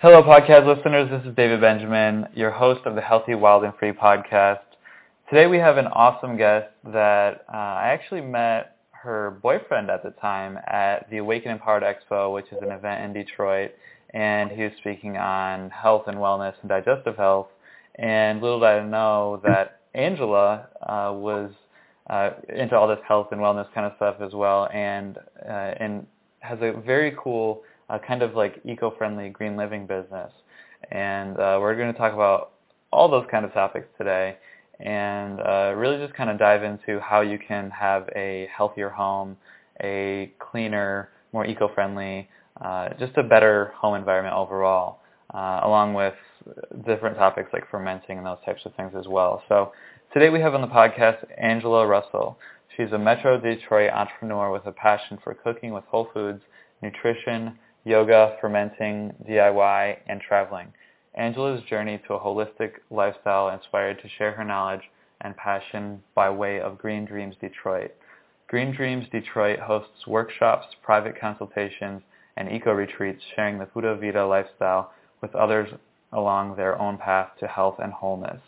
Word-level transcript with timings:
Hello, 0.00 0.22
podcast 0.22 0.64
listeners. 0.64 1.10
This 1.10 1.28
is 1.28 1.34
David 1.34 1.60
Benjamin, 1.60 2.28
your 2.32 2.52
host 2.52 2.82
of 2.86 2.94
the 2.94 3.00
Healthy, 3.00 3.34
Wild, 3.34 3.64
and 3.64 3.72
Free 3.80 3.90
podcast. 3.90 4.60
Today 5.28 5.48
we 5.48 5.58
have 5.58 5.76
an 5.76 5.88
awesome 5.88 6.36
guest 6.36 6.68
that 6.84 7.44
uh, 7.52 7.56
I 7.56 7.88
actually 7.88 8.20
met 8.20 8.76
her 8.92 9.40
boyfriend 9.42 9.90
at 9.90 10.04
the 10.04 10.10
time 10.20 10.56
at 10.68 11.10
the 11.10 11.16
Awaken 11.16 11.50
Empowered 11.50 11.82
Expo, 11.82 12.32
which 12.32 12.46
is 12.52 12.58
an 12.62 12.70
event 12.70 13.06
in 13.06 13.12
Detroit, 13.12 13.72
and 14.14 14.52
he 14.52 14.62
was 14.62 14.70
speaking 14.78 15.16
on 15.16 15.68
health 15.70 16.04
and 16.06 16.18
wellness 16.18 16.54
and 16.60 16.68
digestive 16.68 17.16
health. 17.16 17.48
And 17.96 18.40
little 18.40 18.60
did 18.60 18.66
I 18.66 18.84
know 18.84 19.40
that 19.42 19.80
Angela 19.94 20.68
uh, 20.80 21.12
was 21.12 21.50
uh, 22.08 22.30
into 22.56 22.76
all 22.76 22.86
this 22.86 23.00
health 23.04 23.32
and 23.32 23.40
wellness 23.40 23.66
kind 23.74 23.84
of 23.84 23.94
stuff 23.96 24.18
as 24.20 24.32
well, 24.32 24.68
and 24.72 25.18
uh, 25.44 25.74
and 25.80 26.06
has 26.38 26.58
a 26.62 26.80
very 26.86 27.16
cool 27.18 27.64
uh, 27.88 27.98
kind 27.98 28.22
of 28.22 28.34
like 28.34 28.60
eco-friendly 28.64 29.30
green 29.30 29.56
living 29.56 29.86
business. 29.86 30.32
And 30.90 31.38
uh, 31.38 31.58
we're 31.60 31.76
going 31.76 31.92
to 31.92 31.98
talk 31.98 32.12
about 32.12 32.52
all 32.92 33.08
those 33.08 33.26
kind 33.30 33.44
of 33.44 33.52
topics 33.52 33.86
today, 33.98 34.36
and 34.80 35.40
uh, 35.40 35.74
really 35.76 35.98
just 35.98 36.14
kind 36.14 36.30
of 36.30 36.38
dive 36.38 36.62
into 36.62 37.00
how 37.00 37.20
you 37.20 37.38
can 37.38 37.70
have 37.70 38.08
a 38.14 38.48
healthier 38.56 38.88
home, 38.88 39.36
a 39.82 40.32
cleaner, 40.38 41.10
more 41.32 41.44
eco-friendly, 41.44 42.28
uh, 42.60 42.88
just 42.98 43.16
a 43.16 43.22
better 43.22 43.72
home 43.76 43.94
environment 43.94 44.34
overall, 44.34 45.00
uh, 45.34 45.60
along 45.64 45.94
with 45.94 46.14
different 46.86 47.16
topics 47.16 47.50
like 47.52 47.68
fermenting 47.70 48.16
and 48.18 48.26
those 48.26 48.38
types 48.46 48.62
of 48.64 48.74
things 48.74 48.92
as 48.96 49.06
well. 49.06 49.42
So 49.48 49.72
Today 50.14 50.30
we 50.30 50.40
have 50.40 50.54
on 50.54 50.62
the 50.62 50.68
podcast 50.68 51.22
Angela 51.36 51.86
Russell. 51.86 52.38
She's 52.74 52.90
a 52.92 52.98
Metro 52.98 53.38
Detroit 53.38 53.90
entrepreneur 53.92 54.50
with 54.50 54.64
a 54.64 54.72
passion 54.72 55.18
for 55.22 55.34
cooking 55.34 55.74
with 55.74 55.84
whole 55.84 56.08
foods, 56.14 56.40
nutrition, 56.80 57.58
yoga, 57.88 58.36
fermenting, 58.40 59.14
DIY, 59.26 59.96
and 60.06 60.20
traveling. 60.20 60.68
Angela's 61.14 61.62
journey 61.64 62.00
to 62.06 62.14
a 62.14 62.20
holistic 62.20 62.72
lifestyle 62.90 63.48
inspired 63.48 64.00
to 64.02 64.08
share 64.18 64.32
her 64.32 64.44
knowledge 64.44 64.82
and 65.22 65.34
passion 65.36 66.02
by 66.14 66.28
way 66.28 66.60
of 66.60 66.78
Green 66.78 67.06
Dreams 67.06 67.34
Detroit. 67.40 67.92
Green 68.46 68.74
Dreams 68.74 69.06
Detroit 69.10 69.58
hosts 69.58 70.06
workshops, 70.06 70.66
private 70.82 71.18
consultations, 71.18 72.02
and 72.36 72.52
eco-retreats 72.52 73.22
sharing 73.34 73.58
the 73.58 73.64
Pura 73.64 73.96
Vida 73.96 74.24
lifestyle 74.24 74.92
with 75.22 75.34
others 75.34 75.68
along 76.12 76.56
their 76.56 76.78
own 76.80 76.98
path 76.98 77.30
to 77.40 77.46
health 77.46 77.76
and 77.82 77.92
wholeness. 77.92 78.40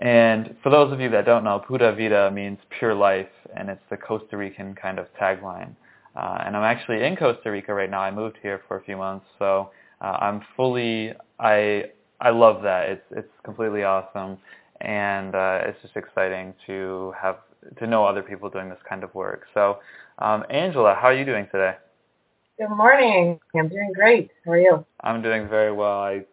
And 0.00 0.54
for 0.62 0.70
those 0.70 0.92
of 0.92 1.00
you 1.00 1.08
that 1.10 1.24
don't 1.24 1.44
know, 1.44 1.60
Pura 1.60 1.94
Vida 1.94 2.30
means 2.30 2.58
pure 2.78 2.94
life, 2.94 3.28
and 3.56 3.70
it's 3.70 3.82
the 3.88 3.96
Costa 3.96 4.36
Rican 4.36 4.74
kind 4.74 4.98
of 4.98 5.06
tagline. 5.20 5.74
Uh, 6.18 6.42
and 6.44 6.56
I'm 6.56 6.64
actually 6.64 7.04
in 7.04 7.14
Costa 7.14 7.48
Rica 7.48 7.72
right 7.72 7.88
now. 7.88 8.00
I 8.00 8.10
moved 8.10 8.38
here 8.42 8.60
for 8.66 8.76
a 8.78 8.82
few 8.82 8.96
months, 8.96 9.24
so 9.38 9.70
uh, 10.00 10.16
I'm 10.20 10.42
fully. 10.56 11.12
I 11.38 11.84
I 12.20 12.30
love 12.30 12.62
that. 12.62 12.88
It's 12.88 13.04
it's 13.12 13.32
completely 13.44 13.84
awesome, 13.84 14.36
and 14.80 15.36
uh, 15.36 15.60
it's 15.62 15.80
just 15.80 15.96
exciting 15.96 16.54
to 16.66 17.14
have 17.20 17.36
to 17.78 17.86
know 17.86 18.04
other 18.04 18.22
people 18.22 18.50
doing 18.50 18.68
this 18.68 18.78
kind 18.88 19.04
of 19.04 19.14
work. 19.14 19.44
So, 19.54 19.78
um, 20.18 20.42
Angela, 20.50 20.96
how 21.00 21.06
are 21.06 21.14
you 21.14 21.24
doing 21.24 21.46
today? 21.52 21.76
Good 22.58 22.70
morning. 22.70 23.38
I'm 23.54 23.68
doing 23.68 23.92
great. 23.94 24.32
How 24.44 24.52
are 24.52 24.58
you? 24.58 24.84
I'm 25.02 25.22
doing 25.22 25.48
very 25.48 25.72
well. 25.72 26.00
I 26.00 26.24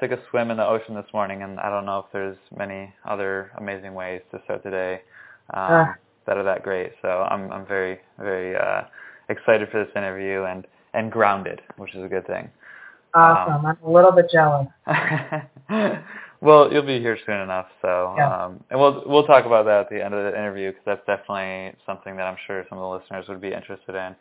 took 0.00 0.10
a 0.10 0.18
swim 0.30 0.52
in 0.52 0.56
the 0.56 0.66
ocean 0.66 0.94
this 0.94 1.12
morning, 1.12 1.42
and 1.42 1.60
I 1.60 1.68
don't 1.68 1.84
know 1.84 1.98
if 1.98 2.06
there's 2.14 2.38
many 2.56 2.94
other 3.04 3.52
amazing 3.58 3.92
ways 3.92 4.22
to 4.30 4.40
start 4.44 4.64
the 4.64 4.70
day 4.70 5.02
um, 5.52 5.72
uh. 5.72 5.84
that 6.26 6.38
are 6.38 6.44
that 6.44 6.62
great. 6.62 6.92
So 7.02 7.08
I'm 7.08 7.52
I'm 7.52 7.66
very 7.66 8.00
very 8.18 8.56
uh, 8.56 8.84
excited 9.28 9.68
for 9.70 9.84
this 9.84 9.92
interview 9.96 10.44
and 10.44 10.66
and 10.94 11.10
grounded, 11.10 11.60
which 11.76 11.94
is 11.94 12.04
a 12.04 12.08
good 12.08 12.26
thing. 12.26 12.48
Awesome. 13.14 13.54
Um, 13.54 13.66
I'm 13.66 13.78
a 13.84 13.90
little 13.90 14.12
bit 14.12 14.26
jealous. 14.32 14.66
well, 16.40 16.72
you'll 16.72 16.86
be 16.86 16.98
here 16.98 17.18
soon 17.26 17.40
enough, 17.40 17.66
so 17.80 18.14
yeah. 18.16 18.44
um, 18.44 18.64
and 18.70 18.80
we'll 18.80 19.02
we'll 19.06 19.26
talk 19.26 19.44
about 19.44 19.66
that 19.66 19.80
at 19.80 19.90
the 19.90 20.04
end 20.04 20.14
of 20.14 20.32
the 20.32 20.38
interview 20.38 20.70
because 20.70 20.82
that's 20.84 21.06
definitely 21.06 21.76
something 21.86 22.16
that 22.16 22.24
I'm 22.24 22.36
sure 22.46 22.64
some 22.68 22.78
of 22.78 22.82
the 22.82 22.98
listeners 22.98 23.28
would 23.28 23.40
be 23.40 23.52
interested 23.52 23.94
in. 23.94 24.16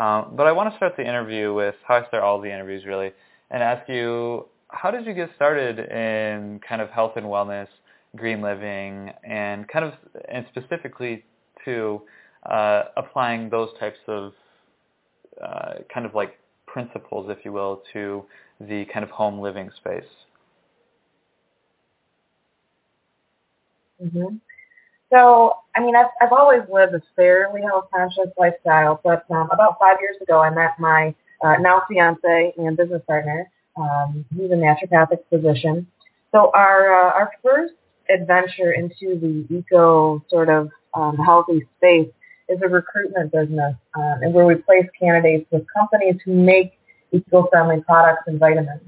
Um, 0.00 0.34
but 0.36 0.46
I 0.46 0.52
want 0.52 0.70
to 0.70 0.76
start 0.76 0.94
the 0.96 1.06
interview 1.06 1.54
with 1.54 1.74
how 1.86 1.96
I 1.96 2.06
start 2.06 2.22
all 2.22 2.40
the 2.40 2.52
interviews 2.52 2.84
really, 2.86 3.12
and 3.50 3.62
ask 3.62 3.88
you 3.88 4.46
how 4.68 4.90
did 4.90 5.06
you 5.06 5.14
get 5.14 5.30
started 5.34 5.78
in 5.78 6.60
kind 6.68 6.80
of 6.80 6.90
health 6.90 7.12
and 7.16 7.26
wellness, 7.26 7.68
green 8.14 8.42
living, 8.42 9.10
and 9.24 9.66
kind 9.68 9.84
of 9.84 9.94
and 10.28 10.46
specifically 10.50 11.24
to 11.64 12.00
uh, 12.48 12.84
applying 12.96 13.50
those 13.50 13.70
types 13.80 13.98
of 14.06 14.32
uh, 15.42 15.74
kind 15.92 16.06
of 16.06 16.14
like 16.14 16.38
principles, 16.66 17.26
if 17.30 17.44
you 17.44 17.52
will, 17.52 17.82
to 17.92 18.24
the 18.60 18.84
kind 18.92 19.04
of 19.04 19.10
home 19.10 19.38
living 19.40 19.70
space? 19.76 20.04
Mm-hmm. 24.02 24.36
So, 25.12 25.54
I 25.74 25.80
mean, 25.80 25.94
I've, 25.94 26.06
I've 26.20 26.32
always 26.32 26.62
lived 26.72 26.94
a 26.94 27.02
fairly 27.14 27.62
health 27.62 27.88
conscious 27.94 28.32
lifestyle, 28.36 29.00
but 29.04 29.24
um, 29.30 29.48
about 29.52 29.78
five 29.78 29.98
years 30.00 30.16
ago, 30.20 30.40
I 30.40 30.50
met 30.50 30.78
my 30.78 31.14
uh, 31.44 31.56
now 31.60 31.82
fiance 31.88 32.54
and 32.56 32.76
business 32.76 33.02
partner, 33.06 33.48
um, 33.76 34.24
he's 34.34 34.50
a 34.50 34.54
naturopathic 34.54 35.18
physician. 35.28 35.86
So 36.32 36.50
our 36.54 36.92
uh, 36.92 37.12
our 37.12 37.32
first 37.42 37.74
adventure 38.08 38.72
into 38.72 39.18
the 39.18 39.54
eco 39.54 40.24
sort 40.28 40.48
of 40.48 40.70
um, 40.94 41.16
healthy 41.16 41.66
space 41.76 42.08
is 42.48 42.58
a 42.62 42.68
recruitment 42.68 43.32
business, 43.32 43.74
um, 43.94 44.18
and 44.22 44.32
where 44.32 44.46
we 44.46 44.54
place 44.56 44.86
candidates 44.98 45.46
with 45.50 45.64
companies 45.76 46.16
who 46.24 46.32
make 46.32 46.78
eco-friendly 47.12 47.82
products 47.82 48.22
and 48.26 48.38
vitamins. 48.38 48.82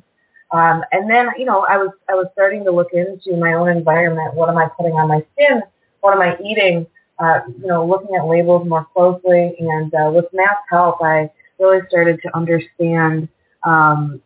Um, 0.51 0.83
and 0.93 1.11
then, 1.11 1.29
you 1.37 1.45
know, 1.45 1.67
I 1.69 1.77
was 1.77 1.91
I 2.09 2.15
was 2.15 2.27
starting 2.33 2.65
to 2.65 2.71
look 2.71 2.89
into 2.93 3.37
my 3.37 3.53
own 3.53 3.69
environment. 3.69 4.35
What 4.35 4.49
am 4.49 4.57
I 4.57 4.69
putting 4.77 4.93
on 4.93 5.09
my 5.09 5.25
skin? 5.35 5.63
What 6.01 6.15
am 6.15 6.23
I 6.23 6.39
eating? 6.43 6.87
Uh, 7.19 7.41
you 7.61 7.67
know, 7.67 7.85
looking 7.85 8.15
at 8.17 8.27
labels 8.27 8.67
more 8.67 8.87
closely. 8.95 9.55
And 9.59 9.93
uh, 9.93 10.11
with 10.15 10.27
Matt's 10.33 10.61
help, 10.71 11.03
I 11.03 11.31
really 11.59 11.81
started 11.89 12.21
to 12.23 12.37
understand 12.37 13.29
um, 13.65 14.23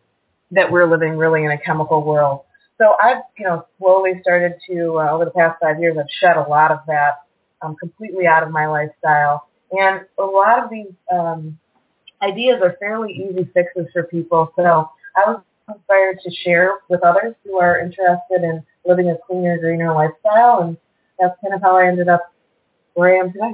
that 0.51 0.71
we're 0.71 0.85
living 0.85 1.17
really 1.17 1.43
in 1.43 1.51
a 1.51 1.57
chemical 1.57 2.03
world. 2.03 2.41
So 2.77 2.95
I've, 3.01 3.23
you 3.37 3.45
know, 3.45 3.65
slowly 3.79 4.13
started 4.21 4.53
to, 4.67 4.99
uh, 4.99 5.11
over 5.11 5.25
the 5.25 5.31
past 5.31 5.59
five 5.61 5.79
years, 5.79 5.97
I've 5.97 6.05
shed 6.19 6.37
a 6.37 6.47
lot 6.47 6.71
of 6.71 6.79
that 6.87 7.23
um, 7.63 7.75
completely 7.75 8.27
out 8.27 8.43
of 8.43 8.51
my 8.51 8.67
lifestyle. 8.67 9.47
And 9.71 10.01
a 10.19 10.23
lot 10.23 10.63
of 10.63 10.69
these 10.69 10.93
um, 11.11 11.57
ideas 12.21 12.61
are 12.61 12.75
fairly 12.79 13.13
easy 13.13 13.49
fixes 13.53 13.87
for 13.93 14.03
people. 14.03 14.51
So 14.55 14.89
I 15.15 15.29
was 15.29 15.41
inspired 15.67 16.19
to 16.23 16.31
share 16.43 16.75
with 16.89 17.01
others 17.03 17.33
who 17.43 17.57
are 17.57 17.79
interested 17.79 18.43
in 18.43 18.63
living 18.85 19.09
a 19.09 19.15
cleaner, 19.25 19.57
greener 19.57 19.93
lifestyle. 19.93 20.61
And 20.61 20.77
that's 21.19 21.35
kind 21.41 21.53
of 21.53 21.61
how 21.61 21.77
I 21.77 21.87
ended 21.87 22.09
up 22.09 22.33
where 22.93 23.15
I 23.15 23.19
am 23.19 23.31
today. 23.33 23.53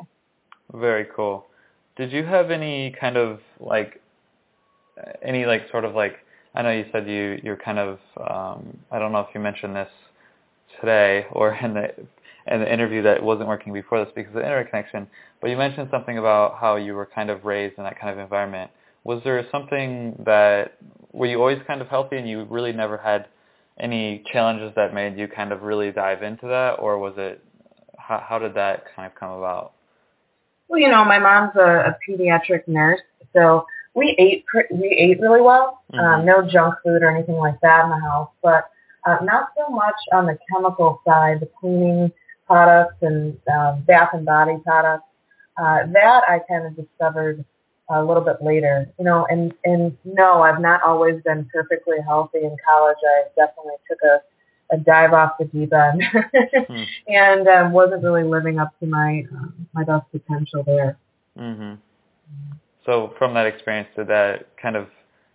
Very 0.74 1.08
cool. 1.16 1.46
Did 1.96 2.12
you 2.12 2.24
have 2.26 2.52
any 2.52 2.96
kind 3.00 3.16
of 3.18 3.40
like, 3.60 4.02
any 5.22 5.46
like 5.46 5.70
sort 5.72 5.86
of 5.86 5.96
like 5.96 6.18
I 6.56 6.62
know 6.62 6.72
you 6.72 6.86
said 6.92 7.08
you 7.08 7.40
you're 7.44 7.56
kind 7.56 7.80
of 7.80 8.00
um, 8.18 8.78
I 8.92 9.00
don't 9.00 9.12
know 9.12 9.20
if 9.20 9.28
you 9.34 9.40
mentioned 9.40 9.76
this 9.76 9.90
today 10.80 11.26
or 11.32 11.54
in 11.54 11.74
the 11.74 11.94
in 12.50 12.60
the 12.62 12.72
interview 12.72 13.02
that 13.04 13.22
wasn't 13.22 13.48
working 13.48 13.74
before 13.74 14.04
this 14.04 14.12
because 14.16 14.30
of 14.30 14.42
the 14.42 14.44
internet 14.44 14.70
connection, 14.70 15.08
but 15.42 15.50
you 15.50 15.58
mentioned 15.58 15.88
something 15.92 16.18
about 16.18 16.58
how 16.60 16.76
you 16.76 16.94
were 16.94 17.06
kind 17.06 17.30
of 17.30 17.46
raised 17.46 17.78
in 17.78 17.84
that 17.84 18.00
kind 18.00 18.12
of 18.12 18.20
environment. 18.20 18.72
Was 19.04 19.22
there 19.24 19.46
something 19.52 20.22
that 20.26 20.78
were 21.12 21.28
you 21.28 21.40
always 21.40 21.60
kind 21.68 21.82
of 21.82 21.88
healthy 21.88 22.18
and 22.18 22.28
you 22.28 22.46
really 22.46 22.74
never 22.74 22.98
had 22.98 23.28
any 23.80 24.24
challenges 24.32 24.74
that 24.76 24.94
made 24.94 25.18
you 25.18 25.28
kind 25.28 25.52
of 25.52 25.62
really 25.62 25.92
dive 25.92 26.22
into 26.24 26.48
that, 26.48 26.74
or 26.74 26.98
was 26.98 27.14
it 27.18 27.44
how, 27.98 28.24
how 28.28 28.40
did 28.40 28.54
that 28.56 28.84
kind 28.96 29.10
of 29.12 29.18
come 29.18 29.32
about? 29.32 29.74
Well, 30.68 30.80
you 30.80 30.90
know, 30.90 31.06
my 31.06 31.20
mom's 31.20 31.56
a, 31.56 31.92
a 31.92 31.98
pediatric 32.08 32.68
nurse, 32.68 33.02
so 33.34 33.66
we 33.96 34.16
ate 34.20 34.46
we 34.72 34.90
ate 34.90 35.20
really 35.22 35.42
well. 35.42 35.82
Mm-hmm. 35.94 36.00
Um, 36.00 36.26
no 36.26 36.48
junk 36.48 36.76
food 36.84 37.02
or 37.02 37.10
anything 37.10 37.36
like 37.36 37.60
that 37.62 37.86
in 37.86 37.90
the 37.90 38.00
house, 38.00 38.30
but 38.44 38.70
uh, 39.06 39.18
not 39.24 39.50
so 39.58 39.74
much 39.74 39.96
on 40.14 40.26
the 40.26 40.38
chemical 40.52 41.02
side, 41.06 41.40
the 41.40 41.50
cleaning 41.60 42.12
products 42.50 42.96
and 43.02 43.38
um, 43.54 43.84
bath 43.88 44.10
and 44.14 44.26
body 44.26 44.58
products. 44.64 45.04
Uh, 45.58 45.86
that 45.92 46.24
I 46.28 46.40
kind 46.48 46.66
of 46.66 46.76
discovered 46.76 47.44
a 47.90 48.04
little 48.04 48.24
bit 48.24 48.38
later, 48.42 48.90
you 48.98 49.06
know. 49.06 49.28
And 49.30 49.54
and 49.66 49.96
no, 50.04 50.42
I've 50.42 50.62
not 50.62 50.82
always 50.84 51.22
been 51.24 51.48
perfectly 51.54 51.98
healthy 52.06 52.40
in 52.40 52.56
college. 52.68 52.98
I 53.04 53.24
definitely 53.36 53.76
took 53.88 54.00
a 54.04 54.22
a 54.72 54.78
dive 54.78 55.14
off 55.14 55.32
the 55.40 55.46
deep 55.46 55.74
end 55.74 56.04
hmm. 56.68 56.84
and 57.08 57.48
um, 57.48 57.72
wasn't 57.72 58.04
really 58.04 58.24
living 58.24 58.60
up 58.60 58.78
to 58.80 58.86
my 58.86 59.26
um, 59.32 59.68
my 59.74 59.84
best 59.84 60.06
potential 60.12 60.64
there. 60.64 60.98
Mm-hmm. 61.38 61.76
So 62.86 63.14
from 63.18 63.34
that 63.34 63.46
experience, 63.46 63.90
did 63.96 64.08
that 64.08 64.56
kind 64.62 64.76
of 64.76 64.88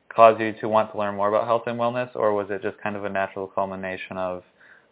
cause 0.08 0.36
you 0.38 0.52
to 0.60 0.68
want 0.68 0.92
to 0.92 0.98
learn 0.98 1.16
more 1.16 1.28
about 1.28 1.46
health 1.46 1.64
and 1.66 1.78
wellness, 1.78 2.10
or 2.14 2.32
was 2.32 2.46
it 2.50 2.62
just 2.62 2.78
kind 2.78 2.96
of 2.96 3.04
a 3.04 3.10
natural 3.10 3.46
culmination 3.48 4.16
of 4.16 4.42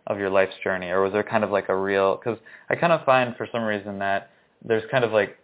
of 0.06 0.18
your 0.18 0.30
life's 0.30 0.54
journey, 0.64 0.88
or 0.88 1.02
was 1.02 1.12
there 1.12 1.22
kind 1.22 1.44
of 1.44 1.50
like 1.50 1.68
a 1.68 1.76
real? 1.76 2.16
Because 2.16 2.38
I 2.70 2.74
kind 2.74 2.92
of 2.92 3.04
find 3.04 3.36
for 3.36 3.48
some 3.52 3.62
reason 3.62 3.98
that 4.00 4.30
there's 4.64 4.84
kind 4.90 5.04
of 5.04 5.12
like 5.12 5.38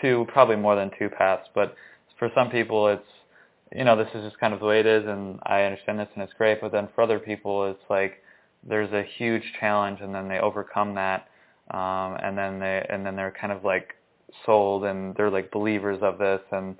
two, 0.00 0.26
probably 0.28 0.56
more 0.56 0.76
than 0.76 0.90
two 0.98 1.08
paths, 1.08 1.48
but 1.54 1.74
for 2.18 2.30
some 2.34 2.50
people 2.50 2.88
it's 2.88 3.06
you 3.74 3.84
know, 3.84 3.96
this 3.96 4.08
is 4.14 4.24
just 4.24 4.38
kind 4.40 4.54
of 4.54 4.60
the 4.60 4.66
way 4.66 4.80
it 4.80 4.86
is, 4.86 5.06
and 5.06 5.38
I 5.44 5.62
understand 5.62 5.98
this, 5.98 6.08
and 6.14 6.22
it's 6.22 6.32
great. 6.34 6.60
But 6.60 6.72
then 6.72 6.88
for 6.94 7.02
other 7.02 7.18
people, 7.18 7.70
it's 7.70 7.82
like 7.90 8.22
there's 8.66 8.92
a 8.92 9.02
huge 9.16 9.42
challenge, 9.60 10.00
and 10.00 10.14
then 10.14 10.28
they 10.28 10.38
overcome 10.38 10.94
that, 10.94 11.28
um, 11.70 12.16
and 12.22 12.36
then 12.36 12.58
they 12.60 12.86
and 12.88 13.04
then 13.04 13.16
they're 13.16 13.34
kind 13.38 13.52
of 13.52 13.64
like 13.64 13.94
sold, 14.46 14.84
and 14.84 15.14
they're 15.16 15.30
like 15.30 15.50
believers 15.50 15.98
of 16.02 16.18
this, 16.18 16.40
and 16.50 16.76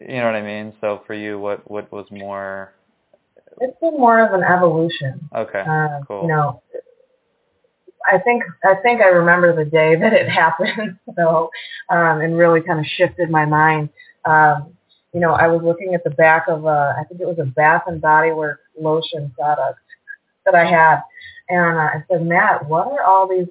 you 0.00 0.18
know 0.18 0.26
what 0.26 0.36
I 0.36 0.42
mean. 0.42 0.72
So 0.80 1.02
for 1.06 1.14
you, 1.14 1.38
what 1.38 1.68
what 1.70 1.90
was 1.90 2.06
more? 2.10 2.72
It's 3.60 3.78
been 3.80 3.94
more 3.98 4.24
of 4.24 4.32
an 4.32 4.44
evolution. 4.44 5.28
Okay, 5.34 5.60
Uh, 5.60 6.00
cool. 6.06 6.22
You 6.22 6.28
know, 6.28 6.62
I 8.10 8.18
think 8.18 8.42
I 8.64 8.74
think 8.76 9.00
I 9.00 9.08
remember 9.08 9.54
the 9.54 9.68
day 9.68 9.96
that 9.96 10.12
it 10.12 10.28
happened, 10.42 10.98
so 11.16 11.50
um, 11.90 12.20
and 12.20 12.36
really 12.36 12.60
kind 12.60 12.78
of 12.78 12.86
shifted 12.86 13.30
my 13.30 13.44
mind. 13.44 13.90
Um, 14.24 14.74
you 15.12 15.20
know, 15.20 15.32
I 15.32 15.48
was 15.48 15.62
looking 15.62 15.94
at 15.94 16.04
the 16.04 16.10
back 16.10 16.48
of 16.48 16.64
a, 16.66 16.94
I 16.98 17.04
think 17.04 17.20
it 17.20 17.26
was 17.26 17.38
a 17.38 17.44
Bath 17.46 17.84
and 17.86 18.00
Body 18.00 18.30
Works 18.30 18.62
lotion 18.78 19.32
product 19.36 19.78
that 20.44 20.54
I 20.54 20.64
had, 20.64 21.00
and 21.48 21.76
uh, 21.78 21.80
I 21.80 22.04
said, 22.10 22.26
Matt, 22.26 22.68
what 22.68 22.86
are 22.88 23.02
all 23.02 23.26
these 23.28 23.48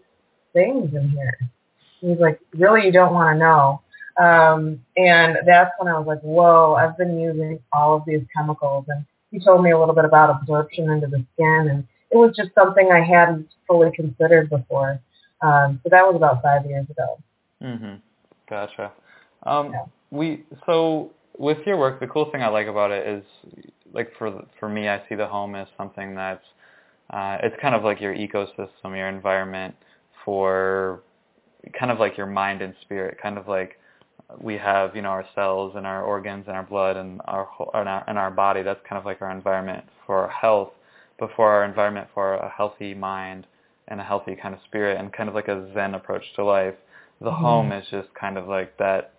things 0.53 0.93
in 0.93 1.09
here? 1.09 1.37
He's 1.99 2.19
like, 2.19 2.39
really, 2.53 2.85
you 2.85 2.91
don't 2.91 3.13
want 3.13 3.35
to 3.35 3.39
know. 3.39 3.81
Um, 4.23 4.81
and 4.95 5.37
that's 5.45 5.71
when 5.79 5.91
I 5.91 5.97
was 5.97 6.07
like, 6.07 6.21
whoa, 6.21 6.75
I've 6.75 6.97
been 6.97 7.19
using 7.19 7.59
all 7.71 7.95
of 7.95 8.03
these 8.05 8.21
chemicals. 8.35 8.85
And 8.87 9.05
he 9.37 9.43
told 9.43 9.63
me 9.63 9.71
a 9.71 9.79
little 9.79 9.95
bit 9.95 10.05
about 10.05 10.29
absorption 10.29 10.89
into 10.89 11.07
the 11.07 11.23
skin, 11.33 11.67
and 11.69 11.87
it 12.11 12.17
was 12.17 12.35
just 12.35 12.49
something 12.55 12.89
I 12.91 13.03
hadn't 13.03 13.47
fully 13.67 13.91
considered 13.91 14.49
before. 14.49 14.99
Um, 15.41 15.79
so 15.83 15.89
that 15.89 16.05
was 16.05 16.15
about 16.15 16.41
five 16.41 16.65
years 16.65 16.87
ago. 16.89 17.17
Mm-hmm. 17.63 17.95
Gotcha. 18.49 18.91
Um, 19.43 19.71
Yeah. 19.71 19.85
we 20.09 20.43
so 20.65 21.11
with 21.37 21.59
your 21.65 21.77
work, 21.77 21.99
the 21.99 22.07
cool 22.07 22.31
thing 22.31 22.41
I 22.41 22.47
like 22.47 22.67
about 22.67 22.91
it 22.91 23.07
is 23.07 23.23
like 23.93 24.11
for 24.17 24.43
for 24.59 24.69
me, 24.69 24.87
I 24.89 25.03
see 25.07 25.15
the 25.15 25.27
home 25.27 25.55
as 25.55 25.67
something 25.77 26.15
that's 26.15 26.45
uh, 27.11 27.37
it's 27.43 27.55
kind 27.61 27.75
of 27.75 27.83
like 27.83 28.01
your 28.01 28.15
ecosystem, 28.15 28.95
your 28.97 29.09
environment 29.09 29.75
for 30.25 31.01
kind 31.77 31.91
of 31.91 31.99
like 31.99 32.17
your 32.17 32.27
mind 32.27 32.61
and 32.61 32.73
spirit, 32.81 33.17
kind 33.21 33.37
of 33.37 33.47
like 33.47 33.79
we 34.39 34.57
have 34.57 34.95
you 34.95 35.01
know 35.01 35.09
our 35.09 35.25
cells 35.35 35.73
and 35.75 35.87
our 35.87 36.03
organs 36.03 36.45
and 36.47 36.55
our 36.55 36.63
blood 36.63 36.97
and 36.97 37.21
our 37.25 37.47
and 37.73 37.87
our, 37.89 38.03
and 38.07 38.17
our 38.17 38.31
body. 38.31 38.61
That's 38.63 38.79
kind 38.87 38.99
of 38.99 39.05
like 39.05 39.21
our 39.21 39.31
environment 39.31 39.85
for 40.05 40.17
our 40.23 40.29
health, 40.29 40.71
but 41.19 41.29
for 41.35 41.49
our 41.49 41.63
environment 41.63 42.07
for 42.13 42.35
a 42.35 42.49
healthy 42.49 42.93
mind 42.93 43.47
and 43.87 44.01
a 44.01 44.03
healthy 44.03 44.35
kind 44.35 44.53
of 44.53 44.59
spirit 44.65 44.99
and 44.99 45.13
kind 45.13 45.29
of 45.29 45.35
like 45.35 45.47
a 45.47 45.71
Zen 45.73 45.95
approach 45.95 46.23
to 46.35 46.43
life. 46.43 46.75
The 47.21 47.31
Mhm. 47.31 47.41
home 47.41 47.71
is 47.71 47.87
just 47.89 48.13
kind 48.13 48.37
of 48.37 48.47
like 48.47 48.75
that 48.77 49.11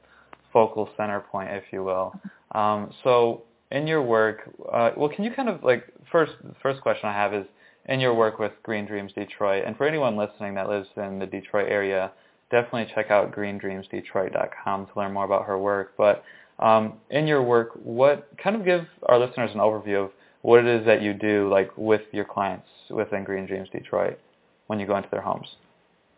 focal 0.53 0.89
center 0.97 1.21
point, 1.21 1.51
if 1.51 1.73
you 1.73 1.83
will. 1.85 2.15
Um, 2.53 2.93
so 3.03 3.43
in 3.71 3.87
your 3.87 4.03
work, 4.03 4.49
uh, 4.73 4.91
well, 4.97 5.09
can 5.09 5.25
you 5.25 5.31
kind 5.33 5.49
of 5.49 5.63
like 5.65 5.85
first 6.11 6.33
first 6.63 6.81
question 6.81 7.09
I 7.09 7.13
have 7.13 7.35
is 7.35 7.47
in 7.87 8.01
your 8.01 8.15
work 8.15 8.39
with 8.39 8.53
Green 8.63 8.85
Dreams 8.87 9.13
Detroit, 9.15 9.65
and 9.67 9.77
for 9.77 9.85
anyone 9.87 10.17
listening 10.17 10.55
that 10.55 10.69
lives 10.69 10.89
in 10.97 11.19
the 11.19 11.27
Detroit 11.27 11.69
area, 11.71 12.13
definitely 12.51 12.93
check 12.95 13.11
out 13.11 13.35
greendreamsdetroit.com 13.35 14.87
to 14.87 14.93
learn 14.97 15.13
more 15.13 15.25
about 15.25 15.45
her 15.47 15.59
work. 15.59 15.95
But 15.97 16.25
um, 16.59 16.95
in 17.11 17.27
your 17.27 17.43
work, 17.43 17.71
what 17.83 18.29
kind 18.43 18.57
of 18.57 18.65
give 18.65 18.87
our 19.07 19.19
listeners 19.19 19.51
an 19.55 19.61
overview 19.61 20.05
of 20.05 20.11
what 20.43 20.61
it 20.61 20.67
is 20.67 20.87
that 20.87 21.03
you 21.03 21.13
do, 21.15 21.49
like 21.51 21.71
with 21.77 22.03
your 22.13 22.25
clients 22.25 22.69
within 22.91 23.25
Green 23.25 23.47
Dreams 23.47 23.69
Detroit, 23.71 24.19
when 24.67 24.81
you 24.81 24.87
go 24.87 24.97
into 24.97 25.09
their 25.11 25.21
homes? 25.21 25.47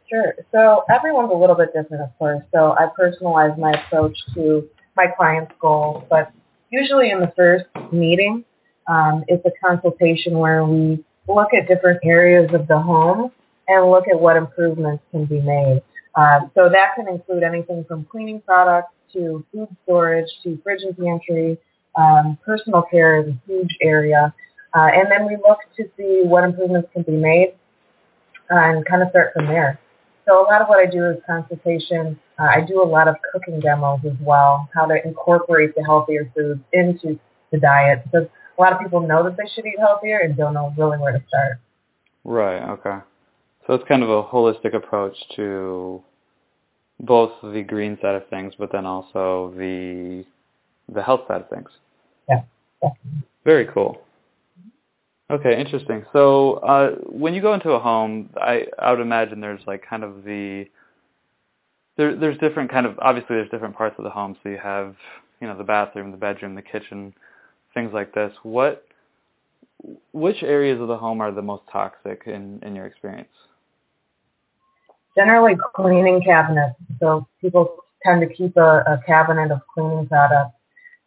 Sure. 0.08 0.34
So 0.52 0.84
everyone's 0.94 1.30
a 1.32 1.36
little 1.36 1.54
bit 1.54 1.72
different, 1.72 2.02
of 2.02 2.10
course. 2.18 2.42
So 2.52 2.72
I 2.78 2.88
personalize 2.98 3.56
my 3.58 3.72
approach 3.72 4.16
to 4.34 4.68
my 4.96 5.06
client's 5.16 5.52
goals, 5.60 6.04
but 6.10 6.32
usually 6.70 7.10
in 7.10 7.20
the 7.20 7.32
first 7.36 7.66
meeting, 7.92 8.44
um, 8.88 9.24
it's 9.28 9.44
a 9.46 9.52
consultation 9.64 10.38
where 10.38 10.64
we 10.64 11.04
look 11.28 11.54
at 11.54 11.68
different 11.68 12.00
areas 12.04 12.50
of 12.52 12.66
the 12.66 12.78
home 12.78 13.30
and 13.68 13.90
look 13.90 14.08
at 14.08 14.20
what 14.20 14.36
improvements 14.36 15.02
can 15.12 15.26
be 15.26 15.40
made. 15.40 15.82
Um, 16.14 16.50
so 16.54 16.68
that 16.68 16.94
can 16.96 17.08
include 17.08 17.42
anything 17.42 17.84
from 17.86 18.04
cleaning 18.04 18.40
products 18.40 18.92
to 19.12 19.44
food 19.52 19.68
storage 19.84 20.28
to 20.44 20.58
fridge 20.62 20.82
and 20.82 20.96
pantry. 20.96 21.58
Um, 21.96 22.38
personal 22.44 22.82
care 22.82 23.20
is 23.20 23.28
a 23.28 23.40
huge 23.46 23.76
area. 23.80 24.34
Uh, 24.74 24.88
and 24.92 25.10
then 25.10 25.26
we 25.26 25.36
look 25.36 25.58
to 25.76 25.84
see 25.96 26.22
what 26.24 26.44
improvements 26.44 26.88
can 26.92 27.02
be 27.02 27.12
made 27.12 27.54
uh, 28.50 28.56
and 28.56 28.84
kind 28.86 29.02
of 29.02 29.10
start 29.10 29.32
from 29.34 29.46
there. 29.46 29.80
So 30.26 30.40
a 30.40 30.46
lot 30.46 30.62
of 30.62 30.68
what 30.68 30.78
I 30.78 30.86
do 30.88 31.06
is 31.06 31.16
consultation. 31.26 32.18
Uh, 32.38 32.44
I 32.44 32.60
do 32.60 32.82
a 32.82 32.84
lot 32.84 33.08
of 33.08 33.16
cooking 33.32 33.58
demos 33.58 34.00
as 34.04 34.16
well, 34.20 34.68
how 34.74 34.86
to 34.86 34.96
incorporate 35.04 35.74
the 35.74 35.82
healthier 35.82 36.30
foods 36.36 36.60
into 36.72 37.18
the 37.50 37.58
diet 37.58 38.04
because 38.04 38.28
a 38.56 38.60
lot 38.60 38.72
of 38.72 38.80
people 38.80 39.00
know 39.00 39.24
that 39.24 39.36
they 39.36 39.48
should 39.52 39.66
eat 39.66 39.78
healthier 39.78 40.18
and 40.18 40.36
don't 40.36 40.54
know 40.54 40.72
really 40.76 40.98
where 40.98 41.12
to 41.12 41.22
start. 41.26 41.58
Right. 42.22 42.62
Okay. 42.70 42.98
So 43.66 43.74
it's 43.74 43.84
kind 43.88 44.02
of 44.02 44.08
a 44.08 44.22
holistic 44.22 44.74
approach 44.74 45.16
to 45.36 46.02
both 47.00 47.32
the 47.42 47.62
green 47.62 47.98
side 48.02 48.14
of 48.14 48.28
things, 48.28 48.54
but 48.58 48.72
then 48.72 48.86
also 48.86 49.52
the 49.56 50.24
the 50.92 51.02
health 51.02 51.22
side 51.28 51.42
of 51.42 51.48
things. 51.48 51.68
Yeah. 52.28 52.42
Very 53.44 53.66
cool. 53.66 54.02
Okay, 55.30 55.58
interesting. 55.58 56.04
So 56.12 56.54
uh, 56.54 56.90
when 57.06 57.34
you 57.34 57.40
go 57.40 57.54
into 57.54 57.70
a 57.70 57.78
home, 57.78 58.30
I, 58.36 58.66
I 58.78 58.90
would 58.90 59.00
imagine 59.00 59.40
there's 59.40 59.60
like 59.66 59.84
kind 59.88 60.02
of 60.02 60.24
the 60.24 60.66
there, 61.96 62.16
there's 62.16 62.38
different 62.38 62.70
kind 62.70 62.86
of 62.86 62.98
obviously 62.98 63.36
there's 63.36 63.50
different 63.50 63.76
parts 63.76 63.94
of 63.98 64.04
the 64.04 64.10
home. 64.10 64.36
So 64.42 64.48
you 64.48 64.58
have 64.58 64.96
you 65.40 65.46
know 65.46 65.56
the 65.56 65.64
bathroom, 65.64 66.10
the 66.10 66.16
bedroom, 66.16 66.54
the 66.56 66.62
kitchen, 66.62 67.14
things 67.74 67.92
like 67.92 68.12
this. 68.12 68.32
What 68.42 68.84
which 70.12 70.42
areas 70.42 70.80
of 70.80 70.88
the 70.88 70.96
home 70.96 71.20
are 71.20 71.30
the 71.30 71.42
most 71.42 71.62
toxic 71.72 72.22
in 72.26 72.58
in 72.64 72.74
your 72.74 72.86
experience? 72.86 73.28
Generally 75.16 75.56
cleaning 75.74 76.22
cabinets. 76.22 76.76
So 77.00 77.26
people 77.40 77.76
tend 78.04 78.20
to 78.20 78.34
keep 78.34 78.56
a, 78.56 78.82
a 78.86 79.02
cabinet 79.06 79.50
of 79.50 79.60
cleaning 79.74 80.06
products 80.06 80.54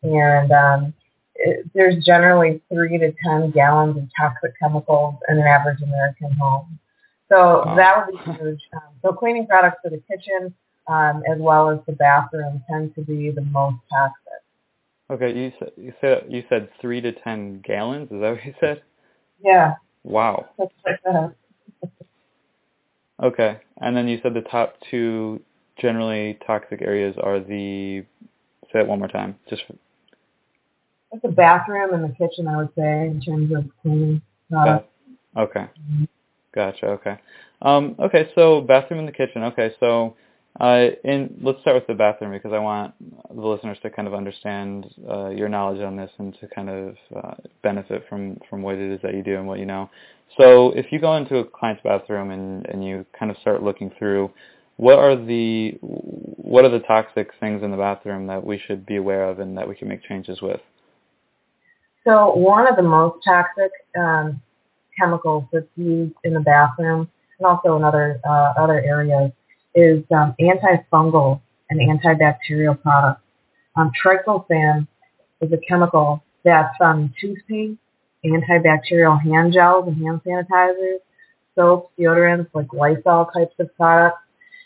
and 0.04 0.52
um, 0.52 0.94
it, 1.36 1.66
there's 1.74 2.04
generally 2.06 2.62
three 2.72 2.98
to 2.98 3.14
ten 3.24 3.52
gallons 3.52 3.98
of 3.98 4.04
toxic 4.20 4.54
chemicals 4.62 5.16
in 5.30 5.38
an 5.38 5.46
average 5.46 5.82
American 5.82 6.32
home. 6.34 6.80
So 7.30 7.64
Wow. 7.66 7.76
that 7.76 8.06
would 8.06 8.24
be 8.24 8.34
huge. 8.34 8.62
Um, 8.74 8.94
so 9.02 9.14
cleaning 9.14 9.48
products 9.48 9.78
for 9.82 9.90
the 9.90 10.02
kitchen 10.10 10.54
um, 10.88 11.24
as 11.32 11.40
well 11.40 11.70
as 11.70 11.80
the 11.88 11.94
bathroom 11.94 12.62
tend 12.70 12.94
to 12.96 13.02
be 13.02 13.32
the 13.32 13.42
most 13.42 13.78
toxic. 13.92 14.20
Okay, 15.10 15.38
you 15.38 15.52
said 15.60 15.72
you 15.78 15.94
said 16.02 16.26
you 16.30 16.44
said 16.50 16.70
three 16.82 17.02
to 17.02 17.12
ten 17.12 17.62
gallons. 17.66 18.12
Is 18.12 18.22
that 18.22 18.32
what 18.32 18.46
you 18.46 18.54
said? 18.60 18.84
Yeah, 19.44 19.76
Wow. 20.04 20.50
that's 20.58 20.72
like 20.86 21.02
that. 21.04 21.36
Okay, 23.24 23.58
and 23.78 23.96
then 23.96 24.08
you 24.10 24.20
said 24.22 24.34
the 24.34 24.42
top 24.42 24.76
two 24.92 25.42
generally 25.80 26.38
toxic 26.46 26.82
areas 26.82 27.16
are 27.24 27.40
the. 27.40 28.04
Say 28.72 28.80
it 28.80 28.88
one 28.88 29.00
more 29.00 29.08
time. 29.08 29.36
Just 29.50 29.64
It's 31.12 31.22
the 31.22 31.30
bathroom 31.30 31.94
and 31.94 32.04
the 32.04 32.16
kitchen, 32.16 32.48
I 32.48 32.58
would 32.58 32.70
say, 32.76 33.08
in 33.08 33.22
terms 33.22 33.52
of 33.56 33.66
cleaning 33.82 34.22
products. 34.50 34.88
okay. 35.38 35.68
Gotcha. 36.54 36.88
Okay. 36.88 37.18
Um, 37.62 37.96
okay. 38.00 38.30
So 38.36 38.62
bathroom 38.62 39.00
and 39.00 39.08
the 39.08 39.14
kitchen. 39.14 39.44
Okay. 39.44 39.74
So, 39.80 40.16
uh, 40.60 40.88
in 41.04 41.40
let's 41.42 41.62
start 41.62 41.76
with 41.76 41.88
the 41.88 41.94
bathroom 41.94 42.32
because 42.32 42.52
I 42.52 42.60
want 42.60 42.94
the 43.34 43.42
listeners 43.42 43.78
to 43.84 43.90
kind 43.90 44.08
of 44.08 44.14
understand 44.14 44.94
uh, 45.10 45.30
your 45.30 45.50
knowledge 45.50 45.82
on 45.82 45.96
this 45.96 46.12
and 46.18 46.36
to 46.40 46.48
kind 46.48 46.70
of 46.70 46.96
uh, 47.16 47.34
benefit 47.64 48.04
from 48.10 48.40
from 48.50 48.62
what 48.62 48.76
it 48.76 48.92
is 48.94 49.02
that 49.02 49.14
you 49.14 49.24
do 49.24 49.38
and 49.38 49.48
what 49.48 49.60
you 49.60 49.66
know. 49.66 49.90
So, 50.38 50.72
if 50.72 50.88
you 50.92 51.00
go 51.00 51.16
into 51.16 51.38
a 51.38 51.44
client's 51.46 51.84
bathroom 51.84 52.32
and 52.32 52.66
and 52.66 52.84
you 52.86 53.06
kind 53.18 53.32
of 53.32 53.38
start 53.38 53.62
looking 53.62 53.92
through, 53.98 54.32
what 54.78 54.98
are 54.98 55.16
the 55.16 55.78
what 55.82 56.66
are 56.66 56.70
the 56.70 56.80
toxic 56.80 57.30
things 57.40 57.64
in 57.64 57.72
the 57.72 57.78
bathroom 57.78 58.28
that 58.28 58.44
we 58.46 58.60
should 58.66 58.86
be 58.86 58.96
aware 58.96 59.30
of 59.30 59.40
and 59.40 59.58
that 59.58 59.68
we 59.68 59.76
can 59.76 59.88
make 59.88 60.04
changes 60.04 60.42
with? 60.42 60.60
So 62.06 62.36
one 62.36 62.68
of 62.68 62.76
the 62.76 62.84
most 62.84 63.24
toxic 63.24 63.72
um, 63.98 64.42
chemicals 65.00 65.46
that's 65.54 65.66
used 65.76 66.16
in 66.24 66.34
the 66.34 66.40
bathroom 66.40 67.10
and 67.40 67.46
also 67.46 67.78
in 67.78 67.84
other 67.84 68.20
uh, 68.28 68.54
other 68.58 68.82
areas 68.84 69.32
is 69.76 70.04
um, 70.12 70.36
antifungal 70.40 71.42
and 71.70 71.80
antibacterial 71.80 72.80
products. 72.82 73.22
Um, 73.76 73.92
triclosan 74.04 74.88
is 75.42 75.52
a 75.52 75.58
chemical 75.68 76.24
that's 76.44 76.76
in 76.82 77.14
toothpaste, 77.20 77.80
antibacterial 78.26 79.22
hand 79.22 79.54
gels 79.54 79.88
and 79.88 79.98
hand 79.98 80.22
sanitizers, 80.26 80.98
soaps, 81.56 81.92
deodorants, 82.00 82.48
like 82.54 82.72
Lysol 82.74 83.30
types 83.34 83.56
of 83.60 83.76
products. 83.76 84.18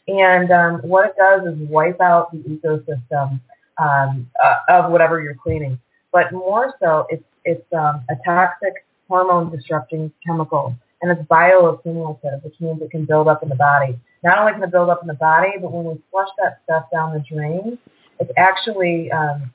And 0.07 0.51
um, 0.51 0.79
what 0.83 1.07
it 1.09 1.15
does 1.17 1.41
is 1.47 1.69
wipe 1.69 1.99
out 1.99 2.31
the 2.31 2.37
ecosystem 2.39 3.41
um, 3.77 4.29
uh, 4.43 4.55
of 4.69 4.91
whatever 4.91 5.21
you're 5.21 5.35
cleaning 5.35 5.79
but 6.17 6.31
more 6.31 6.73
so 6.81 7.05
it's 7.09 7.23
it's 7.45 7.65
um, 7.73 8.03
a 8.09 8.15
toxic 8.25 8.73
hormone 9.07 9.55
disrupting 9.55 10.11
chemical 10.25 10.75
and 11.01 11.11
it's 11.11 11.21
bioaccumulative, 11.29 12.43
which 12.43 12.55
means 12.59 12.81
it 12.81 12.89
can 12.89 13.05
build 13.05 13.27
up 13.27 13.43
in 13.43 13.49
the 13.49 13.55
body. 13.55 13.99
Not 14.23 14.39
only 14.39 14.53
can 14.53 14.63
it 14.63 14.71
build 14.71 14.89
up 14.89 14.99
in 15.03 15.07
the 15.07 15.13
body, 15.13 15.51
but 15.61 15.71
when 15.71 15.85
we 15.85 16.01
flush 16.09 16.29
that 16.39 16.59
stuff 16.63 16.85
down 16.91 17.13
the 17.13 17.19
drain, 17.19 17.77
it's 18.19 18.31
actually 18.35 19.11
um, 19.11 19.53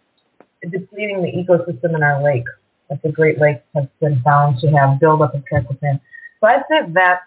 depleting 0.71 1.21
the 1.21 1.33
ecosystem 1.33 1.97
in 1.97 2.03
our 2.05 2.23
lakes. 2.23 2.53
Like 2.93 3.01
the 3.01 3.11
Great 3.11 3.39
Lakes 3.39 3.63
have 3.75 3.89
been 4.01 4.21
found 4.23 4.59
to 4.61 4.69
have 4.69 5.01
buildup 5.01 5.35
of 5.35 5.43
triclosan. 5.51 5.99
So 6.41 6.47
I'd 6.47 6.63
say 6.71 6.83
that's 6.89 7.23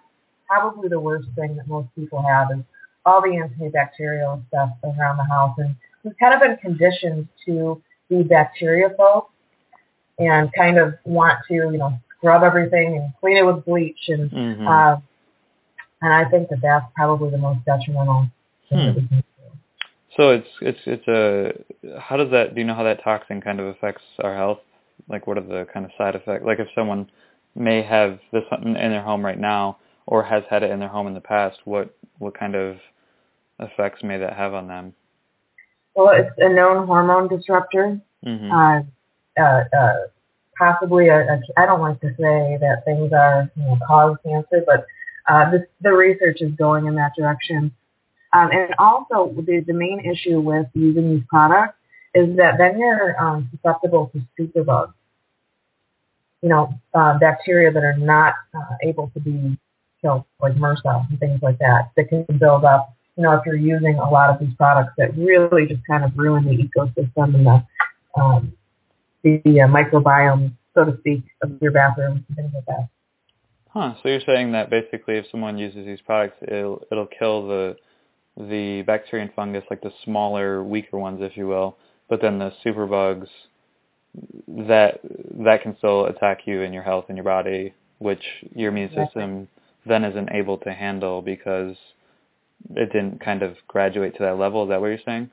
probably 0.48 0.90
the 0.90 1.00
worst 1.00 1.28
thing 1.36 1.56
that 1.58 1.68
most 1.68 1.88
people 1.96 2.22
have 2.22 2.50
is 2.52 2.64
all 3.04 3.20
the 3.20 3.30
antibacterial 3.30 4.46
stuff 4.50 4.70
around 4.84 5.18
the 5.18 5.26
house. 5.26 5.56
And 5.58 5.76
we've 6.04 6.18
kind 6.20 6.36
of 6.36 6.40
been 6.40 6.58
conditioned 6.58 7.28
to 7.48 7.82
be 8.10 8.24
bacteriophobes 8.24 9.26
and 10.20 10.54
kind 10.54 10.78
of 10.78 10.94
want 11.04 11.40
to, 11.48 11.56
you 11.56 11.78
know, 11.78 11.98
scrub 12.16 12.44
everything 12.44 12.98
and 12.98 13.12
clean 13.20 13.38
it 13.38 13.46
with 13.46 13.66
bleach. 13.66 14.08
And 14.08 14.30
mm-hmm. 14.30 14.68
uh, 14.68 14.98
and 16.04 16.14
I 16.14 16.30
think 16.30 16.50
that 16.50 16.60
that's 16.62 16.86
probably 16.96 17.32
the 17.32 17.40
most 17.40 17.66
detrimental 17.66 18.28
thing 18.70 19.08
hmm. 19.10 19.20
So 20.16 20.30
it's 20.30 20.48
it's 20.62 20.80
it's 20.86 21.08
a 21.08 22.00
how 22.00 22.16
does 22.16 22.32
that 22.32 22.54
do 22.56 22.62
you 22.62 22.68
know 22.68 22.76
how 22.76 22.84
that 22.84 23.04
toxin 23.04 23.42
kind 23.42 23.60
of 23.60 23.66
affects 23.68 24.04
our 24.20 24.36
health? 24.36 24.60
Like 25.08 25.28
what 25.28 25.38
are 25.38 25.42
the 25.42 25.68
kind 25.72 25.86
of 25.86 25.92
side 25.98 26.16
effects? 26.16 26.46
Like 26.46 26.60
if 26.60 26.68
someone 26.76 27.10
may 27.56 27.82
have 27.84 28.20
this 28.32 28.44
in 28.62 28.74
their 28.74 29.02
home 29.02 29.24
right 29.26 29.40
now 29.40 29.78
or 30.06 30.24
has 30.24 30.44
had 30.50 30.64
it 30.64 30.72
in 30.72 30.80
their 30.80 30.90
home 30.90 31.08
in 31.08 31.14
the 31.14 31.22
past, 31.22 31.58
what 31.66 31.96
what 32.18 32.38
kind 32.38 32.56
of 32.56 32.78
effects 33.60 34.04
may 34.04 34.18
that 34.18 34.34
have 34.34 34.54
on 34.54 34.68
them? 34.68 34.94
Well, 35.96 36.14
it's 36.14 36.32
a 36.38 36.50
known 36.50 36.86
hormone 36.86 37.28
disruptor. 37.28 38.00
Mm-hmm. 38.26 38.52
Uh, 38.52 39.42
uh, 39.42 39.64
uh, 39.78 39.94
possibly 40.58 41.08
a, 41.10 41.20
a, 41.20 41.42
I 41.58 41.66
don't 41.66 41.82
like 41.82 42.00
to 42.02 42.10
say 42.10 42.58
that 42.60 42.84
things 42.86 43.12
are 43.14 43.50
you 43.56 43.64
know, 43.64 43.78
cause 43.88 44.18
cancer, 44.26 44.64
but 44.66 44.86
uh, 45.28 45.52
this, 45.52 45.62
the 45.82 45.92
research 45.92 46.42
is 46.42 46.52
going 46.54 46.86
in 46.86 46.96
that 46.96 47.12
direction. 47.18 47.72
Um, 48.34 48.50
and 48.52 48.76
also, 48.80 49.34
the, 49.46 49.64
the 49.66 49.74
main 49.74 50.02
issue 50.02 50.40
with 50.40 50.68
using 50.74 51.16
these 51.16 51.24
products 51.30 51.78
is 52.16 52.36
that 52.38 52.58
then 52.58 52.80
you're 52.80 53.22
um, 53.22 53.50
susceptible 53.52 54.12
to 54.14 54.22
superbugs. 54.40 54.94
You 56.42 56.50
know, 56.50 56.74
uh, 56.94 57.18
bacteria 57.20 57.72
that 57.72 57.84
are 57.84 57.98
not 57.98 58.34
uh, 58.56 58.76
able 58.84 59.12
to 59.14 59.20
be 59.20 59.58
killed, 60.02 60.24
like 60.40 60.54
MRSA 60.54 61.10
and 61.10 61.20
things 61.20 61.42
like 61.42 61.60
that, 61.60 61.92
that 61.96 62.10
can 62.10 62.26
build 62.40 62.64
up. 62.64 62.96
You 63.18 63.24
know, 63.24 63.34
if 63.34 63.46
you're 63.46 63.56
using 63.56 63.96
a 63.96 64.10
lot 64.10 64.30
of 64.30 64.40
these 64.40 64.54
products 64.56 64.94
that 64.98 65.16
really 65.18 65.66
just 65.68 65.86
kind 65.88 66.04
of 66.04 66.18
ruin 66.18 66.46
the 66.46 66.58
ecosystem 66.58 67.36
and 67.36 67.46
the 67.46 67.66
um, 68.20 68.54
the, 69.24 69.42
uh, 69.46 69.68
microbiome, 69.68 70.54
so 70.74 70.86
to 70.86 70.98
speak, 71.00 71.24
of 71.42 71.52
your 71.62 71.72
bathroom 71.72 72.24
and 72.28 72.38
things 72.38 72.52
like 72.54 72.66
that. 72.68 72.90
Huh. 73.70 73.96
So 74.02 74.10
you're 74.10 74.22
saying 74.26 74.52
that 74.54 74.70
basically, 74.70 75.18
if 75.18 75.26
someone 75.32 75.58
uses 75.58 75.86
these 75.86 76.00
products, 76.02 76.38
it'll 76.48 76.86
it'll 76.92 77.08
kill 77.08 77.48
the 77.48 77.76
the 78.38 78.84
bacteria 78.84 79.26
and 79.26 79.34
fungus, 79.34 79.64
like 79.70 79.82
the 79.82 79.92
smaller, 80.04 80.64
weaker 80.64 80.98
ones, 80.98 81.20
if 81.22 81.36
you 81.36 81.48
will, 81.48 81.78
but 82.10 82.22
then 82.22 82.40
the 82.40 82.52
superbugs 82.64 83.28
that 84.48 85.00
that 85.44 85.62
can 85.62 85.78
still 85.78 86.06
attack 86.06 86.42
you 86.46 86.62
and 86.62 86.74
your 86.74 86.84
health 86.84 87.06
and 87.10 87.18
your 87.18 87.24
body, 87.24 87.74
which 88.00 88.24
your 88.54 88.72
immune 88.72 88.90
system 88.94 89.48
then 89.86 90.04
isn't 90.04 90.32
able 90.32 90.58
to 90.60 90.72
handle 90.72 91.22
because 91.22 91.76
it 92.76 92.92
didn't 92.92 93.20
kind 93.24 93.44
of 93.44 93.56
graduate 93.68 94.16
to 94.18 94.24
that 94.24 94.38
level. 94.38 94.64
Is 94.64 94.70
that 94.70 94.82
what 94.82 94.88
you're 94.88 95.00
saying? 95.06 95.30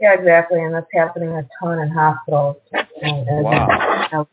Yeah, 0.00 0.14
exactly, 0.14 0.60
and 0.62 0.74
that's 0.74 0.86
happening 0.92 1.30
a 1.30 1.48
ton 1.60 1.80
in 1.80 1.88
hospitals. 1.88 2.56
And, 2.72 3.28
and 3.28 3.44
wow. 3.44 4.26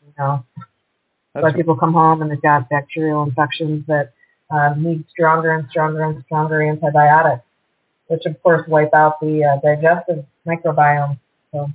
You 1.36 1.42
know, 1.42 1.54
people 1.54 1.76
come 1.76 1.94
home 1.94 2.22
and 2.22 2.32
they've 2.32 2.42
got 2.42 2.70
bacterial 2.70 3.24
infections 3.24 3.84
that 3.88 4.14
um, 4.50 4.82
need 4.84 5.04
stronger 5.10 5.54
and 5.54 5.68
stronger 5.70 6.04
and 6.04 6.24
stronger 6.26 6.62
antibiotics 6.62 7.44
which 8.08 8.26
of 8.26 8.42
course 8.44 8.68
wipe 8.68 8.94
out 8.94 9.20
the 9.20 9.44
uh, 9.44 9.60
digestive 9.62 10.26
microbiome. 10.46 11.20
So 11.56 11.72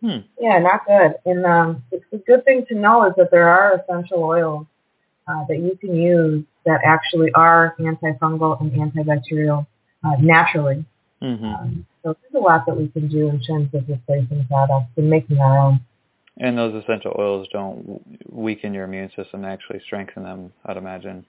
hmm. 0.00 0.18
yeah, 0.40 0.58
not 0.58 0.86
good. 0.86 1.14
And 1.26 1.44
um, 1.44 1.82
it's 1.92 2.04
a 2.12 2.18
good 2.18 2.44
thing 2.44 2.64
to 2.68 2.74
know 2.74 3.06
is 3.06 3.12
that 3.16 3.30
there 3.30 3.48
are 3.48 3.80
essential 3.80 4.22
oils 4.22 4.66
uh, 5.28 5.44
that 5.48 5.58
you 5.58 5.76
can 5.80 5.94
use 5.94 6.44
that 6.66 6.80
actually 6.84 7.30
are 7.32 7.74
antifungal 7.78 8.60
and 8.60 8.72
antibacterial 8.72 9.66
uh, 10.04 10.16
naturally. 10.20 10.84
Mm-hmm. 11.22 11.44
Um, 11.44 11.86
so 12.02 12.16
there's 12.22 12.42
a 12.42 12.44
lot 12.44 12.64
that 12.66 12.76
we 12.76 12.88
can 12.88 13.08
do 13.08 13.28
in 13.28 13.40
terms 13.42 13.68
of 13.74 13.86
replacing 13.88 14.46
products 14.46 14.90
and 14.96 15.10
making 15.10 15.38
our 15.38 15.58
own. 15.58 15.80
And 16.38 16.56
those 16.56 16.82
essential 16.82 17.14
oils 17.18 17.46
don't 17.52 18.00
weaken 18.32 18.72
your 18.72 18.84
immune 18.84 19.10
system; 19.14 19.42
they 19.42 19.48
actually 19.48 19.80
strengthen 19.84 20.22
them. 20.22 20.52
I'd 20.64 20.78
imagine. 20.78 21.26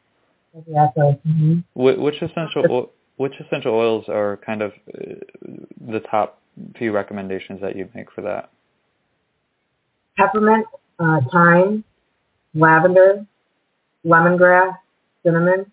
Exactly. 0.58 1.20
Mm-hmm. 1.28 1.60
Which 1.74 2.22
essential 2.22 2.92
which 3.18 3.34
essential 3.40 3.74
oils 3.74 4.06
are 4.08 4.40
kind 4.46 4.62
of 4.62 4.72
uh, 4.94 5.16
the 5.92 6.00
top 6.10 6.41
few 6.77 6.91
recommendations 6.91 7.62
that 7.62 7.75
you'd 7.75 7.93
make 7.96 8.12
for 8.12 8.22
that? 8.22 8.50
Peppermint, 10.17 10.65
uh, 11.00 11.22
thyme, 11.31 11.84
lavender, 12.53 13.25
lemongrass, 14.05 14.77
cinnamon, 15.24 15.72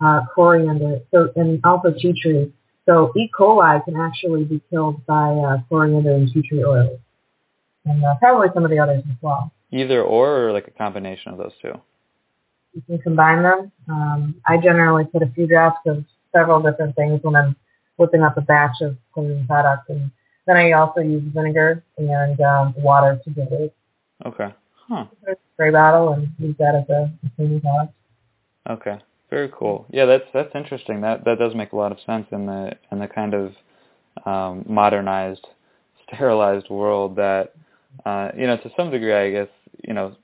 uh, 0.00 0.20
coriander, 0.34 1.00
so 1.12 1.30
and 1.36 1.60
also 1.64 1.92
tea 1.92 2.14
tree. 2.20 2.52
So 2.86 3.12
E. 3.16 3.28
coli 3.36 3.84
can 3.84 3.96
actually 3.96 4.44
be 4.44 4.60
killed 4.70 5.04
by 5.06 5.30
uh, 5.30 5.58
coriander 5.68 6.14
and 6.14 6.32
tea 6.32 6.42
tree 6.42 6.64
oils, 6.64 6.98
and 7.84 8.04
uh, 8.04 8.14
probably 8.18 8.48
some 8.54 8.64
of 8.64 8.70
the 8.70 8.78
others 8.78 9.02
as 9.08 9.16
well. 9.20 9.50
Either 9.72 10.02
or, 10.02 10.46
or 10.46 10.52
like 10.52 10.68
a 10.68 10.70
combination 10.70 11.32
of 11.32 11.38
those 11.38 11.52
two. 11.60 11.72
You 12.74 12.82
can 12.86 12.98
combine 12.98 13.42
them. 13.42 13.72
Um, 13.88 14.36
I 14.46 14.58
generally 14.58 15.04
put 15.04 15.22
a 15.22 15.26
few 15.34 15.46
drops 15.46 15.80
of 15.86 16.04
several 16.34 16.60
different 16.60 16.94
things 16.94 17.20
when 17.22 17.34
I'm 17.34 17.56
whipping 17.96 18.22
up 18.22 18.36
a 18.36 18.40
batch 18.40 18.80
of 18.82 18.96
cleaning 19.12 19.46
products. 19.46 19.88
And 19.88 20.10
then 20.46 20.56
I 20.56 20.72
also 20.72 21.00
use 21.00 21.22
vinegar 21.34 21.82
and 21.98 22.40
um, 22.40 22.74
water 22.78 23.20
to 23.24 23.30
dilute. 23.30 23.72
Okay. 24.24 24.54
Huh. 24.88 25.06
Spray 25.54 25.70
bottle 25.70 26.12
and 26.12 26.28
use 26.38 26.56
that 26.58 26.74
as 26.74 26.88
a, 26.88 27.10
a 27.26 27.30
cleaning 27.36 27.60
product. 27.60 27.92
Okay. 28.68 28.98
Very 29.30 29.50
cool. 29.52 29.86
Yeah, 29.90 30.04
that's 30.04 30.24
that's 30.32 30.54
interesting. 30.54 31.00
That 31.00 31.24
that 31.24 31.38
does 31.38 31.54
make 31.54 31.72
a 31.72 31.76
lot 31.76 31.90
of 31.90 31.98
sense 32.06 32.26
in 32.30 32.46
the 32.46 32.72
in 32.92 33.00
the 33.00 33.08
kind 33.08 33.34
of 33.34 33.52
um, 34.24 34.64
modernized, 34.68 35.46
sterilized 36.06 36.70
world 36.70 37.16
that 37.16 37.54
uh, 38.04 38.30
you 38.36 38.46
know 38.46 38.56
to 38.56 38.70
some 38.76 38.90
degree, 38.90 39.12
I 39.12 39.30
guess 39.30 39.48
you 39.82 39.94
know, 39.94 40.14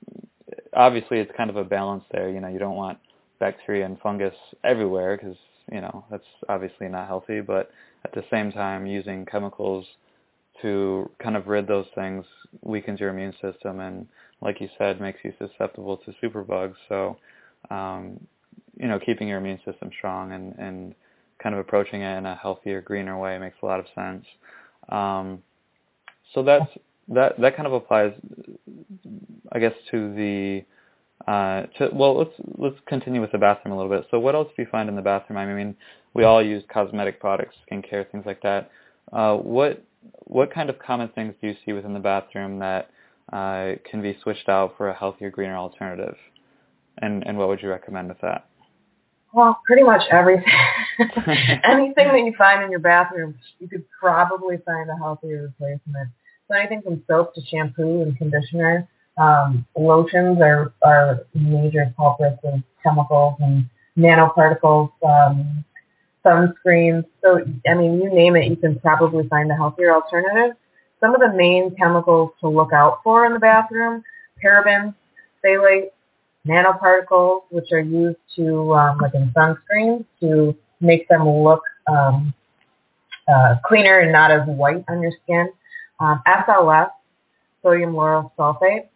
obviously 0.73 1.19
it's 1.19 1.31
kind 1.35 1.49
of 1.49 1.57
a 1.57 1.65
balance 1.65 2.05
there. 2.11 2.29
You 2.29 2.39
know, 2.39 2.47
you 2.47 2.59
don't 2.59 2.75
want 2.75 2.97
bacteria 3.39 3.85
and 3.85 3.99
fungus 3.99 4.35
everywhere 4.63 5.17
because 5.17 5.35
you 5.71 5.81
know 5.81 6.05
that's 6.11 6.23
obviously 6.49 6.87
not 6.87 7.07
healthy 7.07 7.41
but 7.41 7.71
at 8.05 8.13
the 8.13 8.23
same 8.31 8.51
time 8.51 8.85
using 8.85 9.25
chemicals 9.25 9.85
to 10.61 11.09
kind 11.21 11.35
of 11.35 11.47
rid 11.47 11.67
those 11.67 11.85
things 11.95 12.25
weakens 12.61 12.99
your 12.99 13.09
immune 13.09 13.33
system 13.41 13.79
and 13.79 14.07
like 14.41 14.59
you 14.61 14.69
said 14.77 14.99
makes 15.01 15.19
you 15.23 15.33
susceptible 15.39 15.97
to 15.97 16.13
superbugs. 16.21 16.75
So 16.89 17.17
um, 17.71 18.19
you 18.77 18.87
know 18.87 18.99
keeping 18.99 19.27
your 19.27 19.37
immune 19.39 19.59
system 19.65 19.89
strong 19.97 20.33
and 20.33 20.53
and 20.59 20.95
kind 21.41 21.55
of 21.55 21.59
approaching 21.59 22.01
it 22.01 22.17
in 22.17 22.25
a 22.25 22.35
healthier 22.35 22.81
greener 22.81 23.17
way 23.17 23.37
makes 23.37 23.57
a 23.63 23.65
lot 23.65 23.79
of 23.79 23.85
sense. 23.95 24.25
Um, 24.89 25.41
so 26.33 26.43
that's 26.43 26.69
that 27.09 27.39
that 27.39 27.55
kind 27.55 27.67
of 27.67 27.73
applies 27.73 28.13
i 29.51 29.59
guess 29.59 29.73
to 29.91 30.13
the 30.15 30.63
uh, 31.27 31.63
to, 31.77 31.89
well, 31.93 32.17
let's 32.17 32.33
let's 32.57 32.75
continue 32.85 33.21
with 33.21 33.31
the 33.31 33.37
bathroom 33.37 33.73
a 33.73 33.77
little 33.77 33.91
bit. 33.91 34.07
So, 34.11 34.19
what 34.19 34.35
else 34.35 34.49
do 34.55 34.61
you 34.61 34.67
find 34.69 34.89
in 34.89 34.95
the 34.95 35.01
bathroom? 35.01 35.37
I 35.37 35.45
mean, 35.45 35.75
we 36.13 36.23
all 36.23 36.43
use 36.43 36.63
cosmetic 36.71 37.19
products, 37.19 37.55
skincare, 37.69 38.09
things 38.11 38.25
like 38.25 38.41
that. 38.41 38.69
Uh, 39.11 39.35
what 39.37 39.83
what 40.25 40.53
kind 40.53 40.69
of 40.69 40.77
common 40.79 41.09
things 41.09 41.33
do 41.41 41.47
you 41.47 41.55
see 41.65 41.71
within 41.71 41.93
the 41.93 41.99
bathroom 41.99 42.59
that 42.59 42.89
uh, 43.31 43.73
can 43.89 44.01
be 44.01 44.17
switched 44.21 44.49
out 44.49 44.75
for 44.77 44.89
a 44.89 44.93
healthier, 44.93 45.29
greener 45.29 45.55
alternative? 45.55 46.17
And 46.97 47.25
and 47.25 47.37
what 47.37 47.47
would 47.47 47.61
you 47.61 47.69
recommend 47.69 48.09
with 48.09 48.19
that? 48.21 48.45
Well, 49.33 49.59
pretty 49.65 49.83
much 49.83 50.01
everything. 50.11 50.43
anything 50.99 51.93
that 51.95 52.21
you 52.23 52.33
find 52.37 52.63
in 52.63 52.69
your 52.69 52.81
bathroom, 52.81 53.35
you 53.59 53.69
could 53.69 53.85
probably 53.99 54.57
find 54.65 54.89
a 54.89 54.95
healthier 54.97 55.43
replacement. 55.43 56.09
So 56.47 56.57
anything 56.57 56.81
from 56.81 57.01
soap 57.07 57.33
to 57.35 57.41
shampoo 57.45 58.01
and 58.01 58.17
conditioner 58.17 58.87
um, 59.17 59.65
lotions 59.77 60.39
are, 60.41 60.73
are 60.83 61.25
major 61.33 61.93
culprits 61.95 62.39
of 62.43 62.61
chemicals 62.81 63.35
and 63.39 63.69
nanoparticles, 63.97 64.91
um, 65.05 65.63
sunscreens. 66.25 67.05
So, 67.23 67.43
I 67.67 67.73
mean, 67.75 68.01
you 68.01 68.13
name 68.13 68.35
it, 68.35 68.49
you 68.49 68.55
can 68.55 68.79
probably 68.79 69.27
find 69.27 69.51
a 69.51 69.55
healthier 69.55 69.93
alternative. 69.93 70.55
Some 70.99 71.13
of 71.13 71.21
the 71.21 71.33
main 71.33 71.75
chemicals 71.75 72.31
to 72.39 72.47
look 72.47 72.73
out 72.73 73.01
for 73.03 73.25
in 73.25 73.33
the 73.33 73.39
bathroom, 73.39 74.03
parabens, 74.43 74.95
phthalates, 75.43 75.91
nanoparticles, 76.47 77.43
which 77.49 77.71
are 77.71 77.81
used 77.81 78.17
to, 78.35 78.73
um, 78.73 78.97
like 78.99 79.13
in 79.13 79.31
sunscreens, 79.35 80.05
to 80.21 80.55
make 80.79 81.07
them 81.07 81.27
look 81.27 81.61
um, 81.87 82.33
uh, 83.27 83.55
cleaner 83.65 83.99
and 83.99 84.11
not 84.11 84.31
as 84.31 84.45
white 84.47 84.83
on 84.89 85.01
your 85.01 85.11
skin. 85.23 85.49
Um, 85.99 86.21
SLS, 86.27 86.91
sodium 87.61 87.93
lauryl 87.93 88.31
sulfate, 88.37 88.87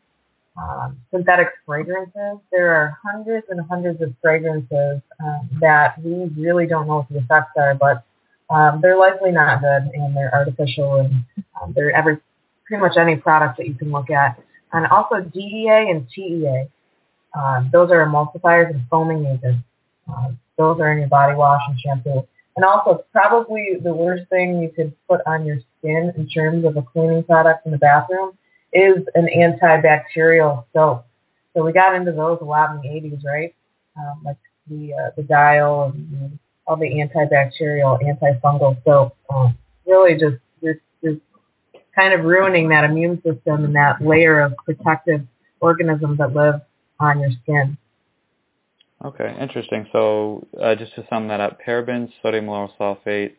um, 0.58 0.98
synthetic 1.12 1.50
fragrances. 1.66 2.40
There 2.52 2.74
are 2.74 2.98
hundreds 3.04 3.48
and 3.50 3.62
hundreds 3.70 4.02
of 4.02 4.14
fragrances 4.22 5.02
um, 5.24 5.50
that 5.62 6.02
we 6.04 6.32
really 6.36 6.68
don't 6.68 6.88
know 6.88 6.98
what 6.98 7.10
the 7.10 7.20
effects 7.20 7.52
are, 7.58 7.76
but 7.76 8.04
um, 8.50 8.80
they're 8.82 8.98
likely 8.98 9.32
not 9.32 9.62
good 9.62 9.92
and 9.94 10.16
they're 10.16 10.34
artificial 10.34 10.96
and 10.96 11.14
um, 11.62 11.74
they're 11.76 11.96
every 11.96 12.18
pretty 12.66 12.82
much 12.82 12.98
any 12.98 13.16
product 13.16 13.58
that 13.58 13.68
you 13.68 13.76
can 13.76 13.92
look 13.92 14.10
at. 14.10 14.40
And 14.74 14.88
also 14.88 15.22
DEA 15.22 15.90
and 15.90 16.08
TEA. 16.10 16.68
Um, 17.34 17.70
those 17.72 17.92
are 17.92 18.06
emulsifiers 18.06 18.72
and 18.72 18.82
foaming 18.90 19.26
agents. 19.26 19.64
Uh, 20.10 20.32
those 20.58 20.80
are 20.80 20.92
in 20.92 21.00
your 21.00 21.08
body 21.08 21.36
wash 21.36 21.62
and 21.68 21.80
shampoo. 21.80 22.28
And 22.56 22.66
also, 22.66 23.06
probably 23.12 23.78
the 23.82 23.94
worst 23.94 24.28
thing 24.30 24.60
you 24.60 24.70
could 24.70 24.92
put 25.08 25.22
on 25.28 25.46
your 25.46 25.60
skin 25.78 26.12
in 26.18 26.28
terms 26.28 26.66
of 26.66 26.76
a 26.76 26.82
cleaning 26.82 27.24
product 27.24 27.66
in 27.68 27.72
the 27.72 27.78
bathroom 27.78 28.32
is 28.74 29.06
an 29.16 29.28
antibacterial 29.36 30.66
soap. 30.74 31.06
So 31.56 31.66
we 31.66 31.72
got 31.72 31.96
into 31.96 32.12
those 32.12 32.40
a 32.42 32.46
lot 32.46 32.72
in 32.72 32.82
the 32.82 32.88
80s, 32.88 33.24
right? 33.24 33.56
Um, 33.98 34.22
like 34.24 34.38
the 34.70 34.94
uh, 34.94 35.12
the 35.16 35.24
dial 35.24 35.92
and 35.96 36.38
all 36.68 36.76
the 36.76 36.86
antibacterial, 36.86 38.00
antifungal 38.04 38.78
soap. 38.84 39.16
Um, 39.34 39.58
really 39.86 40.14
just, 40.14 40.36
just, 40.62 40.80
just 41.04 41.20
kind 41.96 42.14
of 42.14 42.26
ruining 42.26 42.70
that 42.70 42.84
immune 42.84 43.22
system 43.24 43.66
and 43.66 43.76
that 43.76 44.02
layer 44.02 44.42
of 44.42 44.54
protective 44.66 45.26
organisms 45.62 46.18
that 46.18 46.36
live 46.36 46.62
on 47.00 47.20
your 47.20 47.32
skin. 47.44 47.78
Okay, 49.04 49.36
interesting. 49.40 49.88
So 49.92 50.46
uh, 50.62 50.76
just 50.76 50.96
to 50.96 51.06
sum 51.10 51.28
that 51.30 51.40
up, 51.40 51.60
parabens, 51.66 52.12
sodium 52.22 52.48
lauryl 52.48 52.72
sulfate, 52.80 53.34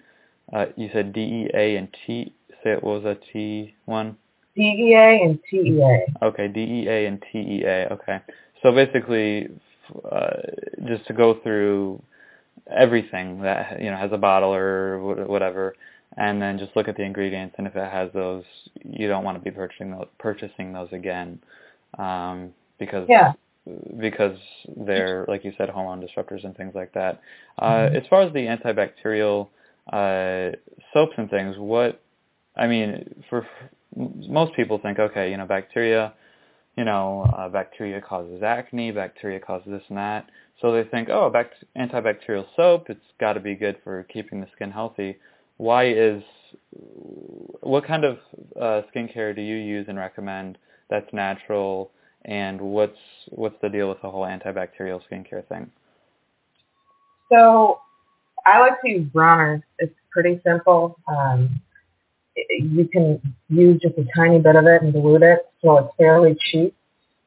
uh, 0.52 0.66
you 0.76 0.88
said 0.92 1.12
DEA 1.12 1.76
and 1.76 1.88
T, 2.06 2.32
say 2.62 2.70
it 2.70 2.82
was 2.82 3.04
a 3.04 3.16
T1? 3.36 4.16
DEA 4.58 5.20
and 5.22 5.38
TEA. 5.48 6.04
Okay, 6.22 6.48
DEA 6.48 7.06
and 7.06 7.22
TEA. 7.32 7.86
Okay. 7.92 8.20
So 8.62 8.72
basically, 8.72 9.48
uh, 10.10 10.30
just 10.86 11.06
to 11.06 11.12
go 11.12 11.38
through 11.42 12.02
everything 12.70 13.40
that 13.42 13.80
you 13.80 13.90
know 13.90 13.96
has 13.96 14.10
a 14.12 14.18
bottle 14.18 14.52
or 14.52 15.26
whatever, 15.26 15.74
and 16.16 16.42
then 16.42 16.58
just 16.58 16.74
look 16.74 16.88
at 16.88 16.96
the 16.96 17.02
ingredients, 17.04 17.54
and 17.58 17.66
if 17.66 17.76
it 17.76 17.90
has 17.90 18.10
those, 18.12 18.44
you 18.84 19.06
don't 19.06 19.24
want 19.24 19.38
to 19.38 19.44
be 19.44 19.54
purchasing 19.54 19.92
those, 19.92 20.08
purchasing 20.18 20.72
those 20.72 20.88
again, 20.92 21.38
um, 21.98 22.50
because 22.78 23.06
yeah. 23.08 23.32
because 24.00 24.36
they're 24.76 25.24
like 25.28 25.44
you 25.44 25.52
said, 25.56 25.68
hormone 25.68 26.06
disruptors 26.06 26.44
and 26.44 26.56
things 26.56 26.74
like 26.74 26.92
that. 26.94 27.20
Uh, 27.58 27.70
mm-hmm. 27.70 27.96
As 27.96 28.02
far 28.10 28.22
as 28.22 28.32
the 28.32 28.40
antibacterial 28.40 29.48
uh, 29.92 30.56
soaps 30.92 31.14
and 31.16 31.30
things, 31.30 31.56
what 31.58 32.00
I 32.58 32.66
mean 32.66 33.22
for 33.30 33.46
most 33.96 34.54
people 34.54 34.78
think, 34.78 34.98
okay, 34.98 35.30
you 35.30 35.36
know, 35.36 35.46
bacteria, 35.46 36.12
you 36.76 36.84
know, 36.84 37.26
uh, 37.36 37.48
bacteria 37.48 38.00
causes 38.00 38.42
acne, 38.42 38.90
bacteria 38.90 39.40
causes 39.40 39.68
this 39.68 39.82
and 39.88 39.98
that. 39.98 40.28
So 40.60 40.72
they 40.72 40.84
think, 40.84 41.08
oh, 41.08 41.30
bact- 41.30 41.64
antibacterial 41.76 42.46
soap, 42.56 42.90
it's 42.90 43.00
got 43.20 43.34
to 43.34 43.40
be 43.40 43.54
good 43.54 43.78
for 43.82 44.04
keeping 44.04 44.40
the 44.40 44.48
skin 44.54 44.70
healthy. 44.70 45.16
Why 45.56 45.88
is, 45.88 46.22
what 47.60 47.84
kind 47.86 48.04
of 48.04 48.18
uh, 48.60 48.82
skincare 48.94 49.34
do 49.34 49.42
you 49.42 49.56
use 49.56 49.86
and 49.88 49.98
recommend 49.98 50.58
that's 50.90 51.12
natural, 51.12 51.90
and 52.24 52.60
what's 52.60 52.98
what's 53.30 53.56
the 53.60 53.68
deal 53.68 53.88
with 53.88 54.00
the 54.02 54.10
whole 54.10 54.22
antibacterial 54.22 55.00
skincare 55.10 55.46
thing? 55.48 55.70
So 57.30 57.80
I 58.46 58.60
like 58.60 58.80
to 58.82 58.90
use 58.90 59.08
Bronner's. 59.12 59.62
It's 59.78 59.94
pretty 60.10 60.40
simple. 60.44 60.98
Um, 61.08 61.60
you 62.48 62.88
can 62.88 63.20
use 63.48 63.80
just 63.80 63.98
a 63.98 64.06
tiny 64.16 64.38
bit 64.38 64.56
of 64.56 64.66
it 64.66 64.82
and 64.82 64.92
dilute 64.92 65.22
it, 65.22 65.40
so 65.62 65.78
it's 65.78 65.94
fairly 65.96 66.36
cheap. 66.50 66.74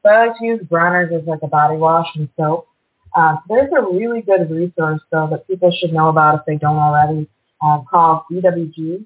But 0.02 0.12
I 0.12 0.26
like 0.26 0.38
to 0.38 0.44
use 0.44 0.60
Bronner's 0.62 1.12
as 1.12 1.26
like 1.26 1.40
a 1.42 1.48
body 1.48 1.76
wash 1.76 2.08
and 2.14 2.28
soap. 2.36 2.66
Um, 3.14 3.38
there's 3.48 3.70
a 3.76 3.82
really 3.82 4.22
good 4.22 4.50
resource 4.50 5.00
though 5.10 5.28
that 5.30 5.46
people 5.46 5.70
should 5.78 5.92
know 5.92 6.08
about 6.08 6.36
if 6.36 6.40
they 6.46 6.56
don't 6.56 6.76
already, 6.76 7.28
uh, 7.62 7.82
called 7.88 8.22
EWG, 8.32 9.04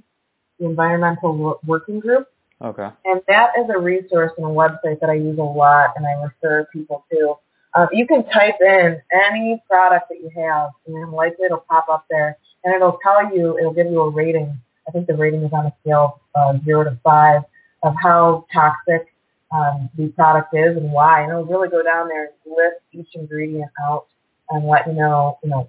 the 0.58 0.64
Environmental 0.64 1.58
Working 1.66 2.00
Group. 2.00 2.28
Okay. 2.62 2.88
And 3.04 3.20
that 3.28 3.50
is 3.58 3.66
a 3.74 3.78
resource 3.78 4.32
and 4.38 4.46
a 4.46 4.50
website 4.50 5.00
that 5.00 5.10
I 5.10 5.14
use 5.14 5.38
a 5.38 5.42
lot 5.42 5.90
and 5.96 6.06
I 6.06 6.12
refer 6.12 6.66
people 6.72 7.04
to. 7.10 7.34
Uh, 7.74 7.86
you 7.92 8.06
can 8.06 8.24
type 8.30 8.54
in 8.60 9.02
any 9.12 9.62
product 9.68 10.08
that 10.08 10.18
you 10.20 10.30
have 10.34 10.70
and 10.86 11.12
likely 11.12 11.44
it'll 11.44 11.64
pop 11.68 11.88
up 11.90 12.06
there 12.08 12.38
and 12.64 12.74
it'll 12.74 12.98
tell 13.02 13.34
you, 13.34 13.58
it'll 13.58 13.74
give 13.74 13.88
you 13.88 14.00
a 14.00 14.10
rating 14.10 14.58
I 14.88 14.92
think 14.92 15.06
the 15.06 15.14
rating 15.14 15.42
is 15.42 15.52
on 15.52 15.66
a 15.66 15.74
scale 15.80 16.20
of 16.34 16.56
uh, 16.56 16.64
zero 16.64 16.84
to 16.84 16.98
five 17.02 17.42
of 17.82 17.94
how 18.02 18.46
toxic 18.52 19.12
um, 19.52 19.88
the 19.96 20.08
product 20.08 20.54
is 20.54 20.76
and 20.76 20.90
why. 20.90 21.22
And 21.22 21.30
it'll 21.30 21.44
really 21.44 21.68
go 21.68 21.82
down 21.82 22.08
there 22.08 22.24
and 22.24 22.56
list 22.56 22.80
each 22.92 23.14
ingredient 23.14 23.70
out 23.84 24.06
and 24.50 24.66
let 24.66 24.86
you 24.86 24.94
know, 24.94 25.38
you 25.42 25.50
know, 25.50 25.68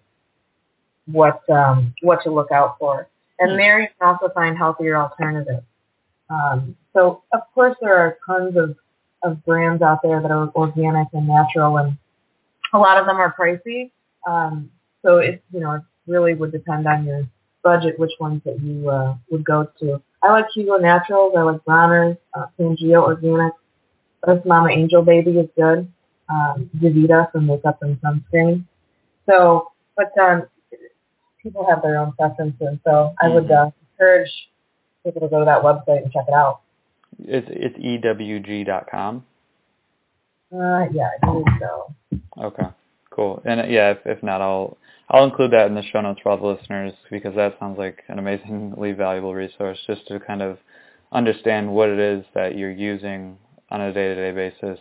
what 1.06 1.48
um, 1.50 1.94
what 2.02 2.24
to 2.24 2.32
look 2.32 2.52
out 2.52 2.78
for. 2.80 3.08
And 3.40 3.52
mm. 3.52 3.58
there 3.58 3.82
you 3.82 3.88
can 4.00 4.08
also 4.08 4.30
find 4.34 4.58
healthier 4.58 4.98
alternatives. 4.98 5.64
Um, 6.30 6.76
so 6.94 7.24
of 7.32 7.42
course 7.54 7.76
there 7.82 7.96
are 7.96 8.18
tons 8.26 8.58
of, 8.58 8.76
of 9.24 9.44
brands 9.46 9.82
out 9.82 10.00
there 10.04 10.22
that 10.22 10.32
are 10.32 10.50
organic 10.56 11.08
and 11.14 11.28
natural, 11.28 11.78
and 11.78 11.98
a 12.74 12.78
lot 12.78 12.98
of 12.98 13.06
them 13.06 13.18
are 13.18 13.34
pricey. 13.34 13.92
Um, 14.28 14.70
so 15.04 15.18
it 15.18 15.42
you 15.54 15.60
know 15.60 15.74
it 15.74 15.82
really 16.08 16.34
would 16.34 16.52
depend 16.52 16.88
on 16.88 17.06
your 17.06 17.28
budget 17.70 18.00
which 18.00 18.16
ones 18.20 18.42
that 18.46 18.58
you 18.62 18.90
uh, 18.90 19.16
would 19.30 19.44
go 19.44 19.68
to. 19.80 20.02
I 20.24 20.32
like 20.32 20.46
Hugo 20.54 20.78
Naturals. 20.78 21.34
I 21.38 21.42
like 21.42 21.64
Bronner's, 21.66 22.18
uh, 22.34 22.46
Pangea 22.58 23.02
Organic. 23.02 23.54
Earth 24.26 24.46
Mama 24.46 24.70
Angel 24.70 25.04
Baby 25.04 25.32
is 25.32 25.50
good. 25.56 25.92
Um, 26.30 26.70
Devita 26.78 27.32
for 27.32 27.42
makeup 27.42 27.80
and 27.82 28.00
sunscreen. 28.02 28.66
So, 29.30 29.72
but 29.98 30.18
um, 30.18 30.48
people 31.44 31.66
have 31.70 31.82
their 31.82 31.98
own 31.98 32.14
preferences. 32.14 32.80
So 32.86 33.14
I 33.22 33.28
would 33.28 33.46
mm-hmm. 33.46 33.68
uh, 33.68 33.72
encourage 33.92 34.32
people 35.04 35.22
to 35.22 35.28
go 35.28 35.40
to 35.40 35.46
that 35.46 35.62
website 35.62 36.04
and 36.04 36.12
check 36.12 36.26
it 36.28 36.34
out. 36.34 36.62
It's 37.20 37.48
it's 37.50 37.78
ewg.com. 37.78 39.26
Uh, 40.54 40.86
yeah, 40.94 41.10
I 41.16 41.26
believe 41.26 41.46
so. 41.60 41.94
Okay, 42.38 42.68
cool. 43.18 43.42
And 43.44 43.60
uh, 43.60 43.66
yeah, 43.68 43.92
if, 43.92 43.98
if 44.06 44.24
not, 44.24 44.40
I'll 44.42 44.78
I'll 45.10 45.26
include 45.26 45.52
that 45.52 45.68
in 45.68 45.76
the 45.76 45.84
show 45.92 46.02
notes 46.02 46.20
for 46.22 46.30
all 46.32 46.38
the 46.38 46.46
listeners 46.46 46.94
because 47.10 47.36
that 47.36 47.58
sounds 47.60 47.78
like 47.78 48.04
an 48.08 48.20
amazingly 48.20 48.92
valuable 48.92 49.34
resource 49.34 49.78
just 49.88 50.08
to 50.08 50.20
kind 50.20 50.42
of 50.42 50.58
understand 51.12 51.72
what 51.72 51.90
it 51.90 52.00
is 52.00 52.26
that 52.36 52.58
you're 52.58 52.72
using 52.72 53.38
on 53.72 53.82
a 53.82 53.94
day-to-day 53.94 54.32
basis 54.32 54.80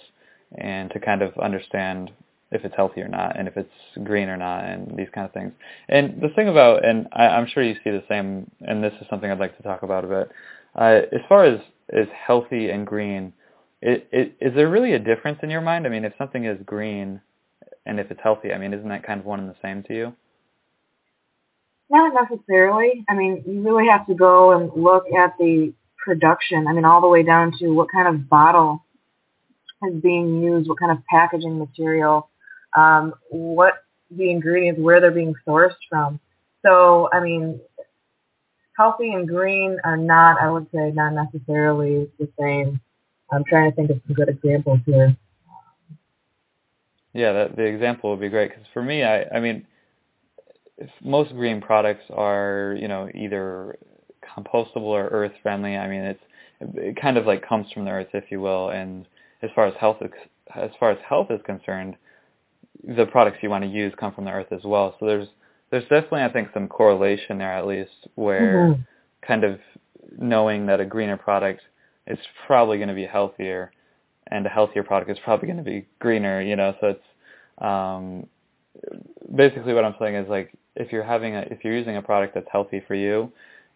and 0.59 0.91
to 0.91 1.01
kind 1.01 1.23
of 1.23 1.37
understand 1.39 2.11
if 2.51 2.65
it's 2.65 2.75
healthy 2.75 3.01
or 3.01 3.09
not 3.09 3.39
and 3.39 3.47
if 3.47 3.57
it's 3.57 3.71
green 4.05 4.29
or 4.29 4.37
not 4.37 4.65
and 4.65 4.97
these 4.97 5.09
kind 5.15 5.27
of 5.27 5.33
things. 5.33 5.53
And 5.89 6.21
the 6.21 6.29
thing 6.35 6.49
about, 6.49 6.85
and 6.85 7.07
I, 7.13 7.29
I'm 7.29 7.47
sure 7.47 7.63
you 7.63 7.75
see 7.85 7.91
the 7.91 8.05
same, 8.09 8.51
and 8.63 8.83
this 8.83 8.93
is 9.01 9.07
something 9.09 9.31
I'd 9.31 9.39
like 9.39 9.57
to 9.57 9.63
talk 9.63 9.83
about 9.85 10.05
a 10.05 10.09
bit, 10.09 10.31
uh, 10.75 11.01
as 11.13 11.21
far 11.29 11.45
as, 11.45 11.61
as 11.93 12.07
healthy 12.27 12.71
and 12.71 12.87
green, 12.87 13.33
it, 13.83 14.09
it, 14.11 14.37
is 14.41 14.55
there 14.55 14.69
really 14.69 14.93
a 14.93 14.99
difference 14.99 15.39
in 15.43 15.51
your 15.51 15.61
mind? 15.61 15.87
I 15.87 15.91
mean, 15.91 16.05
if 16.05 16.13
something 16.19 16.45
is 16.45 16.59
green, 16.65 17.21
and 17.87 18.01
if 18.01 18.11
it's 18.11 18.21
healthy. 18.23 18.53
I 18.53 18.59
mean, 18.59 18.75
isn't 18.75 18.89
that 18.89 19.07
kind 19.07 19.21
of 19.21 19.27
one 19.27 19.41
and 19.41 19.49
the 19.49 19.57
same 19.63 19.83
to 19.85 19.95
you? 19.95 20.13
Not 21.89 22.13
necessarily. 22.29 23.05
I 23.09 23.15
mean, 23.15 23.45
you 23.47 23.63
really 23.63 23.89
have 23.89 24.07
to 24.09 24.15
go 24.15 24.53
and 24.53 24.71
look 24.75 25.05
at 25.17 25.39
the 25.39 25.73
production. 26.05 26.67
I 26.67 26.73
mean, 26.73 26.85
all 26.85 27.01
the 27.01 27.09
way 27.09 27.23
down 27.23 27.53
to 27.61 27.69
what 27.69 27.91
kind 27.91 28.09
of 28.09 28.29
bottle 28.29 28.85
is 29.87 30.03
being 30.03 30.43
used, 30.43 30.69
what 30.69 30.81
kind 30.81 30.93
of 30.93 31.05
packaging 31.07 31.59
material, 31.59 32.29
um, 32.77 33.15
what 33.31 33.75
the 34.11 34.31
ingredients, 34.31 34.81
where 34.81 35.01
they're 35.01 35.11
being 35.11 35.35
sourced 35.47 35.77
from. 35.89 36.19
So, 36.65 37.09
I 37.13 37.21
mean, 37.21 37.61
healthy 38.77 39.13
and 39.13 39.29
green 39.29 39.79
are 39.85 39.97
not, 39.97 40.41
I 40.41 40.51
would 40.51 40.67
say, 40.75 40.91
not 40.91 41.13
necessarily 41.13 42.11
the 42.19 42.29
same. 42.39 42.81
I'm 43.31 43.45
trying 43.45 43.71
to 43.71 43.77
think 43.77 43.91
of 43.91 44.01
some 44.07 44.15
good 44.15 44.29
examples 44.29 44.81
here. 44.87 45.17
Yeah, 47.17 47.33
that, 47.33 47.57
the 47.57 47.63
example 47.63 48.11
would 48.11 48.21
be 48.21 48.29
great 48.29 48.51
because 48.51 48.67
for 48.75 48.83
me, 48.83 49.03
I, 49.03 49.25
I 49.35 49.41
mean, 49.41 49.67
most 51.03 51.33
green 51.33 51.63
products 51.63 52.05
are, 52.11 52.77
you 52.79 52.89
know, 52.89 53.09
either 53.15 53.79
compostable 54.23 54.83
or 54.83 55.07
earth 55.07 55.33
friendly. 55.43 55.77
I 55.77 55.89
mean, 55.89 56.03
it's 56.03 56.21
it 56.61 57.01
kind 57.01 57.17
of 57.17 57.25
like 57.25 57.47
comes 57.47 57.73
from 57.73 57.87
the 57.87 57.91
earth, 57.91 58.09
if 58.13 58.25
you 58.31 58.43
will. 58.43 58.69
And 58.69 59.07
as 59.43 59.49
far 59.55 59.67
as 59.67 59.73
health, 59.81 59.97
as 60.55 60.71
far 60.79 60.91
as 60.91 60.99
health 61.09 61.29
is 61.31 61.41
concerned, 61.47 61.97
the 62.85 63.07
products 63.07 63.39
you 63.41 63.49
want 63.49 63.65
to 63.65 63.71
use 63.71 63.95
come 63.99 64.13
from 64.13 64.27
the 64.27 64.33
earth 64.33 64.53
as 64.53 64.65
well. 64.65 64.95
So 65.01 65.07
there's 65.07 65.29
there's 65.71 65.85
definitely, 65.85 66.23
I 66.23 66.33
think, 66.33 66.49
some 66.53 66.69
correlation 66.69 67.39
there 67.39 67.53
at 67.53 67.67
least, 67.67 68.09
where 68.15 68.69
mm-hmm. 68.69 68.83
kind 69.27 69.43
of 69.43 69.59
knowing 70.19 70.67
that 70.67 70.81
a 70.81 70.85
greener 70.85 71.17
product 71.17 71.63
is 72.07 72.19
probably 72.47 72.77
going 72.77 72.89
to 72.89 72.95
be 72.95 73.07
healthier 73.07 73.73
and 74.29 74.47
a 74.47 74.49
healthier 74.49 74.83
product 74.83 75.11
is 75.11 75.19
probably 75.25 75.47
going 75.47 75.59
to 75.59 75.65
be 75.65 75.87
greener, 75.99 76.41
you 76.41 76.57
know. 76.57 76.75
So 76.81 76.89
it's 76.89 77.03
um, 77.59 78.27
basically 79.35 79.75
what 79.75 79.85
I'm 79.85 79.95
saying 79.99 80.15
is 80.15 80.29
like 80.29 80.53
if 80.75 80.93
you're 80.93 81.05
having 81.05 81.35
a 81.35 81.41
if 81.43 81.65
you're 81.65 81.77
using 81.77 81.97
a 81.97 82.03
product 82.03 82.35
that's 82.35 82.49
healthy 82.51 82.83
for 82.87 82.95
you 82.95 83.33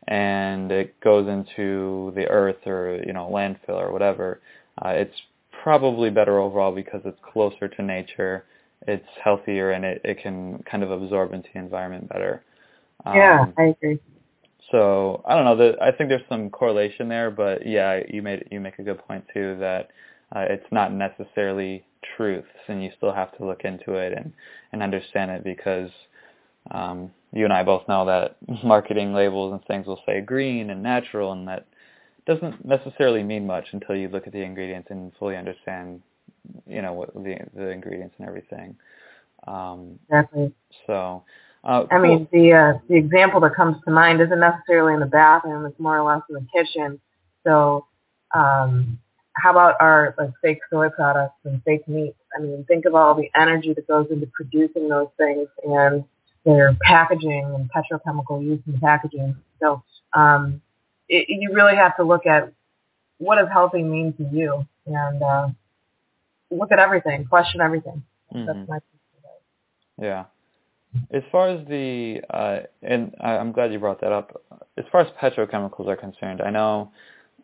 and 0.08 0.70
it 0.70 0.98
goes 1.00 1.28
into 1.28 2.12
the 2.14 2.26
earth 2.28 2.66
or 2.66 3.00
you 3.06 3.12
know 3.12 3.28
landfill 3.32 3.80
or 3.80 3.92
whatever, 3.92 4.40
uh, 4.84 4.90
it's 4.90 5.14
probably 5.62 6.10
better 6.10 6.38
overall 6.38 6.74
because 6.74 7.02
it's 7.04 7.18
closer 7.32 7.68
to 7.68 7.82
nature. 7.82 8.44
It's 8.86 9.06
healthier 9.22 9.72
and 9.72 9.84
it, 9.84 10.00
it 10.04 10.22
can 10.22 10.62
kind 10.70 10.82
of 10.82 10.90
absorb 10.90 11.34
into 11.34 11.48
the 11.52 11.60
environment 11.60 12.08
better. 12.08 12.42
Um, 13.04 13.16
yeah, 13.16 13.44
I 13.58 13.62
agree. 13.64 13.98
so 14.70 15.22
I 15.26 15.34
don't 15.34 15.44
know. 15.44 15.56
The, 15.56 15.82
I 15.82 15.92
think 15.92 16.08
there's 16.08 16.26
some 16.28 16.50
correlation 16.50 17.08
there, 17.08 17.30
but 17.30 17.66
yeah, 17.66 18.00
you 18.08 18.22
made 18.22 18.48
you 18.50 18.60
make 18.60 18.78
a 18.78 18.82
good 18.82 18.98
point 19.06 19.24
too 19.32 19.56
that 19.60 19.90
uh, 20.34 20.46
it's 20.48 20.66
not 20.70 20.92
necessarily 20.92 21.84
truths, 22.16 22.48
and 22.68 22.82
you 22.82 22.90
still 22.96 23.12
have 23.12 23.36
to 23.36 23.44
look 23.44 23.62
into 23.64 23.94
it 23.94 24.12
and 24.12 24.32
and 24.72 24.82
understand 24.82 25.30
it 25.30 25.44
because 25.44 25.90
um, 26.70 27.10
you 27.32 27.44
and 27.44 27.52
I 27.52 27.62
both 27.62 27.86
know 27.88 28.06
that 28.06 28.36
marketing 28.64 29.12
labels 29.12 29.52
and 29.52 29.64
things 29.64 29.86
will 29.86 30.00
say 30.06 30.20
green 30.20 30.70
and 30.70 30.82
natural, 30.82 31.32
and 31.32 31.48
that 31.48 31.66
doesn't 32.26 32.64
necessarily 32.64 33.22
mean 33.22 33.46
much 33.46 33.66
until 33.72 33.96
you 33.96 34.08
look 34.08 34.26
at 34.26 34.32
the 34.32 34.42
ingredients 34.42 34.88
and 34.90 35.12
fully 35.18 35.36
understand, 35.36 36.02
you 36.66 36.82
know, 36.82 36.92
what 36.92 37.12
the 37.14 37.36
the 37.54 37.68
ingredients 37.68 38.14
and 38.18 38.28
everything. 38.28 38.76
Um, 39.46 39.98
exactly. 40.08 40.52
So. 40.86 41.24
Uh, 41.62 41.84
I 41.90 41.98
mean, 41.98 42.26
the 42.32 42.54
uh, 42.54 42.78
the 42.88 42.96
example 42.96 43.38
that 43.40 43.54
comes 43.54 43.76
to 43.84 43.90
mind 43.90 44.22
isn't 44.22 44.40
necessarily 44.40 44.94
in 44.94 45.00
the 45.00 45.04
bathroom; 45.04 45.66
it's 45.66 45.78
more 45.78 45.98
or 45.98 46.10
less 46.10 46.22
in 46.30 46.36
the 46.36 46.46
kitchen. 46.54 46.98
So, 47.44 47.86
um, 48.34 48.98
how 49.34 49.50
about 49.50 49.76
our 49.80 50.14
like 50.18 50.30
fake 50.42 50.60
soy 50.70 50.88
products 50.88 51.34
and 51.44 51.62
fake 51.64 51.86
meats? 51.88 52.16
I 52.36 52.40
mean, 52.40 52.64
think 52.66 52.84
of 52.84 52.94
all 52.94 53.14
the 53.14 53.30
energy 53.34 53.72
that 53.74 53.86
goes 53.86 54.06
into 54.10 54.26
producing 54.26 54.88
those 54.88 55.08
things 55.16 55.48
and 55.64 56.04
their 56.44 56.76
packaging 56.82 57.44
and 57.54 57.70
petrochemical 57.70 58.42
use 58.42 58.60
in 58.66 58.78
packaging. 58.80 59.36
So, 59.60 59.82
um, 60.14 60.62
it, 61.08 61.26
you 61.28 61.52
really 61.52 61.76
have 61.76 61.96
to 61.96 62.04
look 62.04 62.26
at 62.26 62.52
what 63.18 63.36
does 63.36 63.48
healthy 63.52 63.82
mean 63.82 64.14
to 64.14 64.24
you 64.32 64.66
and 64.86 65.22
uh, 65.22 65.48
look 66.50 66.72
at 66.72 66.78
everything, 66.78 67.26
question 67.26 67.60
everything. 67.60 68.02
Mm-hmm. 68.34 68.46
That's 68.46 68.68
my 68.68 68.78
yeah. 70.00 70.24
As 71.12 71.22
far 71.30 71.50
as 71.50 71.66
the, 71.68 72.20
uh, 72.30 72.60
and 72.82 73.14
I'm 73.20 73.52
glad 73.52 73.72
you 73.72 73.78
brought 73.78 74.00
that 74.00 74.10
up. 74.12 74.42
As 74.76 74.84
far 74.90 75.02
as 75.02 75.08
petrochemicals 75.22 75.86
are 75.86 75.96
concerned, 75.96 76.40
I 76.42 76.50
know, 76.50 76.90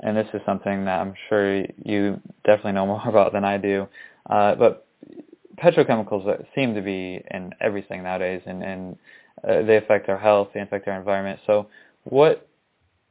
and 0.00 0.16
this 0.16 0.26
is 0.34 0.40
something 0.46 0.84
that 0.84 1.00
I'm 1.00 1.14
sure 1.28 1.64
you 1.84 2.20
definitely 2.44 2.72
know 2.72 2.86
more 2.86 3.02
about 3.08 3.32
than 3.32 3.44
I 3.44 3.58
do, 3.58 3.88
uh, 4.28 4.54
but 4.54 4.86
petrochemicals 5.62 6.44
seem 6.54 6.74
to 6.74 6.82
be 6.82 7.22
in 7.30 7.52
everything 7.60 8.02
nowadays, 8.02 8.42
and, 8.46 8.62
and 8.62 8.96
uh, 9.48 9.62
they 9.62 9.76
affect 9.76 10.08
our 10.08 10.18
health, 10.18 10.48
they 10.54 10.60
affect 10.60 10.88
our 10.88 10.96
environment. 10.96 11.40
So, 11.46 11.68
what 12.04 12.48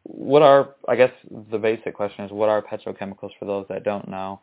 what 0.04 0.44
are 0.44 0.76
I 0.88 0.96
guess 0.96 1.12
the 1.52 1.58
basic 1.58 1.96
question 1.96 2.26
is 2.26 2.32
what 2.32 2.50
are 2.50 2.62
petrochemicals 2.62 3.32
for 3.40 3.46
those 3.46 3.66
that 3.70 3.84
don't 3.84 4.08
know, 4.08 4.40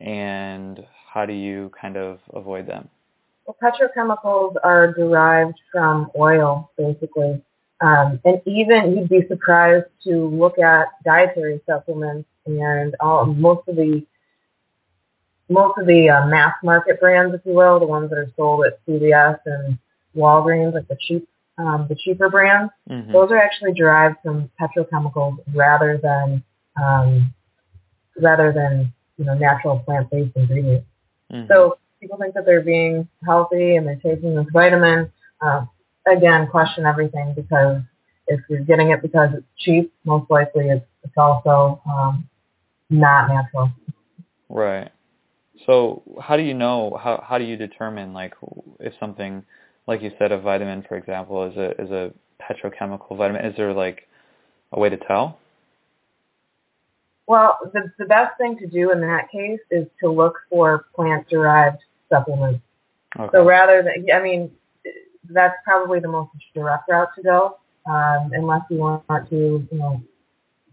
and 0.00 0.84
how 1.12 1.24
do 1.24 1.32
you 1.32 1.70
kind 1.80 1.96
of 1.96 2.18
avoid 2.34 2.66
them? 2.66 2.88
Well, 3.46 3.56
petrochemicals 3.62 4.56
are 4.64 4.92
derived 4.92 5.58
from 5.72 6.10
oil, 6.18 6.70
basically. 6.76 7.42
Um, 7.80 8.20
and 8.24 8.40
even 8.46 8.96
you'd 8.96 9.08
be 9.08 9.26
surprised 9.28 9.86
to 10.04 10.28
look 10.28 10.58
at 10.58 10.86
dietary 11.04 11.60
supplements 11.66 12.28
and 12.46 12.96
all, 13.00 13.26
most 13.26 13.68
of 13.68 13.76
the 13.76 14.04
most 15.48 15.78
of 15.78 15.86
the 15.86 16.10
uh, 16.10 16.26
mass 16.26 16.54
market 16.64 16.98
brands, 16.98 17.34
if 17.34 17.40
you 17.44 17.52
will, 17.52 17.78
the 17.78 17.86
ones 17.86 18.10
that 18.10 18.18
are 18.18 18.32
sold 18.36 18.66
at 18.66 18.84
CVS 18.84 19.38
and 19.46 19.78
Walgreens, 20.16 20.74
like 20.74 20.88
the 20.88 20.96
cheap 21.00 21.28
um, 21.58 21.86
the 21.88 21.94
cheaper 21.94 22.28
brands, 22.28 22.70
mm-hmm. 22.90 23.12
those 23.12 23.30
are 23.30 23.38
actually 23.38 23.72
derived 23.72 24.16
from 24.22 24.50
petrochemicals 24.60 25.38
rather 25.54 25.98
than 26.02 26.42
um, 26.82 27.32
rather 28.20 28.52
than 28.52 28.92
you 29.16 29.24
know 29.24 29.34
natural 29.34 29.78
plant 29.78 30.10
based 30.10 30.36
ingredients. 30.36 30.86
Mm-hmm. 31.32 31.50
So 31.50 31.78
people 32.00 32.18
think 32.18 32.34
that 32.34 32.44
they're 32.44 32.60
being 32.60 33.08
healthy 33.24 33.76
and 33.76 33.86
they're 33.86 33.96
taking 33.96 34.34
this 34.34 34.46
vitamin. 34.52 35.10
Uh, 35.40 35.64
again, 36.06 36.46
question 36.48 36.86
everything 36.86 37.34
because 37.34 37.82
if 38.28 38.40
you're 38.48 38.60
getting 38.60 38.90
it 38.90 39.02
because 39.02 39.30
it's 39.34 39.46
cheap, 39.58 39.92
most 40.04 40.30
likely 40.30 40.68
it's, 40.68 40.84
it's 41.04 41.14
also 41.16 41.80
um, 41.88 42.28
not 42.90 43.28
natural. 43.28 43.70
Right. 44.48 44.90
So 45.64 46.02
how 46.20 46.36
do 46.36 46.42
you 46.42 46.54
know? 46.54 46.98
How 47.02 47.24
how 47.26 47.38
do 47.38 47.44
you 47.44 47.56
determine 47.56 48.12
like 48.12 48.34
if 48.78 48.92
something, 49.00 49.42
like 49.86 50.02
you 50.02 50.12
said, 50.18 50.30
a 50.30 50.38
vitamin, 50.38 50.84
for 50.86 50.96
example, 50.96 51.50
is 51.50 51.56
a 51.56 51.70
is 51.80 51.90
a 51.90 52.12
petrochemical 52.40 53.16
vitamin? 53.16 53.44
Is 53.44 53.56
there 53.56 53.72
like 53.72 54.06
a 54.72 54.78
way 54.78 54.90
to 54.90 54.96
tell? 54.96 55.38
Well, 57.26 57.58
the 57.72 57.90
the 57.98 58.04
best 58.04 58.36
thing 58.38 58.58
to 58.58 58.66
do 58.66 58.92
in 58.92 59.00
that 59.00 59.30
case 59.30 59.60
is 59.70 59.86
to 60.00 60.10
look 60.10 60.34
for 60.50 60.86
plant 60.94 61.28
derived 61.28 61.78
supplements. 62.08 62.60
Okay. 63.18 63.30
So 63.32 63.44
rather 63.44 63.82
than, 63.82 64.06
I 64.14 64.22
mean, 64.22 64.50
that's 65.30 65.56
probably 65.64 66.00
the 66.00 66.08
most 66.08 66.30
direct 66.54 66.88
route 66.88 67.08
to 67.16 67.22
go, 67.22 67.58
um, 67.86 68.30
unless 68.32 68.62
you 68.70 68.78
want 68.78 69.04
to, 69.30 69.66
you 69.70 69.78
know, 69.78 70.02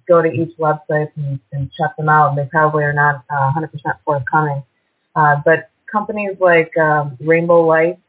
go 0.07 0.21
to 0.21 0.29
each 0.29 0.55
website 0.57 1.09
and, 1.15 1.39
and 1.51 1.71
check 1.71 1.95
them 1.97 2.09
out. 2.09 2.35
They 2.35 2.45
probably 2.45 2.83
are 2.83 2.93
not 2.93 3.23
uh, 3.29 3.51
100% 3.53 3.69
forthcoming. 4.05 4.63
Uh, 5.15 5.35
but 5.45 5.69
companies 5.91 6.37
like 6.39 6.75
um, 6.77 7.17
Rainbow 7.21 7.61
Light, 7.65 7.99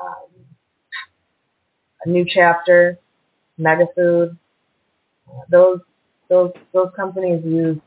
um, 0.00 0.28
New 2.06 2.26
Chapter, 2.28 2.98
Megafood, 3.58 4.36
uh, 5.28 5.40
those 5.50 5.80
those 6.28 6.52
those 6.72 6.90
companies 6.94 7.42
use 7.44 7.78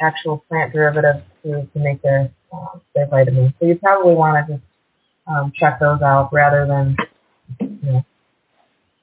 actual 0.00 0.44
plant 0.48 0.72
derivatives 0.72 1.22
to, 1.42 1.66
to 1.72 1.78
make 1.78 2.02
their 2.02 2.30
uh, 2.52 2.78
their 2.94 3.06
vitamins. 3.06 3.52
So 3.60 3.66
you 3.66 3.76
probably 3.76 4.14
want 4.14 4.46
to 4.46 4.54
just 4.54 4.64
um, 5.26 5.52
check 5.54 5.78
those 5.80 6.00
out 6.02 6.32
rather 6.32 6.66
than 6.66 6.96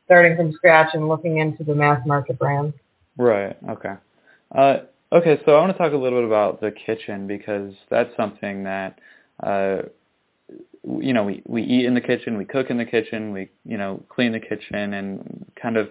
starting 0.05 0.35
from 0.35 0.51
scratch 0.53 0.89
and 0.93 1.07
looking 1.07 1.37
into 1.37 1.63
the 1.63 1.75
mass 1.75 2.01
market 2.05 2.37
brands. 2.37 2.75
Right. 3.17 3.55
Okay. 3.69 3.93
Uh, 4.53 4.77
okay. 5.11 5.39
So 5.45 5.55
I 5.55 5.61
want 5.61 5.71
to 5.71 5.77
talk 5.77 5.93
a 5.93 5.97
little 5.97 6.19
bit 6.19 6.27
about 6.27 6.61
the 6.61 6.71
kitchen 6.71 7.27
because 7.27 7.73
that's 7.89 8.15
something 8.17 8.63
that 8.63 8.99
uh, 9.41 9.83
you 10.99 11.13
know 11.13 11.23
we 11.23 11.41
we 11.45 11.63
eat 11.63 11.85
in 11.85 11.93
the 11.93 12.01
kitchen, 12.01 12.37
we 12.37 12.45
cook 12.45 12.69
in 12.69 12.77
the 12.77 12.85
kitchen, 12.85 13.31
we 13.31 13.49
you 13.65 13.77
know 13.77 14.03
clean 14.09 14.31
the 14.31 14.39
kitchen, 14.39 14.93
and 14.93 15.45
kind 15.61 15.77
of 15.77 15.89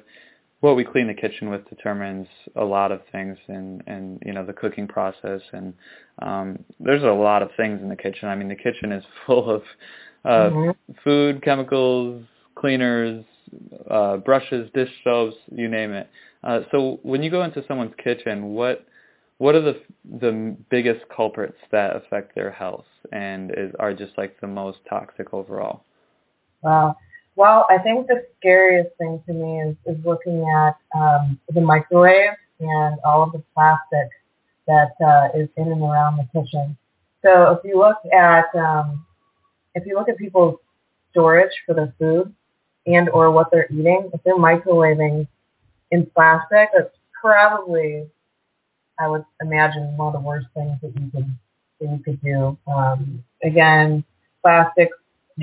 what 0.60 0.76
we 0.76 0.84
clean 0.84 1.06
the 1.06 1.14
kitchen 1.14 1.48
with 1.50 1.68
determines 1.68 2.26
a 2.56 2.64
lot 2.64 2.92
of 2.92 3.00
things 3.10 3.38
and 3.48 3.82
and 3.86 4.22
you 4.24 4.32
know 4.32 4.44
the 4.44 4.52
cooking 4.52 4.86
process 4.86 5.40
and 5.52 5.74
um 6.22 6.58
there's 6.78 7.02
a 7.02 7.06
lot 7.06 7.42
of 7.42 7.50
things 7.56 7.80
in 7.82 7.88
the 7.88 7.96
kitchen 7.96 8.28
i 8.28 8.34
mean 8.34 8.48
the 8.48 8.54
kitchen 8.54 8.92
is 8.92 9.04
full 9.26 9.50
of 9.50 9.62
uh 10.24 10.50
mm-hmm. 10.50 10.92
food 11.02 11.42
chemicals 11.42 12.22
cleaners 12.60 13.24
uh 13.90 14.16
brushes 14.18 14.70
dish 14.74 14.90
soaps 15.02 15.36
you 15.50 15.68
name 15.68 15.92
it. 15.92 16.08
Uh 16.44 16.60
so 16.70 17.00
when 17.02 17.22
you 17.22 17.30
go 17.30 17.42
into 17.42 17.64
someone's 17.66 17.94
kitchen 18.02 18.52
what 18.54 18.86
what 19.38 19.54
are 19.54 19.62
the 19.62 19.80
the 20.20 20.56
biggest 20.70 21.00
culprits 21.14 21.58
that 21.72 21.96
affect 21.96 22.34
their 22.34 22.50
health 22.50 22.84
and 23.10 23.50
is 23.56 23.72
are 23.78 23.94
just 23.94 24.12
like 24.18 24.38
the 24.40 24.46
most 24.46 24.78
toxic 24.88 25.32
overall? 25.32 25.84
Wow. 26.62 26.96
Well, 27.36 27.66
I 27.70 27.78
think 27.78 28.06
the 28.06 28.22
scariest 28.38 28.90
thing 28.98 29.22
to 29.26 29.32
me 29.32 29.62
is, 29.62 29.76
is 29.86 30.04
looking 30.04 30.44
at 30.44 30.76
um, 30.94 31.40
the 31.48 31.60
microwave 31.62 32.36
and 32.60 32.98
all 33.02 33.22
of 33.22 33.32
the 33.32 33.42
plastic 33.54 34.10
that 34.66 34.92
uh, 35.02 35.38
is 35.38 35.48
in 35.56 35.72
and 35.72 35.80
around 35.82 36.18
the 36.18 36.28
kitchen. 36.38 36.76
So 37.22 37.52
if 37.52 37.60
you 37.64 37.78
look 37.78 37.96
at 38.12 38.54
um, 38.54 39.06
if 39.74 39.86
you 39.86 39.94
look 39.94 40.08
at 40.10 40.18
people's 40.18 40.56
storage 41.12 41.52
for 41.64 41.74
their 41.74 41.94
food 41.98 42.34
and 42.86 43.08
or 43.10 43.30
what 43.30 43.50
they're 43.50 43.68
eating, 43.70 44.10
if 44.12 44.22
they're 44.24 44.36
microwaving 44.36 45.26
in 45.90 46.06
plastic, 46.14 46.70
that's 46.76 46.96
probably 47.20 48.06
I 48.98 49.08
would 49.08 49.24
imagine 49.40 49.96
one 49.96 50.08
of 50.08 50.12
the 50.20 50.26
worst 50.26 50.46
things 50.54 50.78
that 50.82 50.92
you 50.94 51.10
could 51.10 51.36
that 51.80 51.90
you 51.90 51.98
could 52.04 52.22
do. 52.22 52.58
Um, 52.66 53.24
again, 53.42 54.04
plastics 54.42 54.96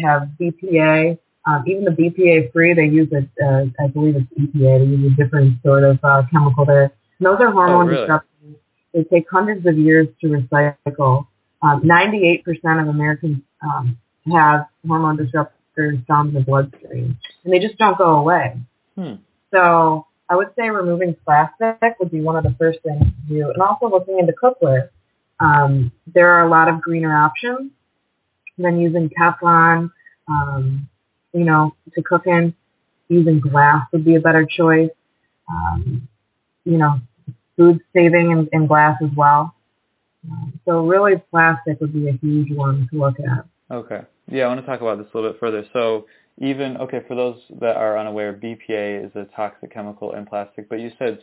have 0.04 0.30
BPA, 0.40 1.18
um, 1.48 1.64
even 1.66 1.86
the 1.86 1.92
BPA 1.92 2.52
free, 2.52 2.74
they 2.74 2.86
use 2.86 3.08
it, 3.12 3.30
uh, 3.42 3.66
I 3.82 3.88
believe 3.88 4.16
it's 4.18 4.28
EPA, 4.38 4.80
they 4.80 4.86
use 4.86 5.14
a 5.14 5.16
different 5.16 5.62
sort 5.64 5.84
of 5.84 5.98
uh, 6.04 6.24
chemical 6.30 6.66
there. 6.66 6.92
And 7.20 7.26
those 7.26 7.40
are 7.40 7.52
hormone 7.52 7.88
oh, 7.88 7.90
really? 7.90 8.08
disruptors. 8.08 8.56
They 8.94 9.04
take 9.06 9.30
hundreds 9.32 9.66
of 9.66 9.78
years 9.78 10.08
to 10.22 10.28
recycle. 10.28 11.28
Um, 11.62 11.82
98% 11.82 12.44
of 12.82 12.90
Americans 12.90 13.38
um, 13.64 13.98
have 14.32 14.68
hormone 14.86 15.18
disruptors 15.18 15.52
found 16.08 16.30
in 16.30 16.36
the 16.36 16.42
bloodstream, 16.42 17.18
and 17.44 17.54
they 17.54 17.60
just 17.60 17.78
don't 17.78 17.98
go 17.98 18.18
away. 18.18 18.58
Hmm. 18.96 19.16
So 19.54 20.08
I 20.30 20.36
would 20.36 20.50
say 20.58 20.70
removing 20.70 21.16
plastic 21.24 22.00
would 22.00 22.12
be 22.12 22.22
one 22.22 22.36
of 22.36 22.44
the 22.44 22.56
first 22.60 22.80
things 22.84 23.04
to 23.04 23.34
do, 23.34 23.50
and 23.52 23.62
also 23.62 23.90
looking 23.90 24.20
into 24.20 24.34
cookware. 24.34 24.90
Um, 25.40 25.92
there 26.14 26.30
are 26.34 26.46
a 26.46 26.50
lot 26.50 26.68
of 26.68 26.82
greener 26.82 27.16
options 27.16 27.72
than 28.58 28.80
using 28.80 29.10
Teflon. 29.10 29.92
Um, 30.28 30.90
you 31.34 31.44
know, 31.44 31.76
to 31.94 32.02
cook 32.02 32.28
in. 32.28 32.54
Using 33.10 33.40
glass 33.40 33.88
would 33.94 34.04
be 34.04 34.16
a 34.16 34.20
better 34.20 34.46
choice. 34.46 34.90
Um, 35.50 36.10
you 36.66 36.78
know, 36.78 37.00
food 37.56 37.80
saving 37.94 38.32
in, 38.32 38.50
in 38.52 38.68
glass 38.68 38.98
as 39.02 39.10
well. 39.16 39.56
Um, 40.30 40.60
so 40.66 40.86
really 40.86 41.22
plastic 41.32 41.80
would 41.80 41.94
be 41.94 42.10
a 42.10 42.14
huge 42.14 42.52
one 42.52 42.90
to 42.92 43.00
look 43.00 43.16
at. 43.20 43.46
Okay. 43.74 44.02
Yeah, 44.30 44.46
I 44.46 44.48
want 44.48 44.62
to 44.62 44.66
talk 44.66 44.82
about 44.82 44.98
this 44.98 45.08
a 45.14 45.18
little 45.18 45.32
bit 45.32 45.40
further. 45.40 45.66
So 45.74 46.06
even 46.40 46.78
okay 46.78 47.02
for 47.08 47.16
those 47.16 47.38
that 47.60 47.78
are 47.78 47.98
unaware, 47.98 48.34
BPA 48.34 49.06
is 49.06 49.12
a 49.16 49.26
toxic 49.36 49.74
chemical 49.74 50.14
in 50.14 50.26
plastic, 50.26 50.70
but 50.70 50.80
you 50.80 50.92
said 51.00 51.20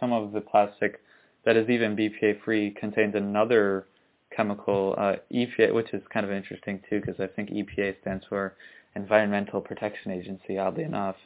some 0.00 0.12
of 0.12 0.32
the 0.32 0.40
plastic 0.40 1.00
that 1.44 1.56
is 1.56 1.68
even 1.68 1.96
BPA 1.96 2.42
free 2.44 2.70
contains 2.70 3.14
another 3.14 3.86
chemical, 4.34 4.94
uh, 4.96 5.16
EPA, 5.32 5.74
which 5.74 5.92
is 5.92 6.02
kind 6.12 6.24
of 6.24 6.32
interesting 6.32 6.80
too, 6.88 7.00
because 7.00 7.20
I 7.20 7.26
think 7.26 7.50
EPA 7.50 8.00
stands 8.00 8.24
for 8.28 8.54
Environmental 8.96 9.60
Protection 9.60 10.12
Agency, 10.12 10.58
oddly 10.58 10.84
enough. 10.84 11.16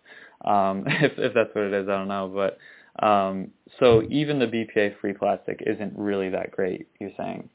Um, 0.44 0.84
if, 0.86 1.12
if 1.18 1.34
that's 1.34 1.54
what 1.54 1.64
it 1.64 1.74
is, 1.74 1.88
I 1.88 1.92
don't 1.92 2.08
know. 2.08 2.28
But 2.34 3.04
um, 3.04 3.52
so 3.78 4.02
even 4.10 4.38
the 4.38 4.46
BPA-free 4.46 5.14
plastic 5.14 5.62
isn't 5.64 5.92
really 5.96 6.30
that 6.30 6.50
great. 6.50 6.88
You're 6.98 7.12
saying, 7.16 7.48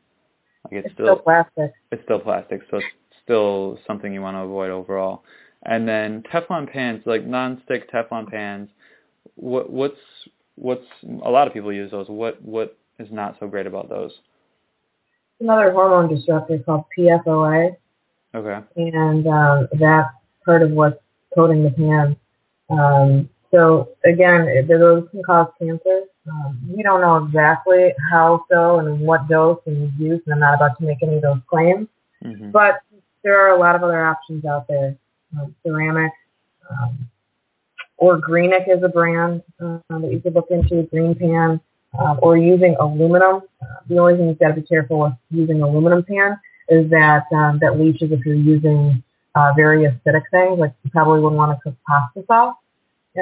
like 0.66 0.74
it's, 0.74 0.86
it's 0.86 0.94
still, 0.94 1.08
still 1.08 1.16
plastic. 1.18 1.74
It's 1.92 2.04
still 2.04 2.20
plastic, 2.20 2.62
so 2.72 2.78
it's 2.78 2.86
still 3.24 3.80
something 3.88 4.14
you 4.14 4.22
want 4.22 4.36
to 4.36 4.42
avoid 4.42 4.70
overall. 4.70 5.24
And 5.66 5.88
then 5.88 6.24
Teflon 6.24 6.72
pans, 6.72 7.04
like 7.06 7.26
non-stick 7.26 7.90
Teflon 7.92 8.30
pans, 8.30 8.70
what 9.36 9.70
what's 9.70 9.98
what's 10.56 10.86
a 11.04 11.30
lot 11.30 11.48
of 11.48 11.54
people 11.54 11.72
use 11.72 11.92
those. 11.92 12.08
What 12.10 12.42
what 12.42 12.78
is 13.00 13.08
not 13.12 13.38
so 13.40 13.48
great 13.48 13.68
about 13.68 13.90
those? 13.90 14.12
Another 15.40 15.72
hormone 15.72 16.14
disruptor 16.14 16.60
called 16.60 16.86
PFOA. 16.98 17.76
Okay. 18.36 18.66
And 18.76 19.28
um, 19.28 19.68
that's 19.80 20.10
part 20.46 20.62
of 20.64 20.72
what's 20.72 20.98
coating 21.34 21.64
the 21.64 21.72
pan. 21.72 22.16
Um, 22.70 23.30
so 23.52 23.90
again, 24.06 24.66
those 24.68 25.08
can 25.12 25.24
cause 25.24 25.48
cancer. 25.60 26.02
Um, 26.30 26.60
we 26.76 26.82
don't 26.84 27.02
know 27.02 27.26
exactly 27.26 27.94
how 28.12 28.46
so 28.50 28.80
and 28.80 29.02
what 29.02 29.28
dose 29.28 29.60
and 29.66 29.92
use, 30.00 30.22
and 30.26 30.34
I'm 30.34 30.40
not 30.40 30.56
about 30.56 30.78
to 30.80 30.86
make 30.86 31.04
any 31.04 31.18
of 31.18 31.22
those 31.22 31.40
claims. 31.50 31.88
Mm-hmm. 32.24 32.52
But 32.52 32.82
there 33.24 33.40
are 33.40 33.56
a 33.56 33.60
lot 33.60 33.76
of 33.76 33.84
other 33.84 34.06
options 34.06 34.46
out 34.46 34.68
there. 34.68 34.96
Um, 35.40 35.56
ceramic, 35.66 36.12
um, 36.70 37.10
or 37.98 38.18
Greenic 38.18 38.66
is 38.68 38.84
a 38.84 38.90
brand 38.90 39.42
uh, 39.60 39.80
that 39.90 40.12
you 40.12 40.20
could 40.20 40.36
look 40.36 40.52
into, 40.52 40.84
Green 40.84 41.16
Pan, 41.16 41.60
uh, 41.98 42.16
or 42.22 42.38
using 42.38 42.76
aluminum. 42.80 43.42
Uh, 43.62 43.66
the 43.88 43.98
only 43.98 44.16
thing 44.16 44.28
you've 44.28 44.40
got 44.40 44.50
to 44.50 44.62
be 44.62 44.62
careful 44.62 45.00
with 45.00 45.14
using 45.32 45.62
aluminum 45.62 46.04
pan 46.04 46.40
is 46.70 46.90
that 46.90 47.26
um, 47.32 47.60
that 47.60 47.80
leaches 47.80 48.12
if 48.12 48.26
you're 48.26 48.36
using 48.36 49.04
uh, 49.36 49.52
very 49.56 49.86
acidic 49.86 50.24
things, 50.32 50.60
like 50.60 50.74
you 50.84 50.92
probably 50.92 51.20
wouldn't 51.20 51.38
want 51.38 51.58
to 51.58 51.62
cook 51.64 51.76
pasta 51.88 52.24
sauce 52.28 52.56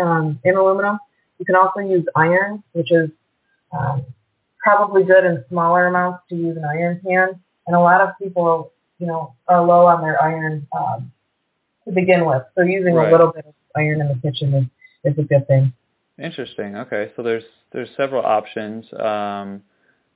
um, 0.01 0.39
in 0.43 0.55
aluminum. 0.55 0.99
You 1.39 1.45
can 1.45 1.55
also 1.55 1.79
use 1.79 2.05
iron, 2.15 2.63
which 2.73 2.91
is 2.91 3.09
um, 3.71 4.05
probably 4.59 5.03
good 5.03 5.25
in 5.25 5.43
smaller 5.49 5.87
amounts 5.87 6.23
to 6.29 6.35
use 6.35 6.57
an 6.57 6.65
iron 6.65 7.01
pan. 7.05 7.39
And 7.67 7.75
a 7.75 7.79
lot 7.79 8.01
of 8.01 8.09
people, 8.21 8.73
you 9.01 9.07
know, 9.07 9.33
are 9.47 9.65
low 9.65 9.87
on 9.87 10.01
their 10.01 10.21
iron 10.21 10.67
um, 10.77 11.11
to 11.85 11.91
begin 11.91 12.25
with. 12.25 12.43
So 12.55 12.61
using 12.61 12.93
right. 12.93 13.09
a 13.09 13.11
little 13.11 13.33
bit 13.33 13.45
of 13.47 13.53
iron 13.75 13.99
in 13.99 14.07
the 14.07 14.15
kitchen 14.21 14.53
is, 14.53 15.11
is 15.11 15.17
a 15.17 15.23
good 15.23 15.47
thing. 15.47 15.73
Interesting. 16.21 16.75
Okay, 16.75 17.11
so 17.15 17.23
there's 17.23 17.43
there's 17.73 17.89
several 17.97 18.23
options 18.23 18.85
um, 18.93 19.63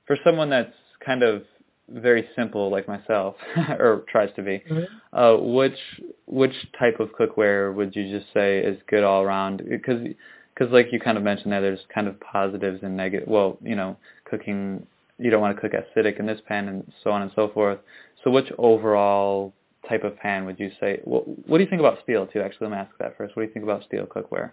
for 0.06 0.16
someone 0.24 0.50
that's 0.50 0.72
kind 1.04 1.24
of 1.24 1.42
very 1.88 2.28
simple 2.36 2.70
like 2.70 2.86
myself, 2.86 3.34
or 3.56 4.04
tries 4.08 4.32
to 4.36 4.42
be. 4.42 4.62
Mm-hmm. 4.70 5.18
Uh, 5.18 5.36
which 5.38 5.78
which 6.26 6.54
type 6.78 7.00
of 7.00 7.08
cookware 7.18 7.74
would 7.74 7.96
you 7.96 8.08
just 8.16 8.32
say 8.32 8.58
is 8.58 8.78
good 8.88 9.02
all 9.02 9.22
around? 9.22 9.62
Because 9.68 10.06
because 10.54 10.72
like 10.72 10.92
you 10.92 11.00
kind 11.00 11.18
of 11.18 11.24
mentioned 11.24 11.50
there, 11.50 11.60
there's 11.60 11.84
kind 11.92 12.06
of 12.06 12.20
positives 12.20 12.80
and 12.84 12.96
negative. 12.96 13.26
Well, 13.26 13.58
you 13.60 13.74
know, 13.74 13.96
cooking 14.30 14.86
you 15.18 15.30
don't 15.30 15.40
want 15.40 15.56
to 15.56 15.60
cook 15.60 15.72
acidic 15.72 16.20
in 16.20 16.26
this 16.26 16.40
pan 16.46 16.68
and 16.68 16.92
so 17.02 17.10
on 17.10 17.22
and 17.22 17.30
so 17.34 17.48
forth. 17.48 17.78
So 18.22 18.30
which 18.30 18.50
overall 18.58 19.52
type 19.88 20.04
of 20.04 20.16
pan 20.16 20.44
would 20.46 20.58
you 20.58 20.70
say? 20.80 21.00
What, 21.04 21.26
what 21.48 21.58
do 21.58 21.64
you 21.64 21.70
think 21.70 21.80
about 21.80 22.02
steel 22.02 22.26
too? 22.26 22.40
Actually, 22.40 22.68
let 22.68 22.76
me 22.76 22.78
ask 22.78 22.98
that 22.98 23.16
first. 23.16 23.36
What 23.36 23.42
do 23.42 23.48
you 23.48 23.52
think 23.52 23.64
about 23.64 23.84
steel 23.84 24.06
cookware? 24.06 24.52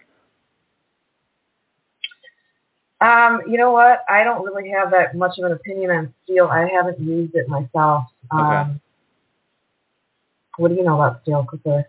Um, 3.00 3.42
you 3.48 3.58
know 3.58 3.72
what? 3.72 4.04
I 4.08 4.24
don't 4.24 4.44
really 4.44 4.70
have 4.70 4.90
that 4.92 5.14
much 5.14 5.38
of 5.38 5.44
an 5.44 5.52
opinion 5.52 5.90
on 5.90 6.14
steel. 6.24 6.46
I 6.46 6.68
haven't 6.72 7.00
used 7.00 7.34
it 7.34 7.48
myself. 7.48 8.04
Um, 8.30 8.40
okay. 8.40 8.70
What 10.56 10.68
do 10.68 10.74
you 10.74 10.84
know 10.84 10.94
about 10.94 11.22
steel 11.22 11.46
cookware? 11.52 11.84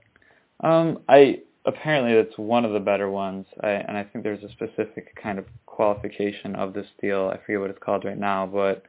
Um, 0.61 0.99
I 1.07 1.41
apparently 1.65 2.13
it's 2.13 2.37
one 2.37 2.65
of 2.65 2.73
the 2.73 2.79
better 2.79 3.09
ones, 3.09 3.45
I, 3.61 3.69
and 3.69 3.97
I 3.97 4.03
think 4.03 4.23
there's 4.23 4.43
a 4.43 4.49
specific 4.49 5.15
kind 5.21 5.39
of 5.39 5.45
qualification 5.65 6.55
of 6.55 6.73
the 6.73 6.85
steel. 6.97 7.31
I 7.33 7.37
forget 7.37 7.61
what 7.61 7.69
it's 7.69 7.79
called 7.83 8.05
right 8.05 8.17
now, 8.17 8.45
but 8.47 8.83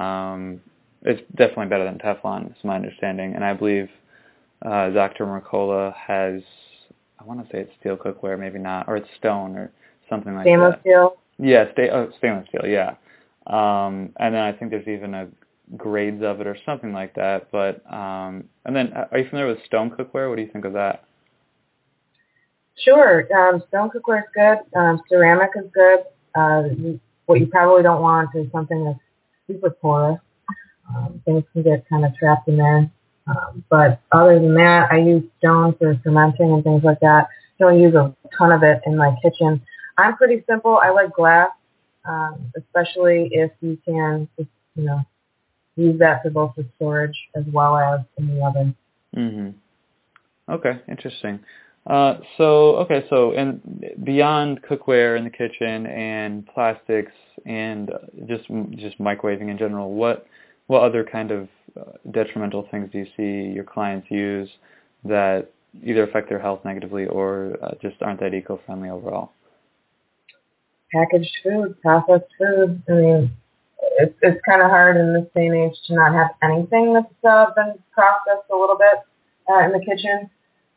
um, 0.00 0.60
it's 1.02 1.20
definitely 1.36 1.66
better 1.66 1.84
than 1.84 1.98
Teflon, 1.98 2.50
is 2.50 2.64
my 2.64 2.76
understanding. 2.76 3.34
And 3.34 3.44
I 3.44 3.54
believe 3.54 3.88
uh, 4.64 4.90
Dr. 4.90 5.26
Mercola 5.26 5.94
has, 5.94 6.42
I 7.18 7.24
want 7.24 7.44
to 7.44 7.52
say 7.52 7.60
it's 7.60 7.72
steel 7.80 7.96
cookware, 7.96 8.38
maybe 8.38 8.58
not, 8.58 8.88
or 8.88 8.96
it's 8.96 9.08
stone 9.18 9.56
or 9.56 9.70
something 10.08 10.34
like 10.34 10.44
Stainless 10.44 10.74
that. 10.74 10.80
Stainless 10.80 11.12
steel. 11.12 11.46
Yeah, 11.46 11.72
sta- 11.72 11.90
oh, 11.90 12.10
stainless 12.18 12.48
steel. 12.48 12.66
Yeah. 12.66 12.94
Um, 13.46 14.10
and 14.18 14.34
then 14.34 14.42
I 14.42 14.52
think 14.52 14.70
there's 14.70 14.88
even 14.88 15.14
a 15.14 15.28
grades 15.76 16.22
of 16.22 16.40
it 16.40 16.46
or 16.46 16.56
something 16.64 16.92
like 16.92 17.14
that. 17.14 17.50
But 17.52 17.82
um, 17.92 18.44
and 18.64 18.74
then 18.74 18.92
uh, 18.92 19.06
are 19.10 19.18
you 19.18 19.28
familiar 19.28 19.48
with 19.52 19.64
stone 19.64 19.90
cookware? 19.90 20.28
What 20.28 20.36
do 20.36 20.42
you 20.42 20.50
think 20.50 20.64
of 20.64 20.72
that? 20.74 21.04
Sure. 22.76 23.26
Um, 23.34 23.62
stone 23.68 23.90
cookware 23.90 24.22
is 24.22 24.28
good. 24.34 24.78
Um, 24.78 25.00
ceramic 25.08 25.50
is 25.56 25.70
good. 25.72 26.00
Uh, 26.34 26.62
what 27.26 27.40
you 27.40 27.46
probably 27.46 27.82
don't 27.82 28.00
want 28.00 28.30
is 28.34 28.50
something 28.52 28.84
that's 28.84 28.98
super 29.46 29.70
porous. 29.70 30.20
Um, 30.88 31.20
things 31.24 31.44
can 31.52 31.62
get 31.62 31.88
kind 31.88 32.04
of 32.04 32.14
trapped 32.16 32.48
in 32.48 32.56
there. 32.56 32.90
Um, 33.26 33.64
but 33.68 34.00
other 34.12 34.38
than 34.38 34.54
that, 34.54 34.90
I 34.90 34.98
use 34.98 35.22
stone 35.38 35.74
for 35.78 35.94
fermenting 36.02 36.52
and 36.52 36.64
things 36.64 36.82
like 36.82 37.00
that. 37.00 37.28
Don't 37.58 37.78
use 37.78 37.94
a 37.94 38.14
ton 38.36 38.52
of 38.52 38.62
it 38.62 38.80
in 38.86 38.96
my 38.96 39.14
kitchen. 39.22 39.60
I'm 39.98 40.16
pretty 40.16 40.44
simple. 40.48 40.78
I 40.82 40.90
like 40.90 41.12
glass, 41.12 41.50
um, 42.04 42.52
especially 42.56 43.28
if 43.32 43.50
you 43.60 43.76
can, 43.84 44.28
just, 44.38 44.48
you 44.76 44.84
know, 44.84 45.00
use 45.76 45.98
that 45.98 46.22
for 46.22 46.30
both 46.30 46.54
the 46.56 46.64
storage 46.76 47.16
as 47.34 47.44
well 47.52 47.76
as 47.76 48.00
in 48.16 48.34
the 48.34 48.44
oven. 48.44 48.74
Mhm. 49.14 49.54
Okay, 50.48 50.78
interesting. 50.88 51.40
Uh, 51.86 52.18
so 52.36 52.76
okay, 52.76 53.04
so 53.08 53.32
and 53.32 53.60
beyond 54.04 54.62
cookware 54.62 55.16
in 55.16 55.24
the 55.24 55.30
kitchen 55.30 55.86
and 55.86 56.46
plastics 56.46 57.12
and 57.46 57.90
just 58.26 58.44
just 58.76 58.98
microwaving 58.98 59.48
in 59.48 59.56
general, 59.58 59.92
what 59.92 60.26
what 60.68 60.82
other 60.82 61.04
kind 61.04 61.30
of 61.30 61.48
uh, 61.78 61.92
detrimental 62.12 62.66
things 62.70 62.88
do 62.92 62.98
you 62.98 63.06
see 63.16 63.52
your 63.52 63.64
clients 63.64 64.10
use 64.10 64.48
that 65.04 65.50
either 65.84 66.04
affect 66.04 66.28
their 66.28 66.38
health 66.38 66.64
negatively 66.64 67.06
or 67.06 67.56
uh, 67.62 67.72
just 67.82 68.00
aren't 68.00 68.20
that 68.20 68.32
eco-friendly 68.32 68.88
overall? 68.88 69.32
packaged 70.92 71.36
food, 71.42 71.80
processed 71.82 72.30
food. 72.38 72.82
I 72.88 72.92
mean, 72.92 73.30
it's 73.98 74.14
it's 74.22 74.40
kind 74.44 74.62
of 74.62 74.70
hard 74.70 74.96
in 74.96 75.12
this 75.12 75.26
day 75.34 75.46
and 75.46 75.56
age 75.56 75.76
to 75.86 75.94
not 75.94 76.12
have 76.14 76.30
anything 76.42 76.94
that's 76.94 77.06
uh, 77.28 77.46
been 77.54 77.78
processed 77.92 78.50
a 78.52 78.56
little 78.56 78.76
bit 78.76 79.00
uh, 79.50 79.64
in 79.64 79.72
the 79.72 79.80
kitchen. 79.80 80.30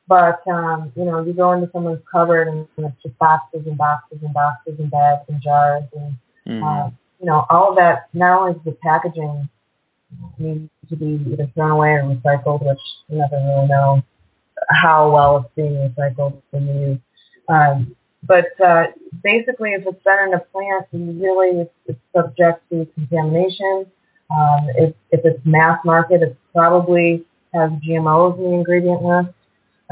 But 0.07 0.45
um, 0.47 0.91
you 0.95 1.05
know, 1.05 1.23
you 1.23 1.33
go 1.33 1.51
into 1.53 1.69
someone's 1.71 2.01
cupboard 2.11 2.47
and, 2.47 2.67
and 2.77 2.87
it's 2.87 3.03
just 3.03 3.17
boxes 3.17 3.65
and 3.65 3.77
boxes 3.77 4.19
and 4.21 4.33
boxes 4.33 4.79
and 4.79 4.91
bags 4.91 5.23
and 5.29 5.41
jars 5.41 5.83
and 5.95 6.13
mm-hmm. 6.47 6.63
uh, 6.63 6.89
you 7.19 7.25
know 7.25 7.45
all 7.49 7.69
of 7.69 7.75
that. 7.77 8.07
Not 8.13 8.41
only 8.41 8.53
is 8.53 8.65
the 8.65 8.77
packaging 8.83 9.49
needs 10.37 10.69
to 10.89 10.95
be 10.95 11.19
either 11.31 11.49
thrown 11.53 11.71
away 11.71 11.89
or 11.89 12.03
recycled, 12.03 12.65
which 12.65 12.79
you 13.07 13.17
never 13.17 13.35
really 13.35 13.67
know 13.67 14.03
how 14.69 15.11
well 15.11 15.37
it's 15.37 15.55
being 15.55 15.73
recycled 15.89 16.41
when 16.51 16.67
you. 16.67 17.01
Um, 17.53 17.95
but 18.23 18.59
uh, 18.61 18.87
basically, 19.23 19.73
if 19.73 19.85
it's 19.85 20.03
been 20.03 20.27
in 20.27 20.33
a 20.33 20.39
plant, 20.39 20.87
really 20.91 21.61
it's, 21.61 21.73
it's 21.87 21.99
subject 22.15 22.63
to 22.69 22.87
contamination. 22.93 23.85
Um, 24.29 24.67
if, 24.75 24.93
if 25.09 25.21
it's 25.25 25.45
mass 25.45 25.79
market, 25.83 26.21
it 26.21 26.37
probably 26.53 27.25
has 27.53 27.71
GMOs 27.71 28.37
in 28.37 28.43
the 28.43 28.51
ingredient 28.51 29.03
list. 29.03 29.29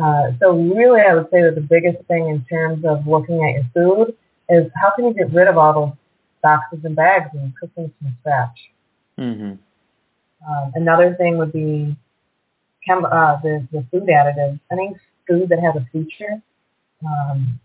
Uh, 0.01 0.31
so 0.39 0.55
really, 0.55 1.01
I 1.01 1.15
would 1.15 1.27
say 1.31 1.41
that 1.41 1.55
the 1.55 1.61
biggest 1.61 2.05
thing 2.07 2.29
in 2.29 2.45
terms 2.45 2.85
of 2.85 3.05
looking 3.05 3.43
at 3.43 3.55
your 3.55 3.69
food 3.73 4.15
is 4.49 4.71
how 4.75 4.91
can 4.95 5.05
you 5.05 5.13
get 5.13 5.33
rid 5.33 5.47
of 5.47 5.57
all 5.57 5.73
those 5.73 5.93
boxes 6.41 6.79
and 6.83 6.95
bags 6.95 7.29
and 7.33 7.53
cook 7.59 7.69
things 7.75 7.91
from 7.99 8.15
scratch. 8.21 8.71
Mm-hmm. 9.17 9.55
Um, 10.47 10.71
another 10.75 11.15
thing 11.15 11.37
would 11.37 11.51
be 11.51 11.95
chem- 12.85 13.05
uh, 13.05 13.37
the, 13.41 13.67
the 13.71 13.85
food 13.91 14.03
additives. 14.03 14.59
Any 14.71 14.95
food 15.27 15.49
that 15.49 15.59
has 15.59 15.75
a 15.75 15.85
feature 15.91 16.41
um, 17.05 17.59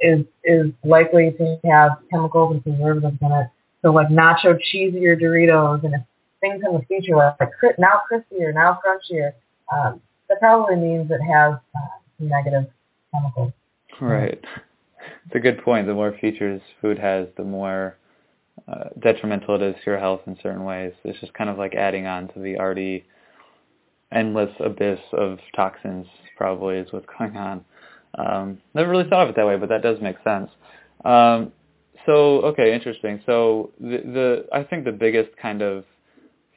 is 0.00 0.24
is 0.44 0.72
likely 0.84 1.32
to 1.38 1.58
have 1.64 1.98
chemicals 2.10 2.54
and 2.54 2.62
preservatives 2.62 3.18
in 3.20 3.32
it. 3.32 3.46
So 3.82 3.92
like 3.92 4.08
nacho 4.08 4.58
cheesier 4.72 5.20
Doritos 5.20 5.84
and 5.84 5.94
if 5.94 6.00
things 6.40 6.62
in 6.66 6.74
the 6.74 6.84
future 6.86 7.16
are 7.16 7.36
like 7.40 7.50
now 7.78 8.02
crispier, 8.10 8.54
now 8.54 8.78
crunchier, 8.84 9.32
um, 9.72 10.00
that 10.28 10.38
probably 10.40 10.76
means 10.76 11.10
it 11.10 11.20
has 11.20 11.54
uh, 11.74 11.80
negative 12.18 12.66
chemicals. 13.12 13.52
Right. 14.00 14.42
It's 15.26 15.34
a 15.34 15.40
good 15.40 15.62
point. 15.62 15.86
The 15.86 15.94
more 15.94 16.16
features 16.20 16.60
food 16.80 16.98
has, 16.98 17.28
the 17.36 17.44
more 17.44 17.96
uh, 18.72 18.84
detrimental 19.00 19.56
it 19.56 19.62
is 19.62 19.74
to 19.84 19.90
your 19.90 19.98
health 19.98 20.20
in 20.26 20.36
certain 20.42 20.64
ways. 20.64 20.92
It's 21.04 21.20
just 21.20 21.34
kind 21.34 21.50
of 21.50 21.58
like 21.58 21.74
adding 21.74 22.06
on 22.06 22.28
to 22.28 22.40
the 22.40 22.58
already 22.58 23.04
endless 24.12 24.50
abyss 24.60 25.00
of 25.12 25.38
toxins 25.54 26.06
probably 26.36 26.76
is 26.76 26.92
what's 26.92 27.06
going 27.18 27.36
on. 27.36 27.64
Um, 28.18 28.58
never 28.74 28.90
really 28.90 29.08
thought 29.08 29.24
of 29.24 29.30
it 29.30 29.36
that 29.36 29.46
way, 29.46 29.56
but 29.56 29.68
that 29.68 29.82
does 29.82 29.98
make 30.00 30.16
sense. 30.22 30.50
Um, 31.04 31.52
so 32.06 32.42
okay, 32.42 32.74
interesting. 32.74 33.22
So 33.26 33.70
the, 33.80 33.98
the 34.04 34.46
I 34.52 34.64
think 34.64 34.84
the 34.84 34.92
biggest 34.92 35.30
kind 35.40 35.62
of 35.62 35.84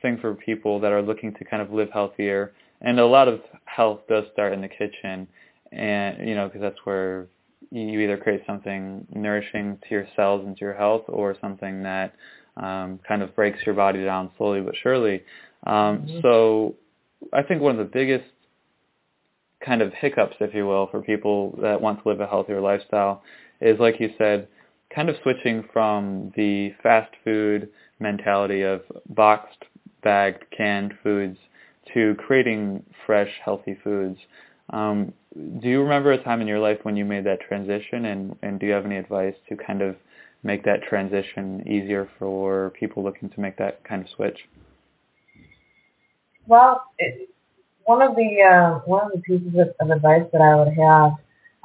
thing 0.02 0.18
for 0.20 0.34
people 0.34 0.80
that 0.80 0.92
are 0.92 1.02
looking 1.02 1.34
to 1.36 1.46
kind 1.46 1.62
of 1.62 1.72
live 1.72 1.90
healthier, 1.94 2.54
and 2.82 3.00
a 3.00 3.06
lot 3.06 3.28
of 3.28 3.42
health 3.66 4.02
does 4.10 4.26
start 4.34 4.54
in 4.54 4.62
the 4.62 4.68
kitchen, 4.68 5.28
and 5.72 6.28
you 6.28 6.36
know 6.36 6.48
because 6.48 6.62
that's 6.62 6.80
where 6.84 7.28
you 7.72 8.00
either 8.00 8.18
create 8.18 8.44
something 8.46 9.06
nourishing 9.14 9.78
to 9.84 9.90
your 9.90 10.08
cells 10.16 10.46
and 10.46 10.56
to 10.58 10.62
your 10.66 10.74
health, 10.74 11.04
or 11.08 11.36
something 11.42 11.84
that 11.84 12.14
um, 12.58 13.00
kind 13.08 13.22
of 13.22 13.36
breaks 13.36 13.60
your 13.66 13.76
body 13.76 14.04
down 14.04 14.32
slowly 14.38 14.62
but 14.62 14.76
surely. 14.82 15.24
Um, 15.66 16.00
mm-hmm. 16.00 16.20
So 16.22 16.76
I 17.34 17.42
think 17.42 17.62
one 17.62 17.72
of 17.72 17.78
the 17.78 17.92
biggest 17.92 18.26
kind 19.66 19.82
of 19.82 19.94
hiccups, 19.94 20.36
if 20.40 20.54
you 20.54 20.66
will, 20.66 20.88
for 20.88 21.02
people 21.02 21.58
that 21.62 21.82
want 21.82 22.04
to 22.04 22.10
live 22.10 22.22
a 22.22 22.28
healthier 22.28 22.62
lifestyle 22.62 23.24
is, 23.62 23.80
like 23.80 24.00
you 24.00 24.12
said, 24.18 24.48
kind 24.94 25.10
of 25.10 25.16
switching 25.24 25.64
from 25.74 26.32
the 26.36 26.74
fast 26.84 27.12
food 27.24 27.70
mentality 28.00 28.62
of 28.62 28.82
boxed, 29.10 29.64
bagged, 30.04 30.44
canned 30.56 30.94
foods 31.02 31.38
to 31.94 32.16
creating 32.16 32.84
fresh, 33.06 33.32
healthy 33.44 33.78
foods. 33.84 34.18
Um, 34.72 35.14
do 35.34 35.68
you 35.68 35.82
remember 35.82 36.12
a 36.12 36.24
time 36.24 36.42
in 36.42 36.48
your 36.48 36.60
life 36.60 36.80
when 36.84 36.96
you 36.96 37.06
made 37.06 37.26
that 37.26 37.42
transition, 37.42 38.06
and, 38.06 38.36
and 38.42 38.60
do 38.60 38.66
you 38.66 38.72
have 38.72 38.86
any 38.86 38.98
advice 38.98 39.36
to 39.50 39.56
kind 39.56 39.82
of 39.82 39.96
make 40.44 40.64
that 40.64 40.84
transition 40.84 41.68
easier 41.68 42.10
for 42.18 42.72
people 42.80 43.04
looking 43.04 43.30
to 43.30 43.40
make 43.40 43.58
that 43.58 43.84
kind 43.84 44.02
of 44.02 44.10
switch? 44.10 44.40
Well, 46.48 46.84
it, 47.00 47.30
one 47.86 48.02
of 48.02 48.16
the 48.16 48.42
uh, 48.42 48.80
one 48.86 49.06
of 49.06 49.12
the 49.12 49.20
pieces 49.20 49.54
of, 49.60 49.74
of 49.80 49.96
advice 49.96 50.24
that 50.32 50.42
I 50.42 50.56
would 50.56 50.74
have 50.74 51.14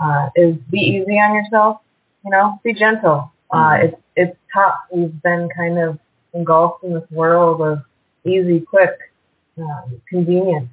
uh, 0.02 0.30
is 0.34 0.56
be 0.70 0.78
easy 0.78 1.18
on 1.18 1.34
yourself. 1.34 1.80
You 2.24 2.30
know, 2.30 2.58
be 2.64 2.74
gentle. 2.74 3.32
Uh, 3.50 3.56
mm-hmm. 3.56 3.86
it's 3.86 4.02
it's 4.16 4.36
tough. 4.52 4.74
We've 4.92 5.22
been 5.22 5.48
kind 5.56 5.78
of 5.78 5.98
engulfed 6.34 6.84
in 6.84 6.94
this 6.94 7.10
world 7.10 7.60
of 7.60 7.78
easy, 8.24 8.60
quick, 8.60 8.96
uh, 9.58 9.82
convenient, 10.08 10.68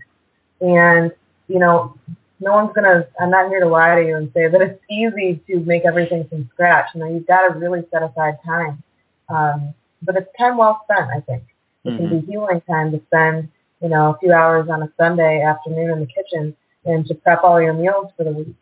and 0.62 1.12
you 1.48 1.60
know, 1.60 1.98
no 2.40 2.54
one's 2.54 2.74
gonna. 2.74 3.08
I'm 3.20 3.32
not 3.32 3.50
here 3.50 3.62
to 3.62 3.68
lie 3.68 3.96
to 3.96 4.06
you 4.06 4.18
and 4.18 4.32
say 4.34 4.48
that 4.48 4.62
it's 4.62 4.82
easy 4.90 5.42
to 5.48 5.60
make 5.62 5.86
everything 5.86 6.28
from 6.28 6.50
scratch. 6.54 6.90
You 6.94 7.02
know, 7.02 7.10
you've 7.10 7.28
got 7.28 7.48
to 7.48 7.60
really 7.60 7.84
set 7.92 8.04
aside 8.04 8.38
time. 8.46 8.84
Um, 9.30 9.74
but 10.02 10.16
it's 10.16 10.30
time 10.38 10.58
well 10.58 10.82
spent. 10.84 11.10
I 11.10 11.22
think 11.22 11.44
it 11.84 11.90
mm-hmm. 11.90 11.98
can 11.98 12.10
be 12.10 12.16
mm-hmm. 12.16 12.32
healing 12.32 12.62
time 12.62 12.92
to 12.92 13.02
spend 13.08 13.50
you 13.82 13.90
know, 13.90 14.12
a 14.12 14.18
few 14.20 14.34
hours 14.34 14.70
on 14.70 14.84
a 14.84 14.92
Sunday 14.98 15.42
afternoon 15.42 15.92
in 15.92 16.00
the 16.00 16.08
kitchen 16.08 16.56
and 16.86 17.06
to 17.08 17.16
prep 17.16 17.44
all 17.44 17.62
your 17.62 17.74
meals 17.74 18.12
for 18.18 18.24
the 18.24 18.32
week. 18.32 18.56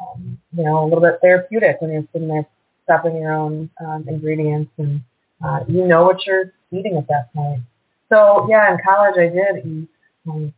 Um, 0.00 0.38
you 0.56 0.64
know, 0.64 0.82
a 0.82 0.86
little 0.86 1.00
bit 1.00 1.18
therapeutic 1.20 1.80
when 1.80 1.92
you're 1.92 2.04
sitting 2.12 2.28
there 2.28 2.46
prepping 2.88 3.20
your 3.20 3.32
own 3.32 3.70
um, 3.84 4.06
ingredients 4.08 4.72
and 4.78 5.02
uh, 5.44 5.60
you 5.68 5.86
know 5.86 6.04
what 6.04 6.26
you're 6.26 6.52
eating 6.72 6.96
at 6.96 7.08
that 7.08 7.32
point. 7.32 7.60
So 8.08 8.46
yeah, 8.50 8.72
in 8.72 8.78
college 8.84 9.14
I 9.18 9.28
did 9.28 9.66
eat 9.66 9.88
some 10.24 10.52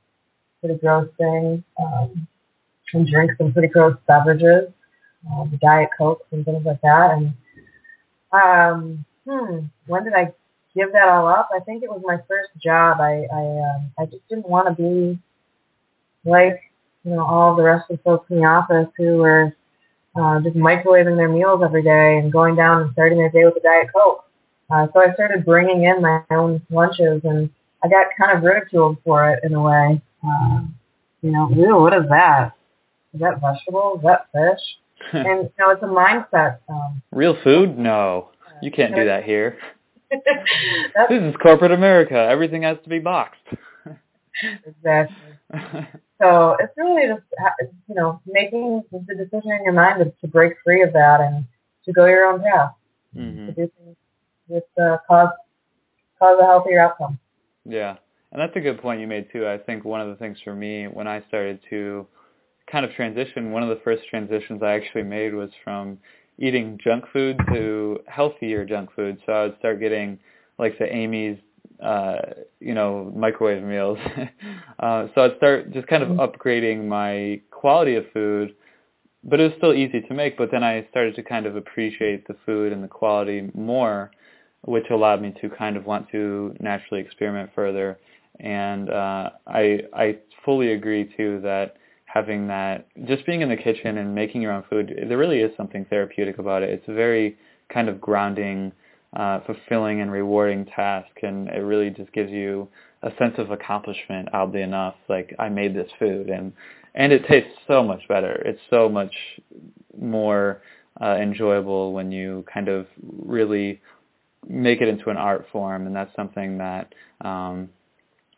pretty 0.62 0.78
gross 0.80 1.08
things 1.18 1.62
um, 1.78 2.26
and 2.94 3.06
drink 3.06 3.32
some 3.36 3.52
pretty 3.52 3.68
gross 3.68 3.96
beverages, 4.06 4.70
uh, 5.30 5.44
diet 5.60 5.90
cokes 5.98 6.26
and 6.30 6.44
things 6.44 6.64
like 6.64 6.80
that. 6.80 7.10
And 7.12 7.34
um, 8.32 9.04
hmm, 9.26 9.66
when 9.86 10.04
did 10.04 10.14
I 10.14 10.32
give 10.74 10.92
that 10.92 11.08
all 11.08 11.26
up. 11.28 11.50
I 11.54 11.60
think 11.60 11.82
it 11.82 11.90
was 11.90 12.02
my 12.04 12.18
first 12.28 12.50
job. 12.62 13.00
I 13.00 13.26
I 13.32 13.74
um, 13.74 13.92
I 13.98 14.06
just 14.06 14.26
didn't 14.28 14.48
want 14.48 14.68
to 14.68 14.82
be 14.82 15.18
like 16.24 16.60
you 17.04 17.12
know 17.12 17.24
all 17.24 17.56
the 17.56 17.62
rest 17.62 17.90
of 17.90 17.98
the 17.98 18.02
folks 18.02 18.30
in 18.30 18.38
the 18.38 18.44
office 18.46 18.88
who 18.96 19.18
were 19.18 19.54
uh, 20.16 20.40
just 20.40 20.56
microwaving 20.56 21.16
their 21.16 21.28
meals 21.28 21.62
every 21.64 21.82
day 21.82 22.18
and 22.18 22.32
going 22.32 22.54
down 22.56 22.82
and 22.82 22.92
starting 22.92 23.18
their 23.18 23.30
day 23.30 23.44
with 23.44 23.56
a 23.56 23.60
diet 23.60 23.88
coke. 23.94 24.24
Uh, 24.70 24.86
so 24.92 25.00
I 25.00 25.12
started 25.14 25.44
bringing 25.44 25.84
in 25.84 26.00
my 26.00 26.22
own 26.30 26.62
lunches, 26.70 27.20
and 27.24 27.50
I 27.84 27.88
got 27.88 28.06
kind 28.18 28.36
of 28.36 28.44
ridiculed 28.44 28.98
for 29.04 29.30
it 29.30 29.44
in 29.44 29.54
a 29.54 29.62
way. 29.62 30.00
Uh, 30.24 30.62
you 31.22 31.30
know, 31.30 31.50
ew, 31.50 31.76
what 31.76 31.94
is 31.94 32.08
that? 32.08 32.52
Is 33.14 33.20
that 33.20 33.40
vegetable? 33.40 33.94
Is 33.96 34.02
that 34.02 34.28
fish? 34.32 34.60
and 35.12 35.44
you 35.44 35.52
know, 35.58 35.70
it's 35.70 35.82
a 35.82 35.86
mindset. 35.86 36.58
Um, 36.68 37.02
Real 37.10 37.36
food? 37.42 37.78
No, 37.78 38.30
you 38.60 38.70
can't 38.70 38.94
do 38.94 39.04
that 39.04 39.24
here 39.24 39.58
this 41.10 41.22
is 41.22 41.34
corporate 41.42 41.72
America. 41.72 42.14
Everything 42.14 42.62
has 42.62 42.76
to 42.84 42.88
be 42.88 42.98
boxed. 42.98 43.40
exactly. 44.66 45.16
So 46.20 46.56
it's 46.60 46.72
really 46.76 47.08
just 47.08 47.22
you 47.88 47.94
know 47.94 48.20
making 48.26 48.82
the 48.92 49.14
decision 49.14 49.52
in 49.52 49.64
your 49.64 49.72
mind 49.72 50.04
to, 50.04 50.12
to 50.20 50.28
break 50.28 50.54
free 50.64 50.82
of 50.82 50.92
that 50.92 51.20
and 51.20 51.46
to 51.84 51.92
go 51.92 52.06
your 52.06 52.26
own 52.26 52.42
path. 52.42 52.72
Mm-hmm. 53.16 53.46
To 53.46 53.52
do 53.52 53.70
things 53.78 53.96
with 54.48 54.64
uh, 54.80 54.98
cause 55.08 55.30
cause 56.18 56.38
a 56.40 56.44
healthier 56.44 56.80
outcome. 56.80 57.18
Yeah, 57.64 57.96
and 58.32 58.40
that's 58.40 58.56
a 58.56 58.60
good 58.60 58.80
point 58.80 59.00
you 59.00 59.06
made 59.06 59.30
too. 59.32 59.46
I 59.46 59.58
think 59.58 59.84
one 59.84 60.00
of 60.00 60.08
the 60.08 60.16
things 60.16 60.38
for 60.42 60.54
me 60.54 60.86
when 60.86 61.06
I 61.06 61.22
started 61.28 61.60
to 61.70 62.06
kind 62.70 62.84
of 62.84 62.92
transition, 62.92 63.52
one 63.52 63.62
of 63.62 63.68
the 63.68 63.80
first 63.84 64.02
transitions 64.08 64.62
I 64.62 64.72
actually 64.72 65.02
made 65.02 65.34
was 65.34 65.50
from 65.62 65.98
eating 66.38 66.78
junk 66.82 67.04
food 67.12 67.38
to 67.52 68.00
healthier 68.06 68.64
junk 68.64 68.90
food. 68.96 69.18
So 69.26 69.32
I 69.32 69.42
would 69.44 69.58
start 69.58 69.80
getting 69.80 70.18
like 70.58 70.78
the 70.78 70.90
Amy's, 70.90 71.38
uh, 71.82 72.16
you 72.58 72.74
know, 72.74 73.12
microwave 73.14 73.62
meals. 73.62 73.98
uh, 74.78 75.08
so 75.14 75.24
I'd 75.24 75.36
start 75.36 75.72
just 75.72 75.86
kind 75.88 76.02
of 76.02 76.10
mm-hmm. 76.10 76.20
upgrading 76.20 76.86
my 76.86 77.40
quality 77.50 77.96
of 77.96 78.04
food, 78.14 78.54
but 79.24 79.40
it 79.40 79.44
was 79.44 79.52
still 79.58 79.74
easy 79.74 80.00
to 80.00 80.14
make. 80.14 80.38
But 80.38 80.50
then 80.50 80.64
I 80.64 80.86
started 80.90 81.14
to 81.16 81.22
kind 81.22 81.44
of 81.44 81.56
appreciate 81.56 82.26
the 82.26 82.36
food 82.46 82.72
and 82.72 82.82
the 82.82 82.88
quality 82.88 83.50
more, 83.52 84.10
which 84.62 84.86
allowed 84.90 85.20
me 85.20 85.34
to 85.42 85.50
kind 85.50 85.76
of 85.76 85.84
want 85.84 86.08
to 86.12 86.56
naturally 86.60 87.02
experiment 87.02 87.50
further. 87.54 87.98
And 88.40 88.90
uh, 88.90 89.30
I 89.46 89.80
I 89.92 90.18
fully 90.44 90.72
agree 90.72 91.12
too 91.16 91.40
that 91.42 91.76
having 92.06 92.46
that, 92.48 92.86
just 93.06 93.24
being 93.24 93.40
in 93.40 93.48
the 93.48 93.56
kitchen 93.56 93.98
and 93.98 94.14
making 94.14 94.42
your 94.42 94.52
own 94.52 94.64
food, 94.68 94.92
there 95.08 95.16
really 95.16 95.40
is 95.40 95.50
something 95.56 95.86
therapeutic 95.86 96.38
about 96.38 96.62
it. 96.62 96.68
It's 96.70 96.88
a 96.88 96.92
very 96.92 97.38
kind 97.72 97.88
of 97.88 98.00
grounding, 98.00 98.70
uh, 99.16 99.40
fulfilling 99.46 100.02
and 100.02 100.12
rewarding 100.12 100.66
task, 100.66 101.08
and 101.22 101.48
it 101.48 101.60
really 101.60 101.88
just 101.90 102.12
gives 102.12 102.30
you 102.30 102.68
a 103.02 103.10
sense 103.18 103.34
of 103.38 103.50
accomplishment. 103.50 104.28
Oddly 104.34 104.62
enough, 104.62 104.94
like 105.08 105.34
I 105.38 105.48
made 105.48 105.74
this 105.74 105.90
food, 105.98 106.28
and 106.28 106.52
and 106.94 107.12
it 107.12 107.26
tastes 107.26 107.52
so 107.66 107.82
much 107.82 108.06
better. 108.08 108.42
It's 108.44 108.60
so 108.68 108.88
much 108.88 109.14
more 109.98 110.60
uh, 111.00 111.16
enjoyable 111.16 111.92
when 111.92 112.12
you 112.12 112.44
kind 112.52 112.68
of 112.68 112.86
really 113.24 113.80
make 114.46 114.80
it 114.80 114.88
into 114.88 115.08
an 115.08 115.16
art 115.16 115.46
form, 115.50 115.86
and 115.86 115.96
that's 115.96 116.14
something 116.14 116.58
that 116.58 116.94
um, 117.22 117.70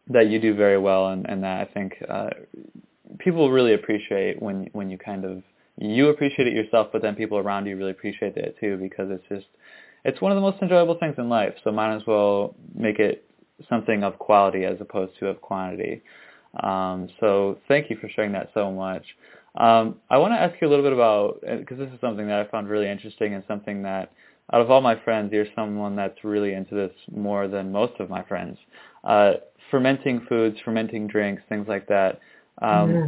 that 0.09 0.29
you 0.29 0.39
do 0.39 0.55
very 0.55 0.79
well, 0.79 1.09
and, 1.09 1.27
and 1.29 1.43
that 1.43 1.61
I 1.61 1.73
think 1.73 1.95
uh, 2.09 2.31
people 3.19 3.51
really 3.51 3.75
appreciate 3.75 4.41
when 4.41 4.69
when 4.73 4.91
you 4.91 4.99
kind 4.99 5.25
of 5.25 5.43
you 5.77 6.09
appreciate 6.09 6.47
it 6.47 6.55
yourself, 6.55 6.89
but 6.93 7.03
then 7.03 7.15
people 7.15 7.39
around 7.39 7.67
you 7.67 7.77
really 7.77 7.91
appreciate 7.91 8.37
it 8.37 8.57
too 8.61 8.77
because 8.77 9.11
it's 9.11 9.25
just 9.29 9.47
it's 10.05 10.21
one 10.21 10.31
of 10.31 10.37
the 10.37 10.43
most 10.43 10.61
enjoyable 10.63 10.99
things 10.99 11.15
in 11.19 11.29
life. 11.29 11.55
So 11.65 11.73
might 11.73 11.95
as 11.95 12.03
well 12.07 12.55
make 12.75 12.99
it 12.99 13.25
something 13.69 14.05
of 14.05 14.19
quality 14.19 14.65
as 14.65 14.77
opposed 14.81 15.19
to 15.21 15.29
of 15.29 15.41
quantity. 15.41 16.03
Um, 16.63 17.09
so 17.21 17.59
thank 17.67 17.91
you 17.91 17.97
for 18.01 18.09
sharing 18.09 18.33
that 18.33 18.51
so 18.55 18.71
much. 18.71 19.03
Um, 19.57 19.97
I 20.11 20.19
want 20.19 20.33
to 20.33 20.41
ask 20.41 20.61
you 20.61 20.69
a 20.69 20.71
little 20.71 20.85
bit 20.85 20.93
about 20.93 21.41
because 21.61 21.79
this 21.79 21.89
is 21.93 22.01
something 22.01 22.27
that 22.27 22.41
I 22.41 22.51
found 22.51 22.69
really 22.69 22.89
interesting 22.89 23.35
and 23.35 23.43
something 23.49 23.83
that 23.83 24.13
out 24.53 24.61
of 24.61 24.71
all 24.71 24.81
my 24.81 24.97
friends, 25.05 25.33
you're 25.33 25.47
someone 25.57 25.97
that's 25.97 26.23
really 26.23 26.53
into 26.53 26.75
this 26.75 26.93
more 27.15 27.49
than 27.49 27.73
most 27.73 27.99
of 27.99 28.11
my 28.11 28.23
friends. 28.25 28.59
Uh, 29.03 29.35
fermenting 29.75 30.25
foods, 30.29 30.57
fermenting 30.65 31.09
drinks, 31.09 31.43
things 31.49 31.67
like 31.67 31.89
that. 31.89 32.21
Um, 32.63 32.71
mm-hmm. 32.71 33.07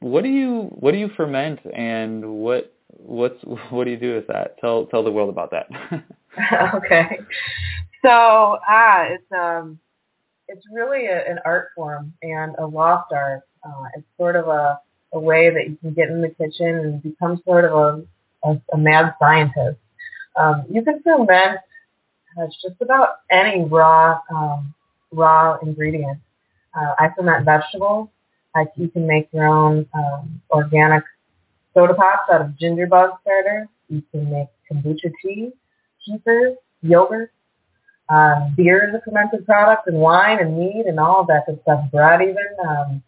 What 0.00 0.24
do 0.24 0.28
you 0.28 0.62
what 0.72 0.90
do 0.90 0.98
you 0.98 1.08
ferment, 1.16 1.60
and 1.72 2.40
what 2.40 2.74
what's 2.88 3.40
what 3.70 3.84
do 3.84 3.92
you 3.92 3.96
do 3.96 4.16
with 4.16 4.26
that? 4.26 4.58
Tell 4.60 4.86
tell 4.86 5.04
the 5.04 5.12
world 5.12 5.28
about 5.28 5.52
that. 5.52 5.68
okay, 6.74 7.20
so 8.02 8.58
ah, 8.68 9.04
it's 9.04 9.32
um, 9.32 9.78
it's 10.48 10.64
really 10.72 11.06
a, 11.06 11.24
an 11.30 11.38
art 11.44 11.68
form 11.76 12.12
and 12.24 12.56
a 12.58 12.66
lost 12.66 13.12
art. 13.12 13.42
Uh, 13.64 13.84
it's 13.96 14.06
sort 14.18 14.34
of 14.34 14.48
a 14.48 14.80
a 15.12 15.20
way 15.20 15.50
that 15.50 15.68
you 15.68 15.76
can 15.76 15.94
get 15.94 16.08
in 16.08 16.20
the 16.20 16.30
kitchen 16.30 16.78
and 16.78 17.00
become 17.00 17.40
sort 17.44 17.64
of 17.64 17.72
a 17.72 18.48
a, 18.48 18.60
a 18.72 18.76
mad 18.76 19.14
scientist. 19.20 19.78
Um, 20.34 20.64
you 20.68 20.82
can 20.82 21.00
ferment 21.00 21.60
uh, 22.36 22.46
just 22.60 22.80
about 22.80 23.20
any 23.30 23.64
raw 23.64 24.18
um, 24.34 24.74
raw 25.12 25.58
ingredients. 25.62 26.22
Uh, 26.74 26.94
I 26.98 27.08
ferment 27.16 27.44
vegetables. 27.44 28.08
Like 28.54 28.68
you 28.76 28.88
can 28.88 29.06
make 29.06 29.28
your 29.32 29.46
own 29.46 29.86
um, 29.94 30.40
organic 30.50 31.04
soda 31.74 31.94
pops 31.94 32.30
out 32.32 32.40
of 32.40 32.58
ginger 32.58 32.86
bug 32.86 33.10
starter. 33.22 33.68
You 33.88 34.02
can 34.10 34.30
make 34.30 34.48
kombucha 34.70 35.12
tea, 35.22 35.50
kefirs, 36.06 36.56
yogurt. 36.82 37.32
Um, 38.08 38.54
beer 38.56 38.88
is 38.88 38.94
a 38.94 39.02
fermented 39.04 39.44
product, 39.44 39.86
and 39.86 39.98
wine 39.98 40.38
and 40.40 40.58
mead 40.58 40.86
and 40.86 40.98
all 40.98 41.20
of 41.20 41.26
that 41.28 41.44
good 41.46 41.60
stuff. 41.62 41.90
Bread 41.92 42.22
even. 42.22 42.46
Um, 42.66 43.02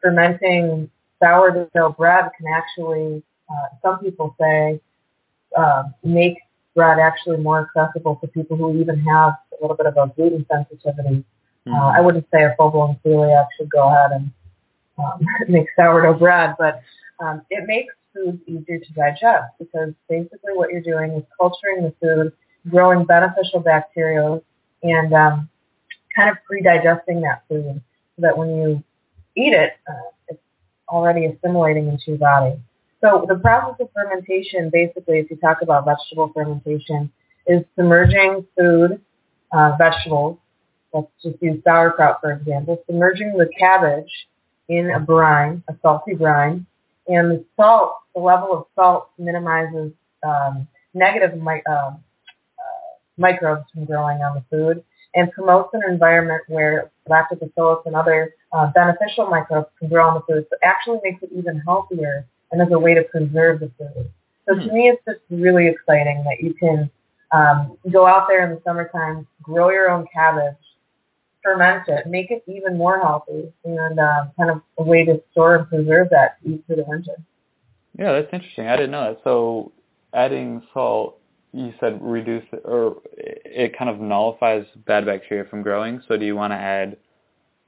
fermenting 0.00 0.90
sourdough 1.22 1.94
bread 1.96 2.30
can 2.36 2.46
actually, 2.52 3.22
uh, 3.48 3.68
some 3.82 3.98
people 4.00 4.34
say, 4.40 4.80
uh, 5.56 5.84
make 6.02 6.38
bread 6.74 6.98
actually 6.98 7.36
more 7.38 7.70
accessible 7.76 8.16
to 8.16 8.26
people 8.28 8.56
who 8.56 8.80
even 8.80 8.98
have 9.00 9.34
a 9.58 9.62
little 9.62 9.76
bit 9.76 9.86
of 9.86 9.96
a 9.96 10.12
gluten 10.14 10.46
sensitivity. 10.50 11.24
Mm-hmm. 11.66 11.74
Uh, 11.74 11.92
I 11.92 12.00
wouldn't 12.00 12.26
say 12.32 12.44
a 12.44 12.54
full-blown 12.56 12.98
celiac 13.04 13.46
should 13.56 13.70
go 13.70 13.88
ahead 13.88 14.12
and 14.12 14.30
um, 14.98 15.20
make 15.48 15.66
sourdough 15.76 16.18
bread, 16.18 16.54
but 16.58 16.82
um, 17.20 17.42
it 17.50 17.66
makes 17.66 17.94
foods 18.14 18.38
easier 18.46 18.78
to 18.78 18.92
digest 18.92 19.52
because 19.58 19.92
basically 20.08 20.52
what 20.54 20.70
you're 20.70 20.82
doing 20.82 21.12
is 21.12 21.24
culturing 21.38 21.82
the 21.82 21.94
food, 22.00 22.32
growing 22.68 23.04
beneficial 23.04 23.60
bacteria, 23.60 24.40
and 24.82 25.12
um, 25.14 25.48
kind 26.14 26.30
of 26.30 26.36
pre-digesting 26.44 27.20
that 27.22 27.42
food 27.48 27.80
so 28.16 28.22
that 28.22 28.36
when 28.36 28.56
you 28.56 28.84
eat 29.36 29.54
it, 29.54 29.72
uh, 29.88 30.10
it's 30.28 30.40
already 30.88 31.26
assimilating 31.26 31.88
into 31.88 32.02
your 32.08 32.18
body. 32.18 32.60
So 33.00 33.24
the 33.26 33.36
process 33.36 33.76
of 33.80 33.88
fermentation, 33.92 34.70
basically, 34.70 35.18
if 35.18 35.30
you 35.30 35.36
talk 35.36 35.62
about 35.62 35.84
vegetable 35.84 36.30
fermentation, 36.34 37.10
is 37.46 37.64
submerging 37.76 38.46
food, 38.56 39.00
uh, 39.52 39.72
vegetables, 39.78 40.38
let's 40.92 41.08
just 41.22 41.42
use 41.42 41.62
sauerkraut 41.64 42.18
for 42.20 42.32
example, 42.32 42.82
submerging 42.86 43.36
the 43.36 43.48
cabbage 43.58 44.10
in 44.68 44.90
a 44.90 45.00
brine, 45.00 45.62
a 45.68 45.74
salty 45.82 46.14
brine, 46.14 46.66
and 47.08 47.30
the 47.30 47.44
salt, 47.56 47.96
the 48.14 48.20
level 48.20 48.52
of 48.52 48.66
salt 48.74 49.10
minimizes 49.18 49.92
um, 50.22 50.66
negative 50.94 51.40
mi- 51.40 51.62
uh, 51.68 51.92
uh, 51.92 51.96
microbes 53.16 53.64
from 53.72 53.84
growing 53.84 54.18
on 54.18 54.34
the 54.34 54.44
food 54.50 54.84
and 55.14 55.30
promotes 55.32 55.70
an 55.74 55.82
environment 55.88 56.42
where 56.48 56.90
lactobacillus 57.08 57.84
and 57.86 57.94
other 57.94 58.34
uh, 58.52 58.70
beneficial 58.72 59.26
microbes 59.26 59.68
can 59.78 59.88
grow 59.88 60.08
on 60.08 60.14
the 60.14 60.20
food. 60.20 60.46
So 60.48 60.56
it 60.56 60.64
actually 60.64 61.00
makes 61.02 61.22
it 61.22 61.30
even 61.34 61.60
healthier 61.60 62.26
and 62.50 62.62
as 62.62 62.68
a 62.70 62.78
way 62.78 62.94
to 62.94 63.02
preserve 63.04 63.60
the 63.60 63.70
food. 63.78 64.10
So 64.48 64.54
to 64.54 64.60
hmm. 64.60 64.74
me, 64.74 64.88
it's 64.88 65.02
just 65.06 65.20
really 65.30 65.68
exciting 65.68 66.24
that 66.24 66.42
you 66.42 66.54
can 66.54 66.90
um, 67.32 67.76
go 67.90 68.06
out 68.06 68.28
there 68.28 68.44
in 68.44 68.54
the 68.54 68.62
summertime, 68.64 69.26
grow 69.42 69.70
your 69.70 69.90
own 69.90 70.06
cabbage, 70.12 70.56
ferment 71.42 71.84
it, 71.88 72.06
make 72.06 72.30
it 72.30 72.44
even 72.46 72.76
more 72.76 73.00
healthy, 73.00 73.52
and 73.64 73.98
uh, 73.98 74.26
kind 74.36 74.50
of 74.50 74.62
a 74.78 74.82
way 74.82 75.04
to 75.04 75.22
store 75.32 75.56
and 75.56 75.68
preserve 75.68 76.08
that 76.10 76.42
to 76.42 76.54
eat 76.54 76.64
through 76.66 76.76
the 76.76 76.84
winter. 76.86 77.16
Yeah, 77.98 78.12
that's 78.12 78.32
interesting. 78.32 78.68
I 78.68 78.76
didn't 78.76 78.92
know 78.92 79.12
that. 79.12 79.20
So 79.24 79.72
adding 80.14 80.62
salt, 80.72 81.18
you 81.52 81.74
said 81.80 81.98
reduce 82.00 82.44
or 82.64 83.02
it 83.14 83.76
kind 83.76 83.90
of 83.90 84.00
nullifies 84.00 84.64
bad 84.86 85.04
bacteria 85.04 85.44
from 85.44 85.62
growing. 85.62 86.02
So 86.08 86.16
do 86.16 86.24
you 86.24 86.34
want 86.34 86.52
to 86.52 86.56
add 86.56 86.96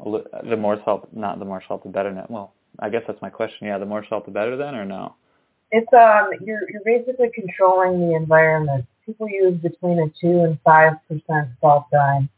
the 0.02 0.56
more 0.56 0.80
salt, 0.84 1.08
not 1.12 1.38
the 1.38 1.44
more 1.44 1.62
salt, 1.68 1.84
the 1.84 1.90
better? 1.90 2.24
Well, 2.28 2.54
I 2.78 2.88
guess 2.88 3.02
that's 3.06 3.20
my 3.20 3.30
question. 3.30 3.66
Yeah, 3.66 3.78
the 3.78 3.86
more 3.86 4.04
salt, 4.08 4.24
the 4.24 4.32
better 4.32 4.56
then, 4.56 4.74
or 4.74 4.84
no? 4.84 5.14
It's 5.70 5.92
um, 5.92 6.30
you're 6.40 6.70
you're 6.70 6.82
basically 6.84 7.30
controlling 7.34 8.08
the 8.08 8.14
environment. 8.14 8.86
People 9.06 9.28
use 9.28 9.60
between 9.60 9.98
a 9.98 10.08
two 10.20 10.44
and 10.44 10.58
five 10.64 10.94
percent 11.08 11.48
salt 11.60 11.84
brine. 11.90 12.28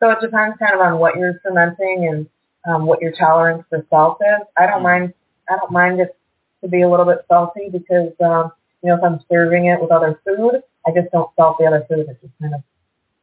So 0.00 0.10
it 0.10 0.18
depends 0.20 0.56
kind 0.58 0.74
of 0.74 0.80
on 0.80 0.98
what 0.98 1.16
you're 1.16 1.40
fermenting 1.42 2.08
and 2.08 2.28
um, 2.68 2.86
what 2.86 3.00
your 3.00 3.12
tolerance 3.12 3.64
for 3.68 3.84
salt 3.90 4.18
is. 4.20 4.46
I 4.56 4.66
don't 4.66 4.80
mm. 4.80 4.84
mind. 4.84 5.14
I 5.50 5.56
don't 5.56 5.72
mind 5.72 6.00
it 6.00 6.16
to 6.62 6.68
be 6.68 6.82
a 6.82 6.88
little 6.88 7.06
bit 7.06 7.24
salty 7.28 7.68
because 7.70 8.12
um, 8.20 8.52
you 8.82 8.90
know 8.90 8.96
if 8.96 9.04
I'm 9.04 9.20
serving 9.30 9.66
it 9.66 9.80
with 9.80 9.90
other 9.90 10.20
food, 10.24 10.62
I 10.86 10.90
just 10.90 11.12
don't 11.12 11.30
salt 11.36 11.56
the 11.58 11.66
other 11.66 11.84
food. 11.88 12.06
It 12.08 12.18
just 12.20 12.32
kind 12.40 12.54
of 12.54 12.62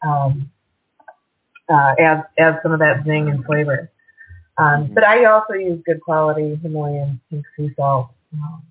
um, 0.08 0.52
uh, 1.70 1.96
adds 2.00 2.24
adds 2.38 2.58
some 2.64 2.72
of 2.72 2.80
that 2.80 3.04
zing 3.06 3.30
and 3.30 3.46
flavor. 3.46 3.92
Um, 4.58 4.66
mm-hmm. 4.86 4.94
But 4.94 5.04
I 5.04 5.26
also 5.26 5.54
use 5.54 5.82
good 5.86 6.02
quality 6.02 6.60
Himalayan 6.62 7.20
pink 7.30 7.46
sea 7.58 7.72
salt. 7.76 8.10
Um, 8.34 8.64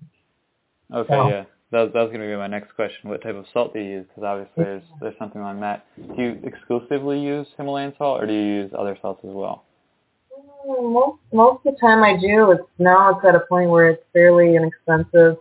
okay, 0.93 1.13
so. 1.13 1.29
yeah. 1.29 1.43
That, 1.75 1.91
that 1.91 2.03
was 2.03 2.07
going 2.07 2.21
to 2.21 2.27
be 2.27 2.37
my 2.37 2.47
next 2.47 2.73
question. 2.73 3.09
What 3.09 3.21
type 3.21 3.35
of 3.35 3.43
salt 3.51 3.73
do 3.73 3.81
you 3.81 3.85
use? 3.85 4.05
Because 4.07 4.23
obviously 4.23 4.63
there's, 4.63 4.83
there's 5.01 5.19
something 5.19 5.41
on 5.41 5.59
that. 5.59 5.85
Do 5.97 6.21
you 6.23 6.39
exclusively 6.45 7.19
use 7.19 7.47
Himalayan 7.57 7.93
salt 7.97 8.23
or 8.23 8.25
do 8.25 8.31
you 8.31 8.63
use 8.63 8.71
other 8.79 8.97
salts 9.01 9.19
as 9.25 9.31
well? 9.33 9.65
Mm, 10.65 10.93
most, 10.93 11.19
most 11.33 11.65
of 11.65 11.73
the 11.73 11.79
time 11.81 12.01
I 12.01 12.15
do. 12.15 12.51
It's 12.51 12.63
now 12.79 13.09
it's 13.09 13.27
at 13.27 13.35
a 13.35 13.41
point 13.41 13.69
where 13.69 13.89
it's 13.89 14.03
fairly 14.13 14.55
inexpensive. 14.55 15.35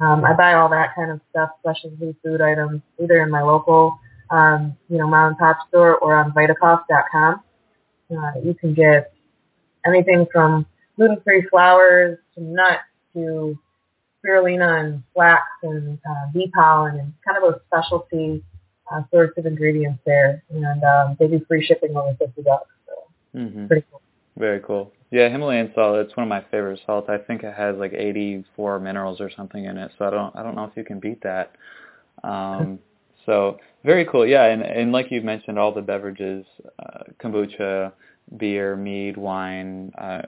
Um, 0.00 0.24
I 0.24 0.32
buy 0.32 0.54
all 0.54 0.70
that 0.70 0.94
kind 0.94 1.10
of 1.10 1.20
stuff, 1.28 1.50
specialty 1.60 2.16
food 2.24 2.40
items, 2.40 2.80
either 3.02 3.22
in 3.22 3.30
my 3.30 3.42
local, 3.42 3.98
um, 4.30 4.74
you 4.88 4.96
know, 4.96 5.06
mom 5.06 5.28
and 5.28 5.38
pop 5.38 5.68
store 5.68 5.98
or 5.98 6.16
on 6.16 6.32
Vitacost.com. 6.32 7.42
Uh, 8.10 8.32
you 8.42 8.54
can 8.54 8.72
get 8.72 9.12
anything 9.84 10.24
from 10.32 10.64
gluten-free 10.96 11.46
flours 11.50 12.16
to 12.36 12.42
nuts 12.42 12.84
to 13.12 13.58
spirulina 14.24 14.80
and 14.80 15.02
flax 15.14 15.42
and 15.62 15.98
uh, 16.08 16.32
bee 16.32 16.50
pollen 16.54 16.98
and 16.98 17.12
kind 17.24 17.36
of 17.36 17.42
those 17.42 17.60
specialty 17.66 18.42
uh, 18.90 19.02
sorts 19.10 19.36
of 19.38 19.46
ingredients 19.46 20.00
there. 20.06 20.42
And 20.50 20.82
um, 20.82 21.16
they 21.18 21.28
do 21.28 21.44
free 21.46 21.64
shipping 21.64 21.96
over 21.96 22.14
50 22.18 22.42
bucks. 22.42 22.68
So 22.86 23.38
mm-hmm. 23.38 23.66
pretty 23.66 23.86
cool. 23.90 24.00
Very 24.36 24.60
cool. 24.60 24.92
Yeah, 25.10 25.28
Himalayan 25.28 25.70
salt, 25.74 25.98
it's 25.98 26.16
one 26.16 26.24
of 26.24 26.28
my 26.28 26.44
favorite 26.50 26.80
salts. 26.84 27.08
I 27.08 27.18
think 27.18 27.44
it 27.44 27.54
has 27.54 27.76
like 27.76 27.92
84 27.92 28.80
minerals 28.80 29.20
or 29.20 29.30
something 29.30 29.64
in 29.64 29.78
it. 29.78 29.92
So 29.96 30.06
I 30.06 30.10
don't 30.10 30.34
I 30.34 30.42
don't 30.42 30.56
know 30.56 30.64
if 30.64 30.76
you 30.76 30.84
can 30.84 30.98
beat 30.98 31.22
that. 31.22 31.54
Um, 32.24 32.80
so 33.26 33.58
very 33.84 34.04
cool. 34.06 34.26
Yeah, 34.26 34.46
and, 34.46 34.62
and 34.62 34.90
like 34.90 35.12
you 35.12 35.20
mentioned, 35.20 35.58
all 35.58 35.72
the 35.72 35.82
beverages, 35.82 36.44
uh, 36.80 37.04
kombucha, 37.22 37.92
beer, 38.36 38.74
mead, 38.74 39.16
wine, 39.16 39.92
uh, 39.98 40.22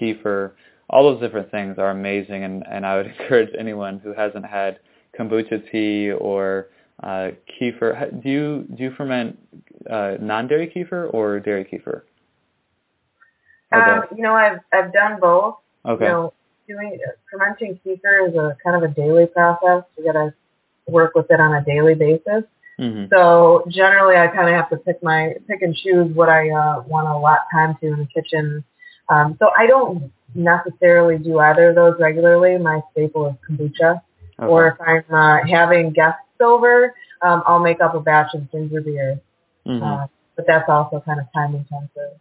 kefir, 0.00 0.52
all 0.90 1.04
those 1.04 1.20
different 1.20 1.50
things 1.50 1.78
are 1.78 1.90
amazing, 1.90 2.44
and, 2.44 2.64
and 2.70 2.84
I 2.84 2.96
would 2.96 3.06
encourage 3.18 3.50
anyone 3.58 3.98
who 3.98 4.12
hasn't 4.12 4.44
had 4.44 4.78
kombucha 5.18 5.70
tea 5.70 6.10
or 6.12 6.68
uh, 7.02 7.30
kefir. 7.60 8.22
Do 8.22 8.28
you 8.28 8.66
do 8.76 8.84
you 8.84 8.94
ferment 8.96 9.38
uh, 9.88 10.16
non-dairy 10.20 10.72
kefir 10.74 11.12
or 11.14 11.40
dairy 11.40 11.64
kefir? 11.64 12.02
Um, 13.72 14.02
you 14.16 14.22
know, 14.22 14.34
I've 14.34 14.58
I've 14.72 14.92
done 14.92 15.18
both. 15.20 15.56
Okay. 15.86 16.04
You 16.04 16.10
know, 16.10 16.32
doing 16.68 16.98
fermenting 17.30 17.80
kefir 17.84 18.28
is 18.28 18.34
a 18.34 18.56
kind 18.62 18.76
of 18.76 18.90
a 18.90 18.92
daily 18.92 19.26
process. 19.26 19.84
You 19.96 20.04
got 20.04 20.12
to 20.12 20.34
work 20.86 21.14
with 21.14 21.26
it 21.30 21.40
on 21.40 21.54
a 21.54 21.64
daily 21.64 21.94
basis. 21.94 22.44
Mm-hmm. 22.78 23.06
So 23.12 23.64
generally, 23.68 24.16
I 24.16 24.26
kind 24.28 24.48
of 24.48 24.54
have 24.54 24.70
to 24.70 24.76
pick 24.76 25.02
my 25.02 25.34
pick 25.46 25.62
and 25.62 25.74
choose 25.74 26.14
what 26.14 26.28
I 26.28 26.50
uh, 26.50 26.82
want 26.86 27.06
to 27.06 27.12
allot 27.12 27.40
time 27.52 27.76
to 27.80 27.86
in 27.86 27.98
the 27.98 28.06
kitchen. 28.06 28.64
Um, 29.10 29.36
so 29.38 29.50
I 29.56 29.66
don't 29.66 30.12
necessarily 30.34 31.18
do 31.18 31.38
either 31.38 31.70
of 31.70 31.74
those 31.74 31.94
regularly. 31.98 32.56
My 32.58 32.80
staple 32.92 33.26
is 33.28 33.34
kombucha. 33.48 34.00
Okay. 34.38 34.48
Or 34.48 34.68
if 34.68 34.80
I'm 34.80 35.14
uh, 35.14 35.38
having 35.46 35.92
guests 35.92 36.20
over, 36.40 36.94
um, 37.20 37.42
I'll 37.46 37.60
make 37.60 37.80
up 37.80 37.94
a 37.94 38.00
batch 38.00 38.34
of 38.34 38.50
ginger 38.50 38.80
beer. 38.80 39.20
Mm-hmm. 39.66 39.82
Uh, 39.82 40.06
but 40.36 40.46
that's 40.46 40.68
also 40.68 41.02
kind 41.04 41.20
of 41.20 41.26
time 41.34 41.54
intensive. 41.54 42.18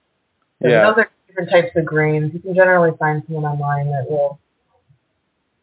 yeah. 0.60 0.84
Those 0.84 1.06
are 1.06 1.12
different 1.28 1.50
types 1.52 1.76
of 1.76 1.86
grains. 1.86 2.34
You 2.34 2.40
can 2.40 2.56
generally 2.56 2.92
find 2.98 3.24
someone 3.26 3.46
online 3.46 3.92
that 3.92 4.10
will 4.10 4.40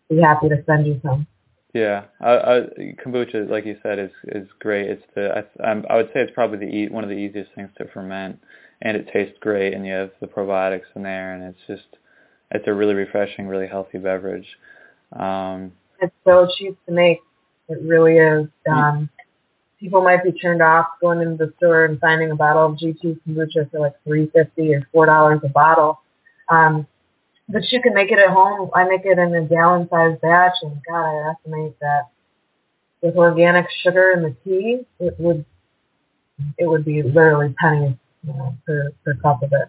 be 0.09 0.21
happy 0.21 0.49
to 0.49 0.63
send 0.65 0.87
you 0.87 1.01
some. 1.05 1.27
Yeah, 1.75 2.05
I, 2.23 2.31
I, 2.31 2.61
kombucha, 3.05 3.51
like 3.51 3.67
you 3.67 3.77
said, 3.83 3.99
is 3.99 4.11
is 4.29 4.49
great. 4.61 4.89
It's 4.89 5.03
the 5.15 5.45
I, 5.61 5.71
um, 5.71 5.85
I 5.91 5.97
would 5.97 6.07
say 6.07 6.21
it's 6.23 6.33
probably 6.33 6.59
the 6.59 6.75
e- 6.75 6.89
one 6.89 7.05
of 7.05 7.11
the 7.11 7.17
easiest 7.17 7.53
things 7.55 7.69
to 7.77 7.87
ferment, 7.93 8.41
and 8.87 8.97
it 8.97 9.11
tastes 9.13 9.37
great, 9.41 9.75
and 9.75 9.85
you 9.85 9.93
have 9.93 10.13
the 10.21 10.29
probiotics 10.29 10.85
in 10.95 11.03
there, 11.03 11.35
and 11.35 11.43
it's 11.43 11.59
just 11.67 11.97
it's 12.53 12.69
a 12.69 12.73
really 12.73 12.95
refreshing, 12.95 13.49
really 13.49 13.67
healthy 13.67 13.99
beverage. 13.99 14.47
Um, 15.13 15.73
it's 16.01 16.15
so 16.25 16.47
cheap 16.57 16.79
to 16.87 16.93
make. 16.93 17.19
It 17.69 17.83
really 17.83 18.19
is. 18.19 18.47
Um, 18.71 19.11
people 19.81 20.03
might 20.03 20.23
be 20.23 20.31
turned 20.31 20.63
off 20.63 20.87
going 21.01 21.21
into 21.21 21.47
the 21.47 21.53
store 21.57 21.87
and 21.87 21.99
finding 21.99 22.31
a 22.31 22.37
bottle 22.37 22.67
of 22.67 22.79
GT 22.79 23.19
kombucha 23.27 23.69
for 23.73 23.81
like 23.81 23.95
three 24.05 24.31
fifty 24.33 24.73
or 24.73 24.89
four 24.93 25.07
dollars 25.07 25.41
a 25.43 25.49
bottle. 25.49 26.01
Um, 26.49 26.87
but 27.49 27.63
you 27.73 27.83
can 27.83 27.93
make 27.93 28.13
it 28.13 28.21
at 28.21 28.31
home. 28.31 28.71
I 28.73 28.85
make 28.85 29.05
it 29.05 29.19
in 29.19 29.35
a 29.35 29.43
gallon 29.43 29.89
sized 29.91 30.21
batch, 30.21 30.55
and 30.63 30.81
God, 30.89 31.07
I 31.07 31.33
estimate 31.33 31.77
that 31.81 32.03
with 33.03 33.17
organic 33.17 33.67
sugar 33.83 34.13
in 34.13 34.23
the 34.23 34.37
tea, 34.45 34.87
it 35.01 35.17
would 35.19 35.45
it 36.57 36.69
would 36.69 36.85
be 36.85 37.03
literally 37.03 37.53
pennies 37.61 37.97
know, 38.35 38.57
per 38.67 38.93
per 39.05 39.17
of 39.25 39.43
it. 39.43 39.69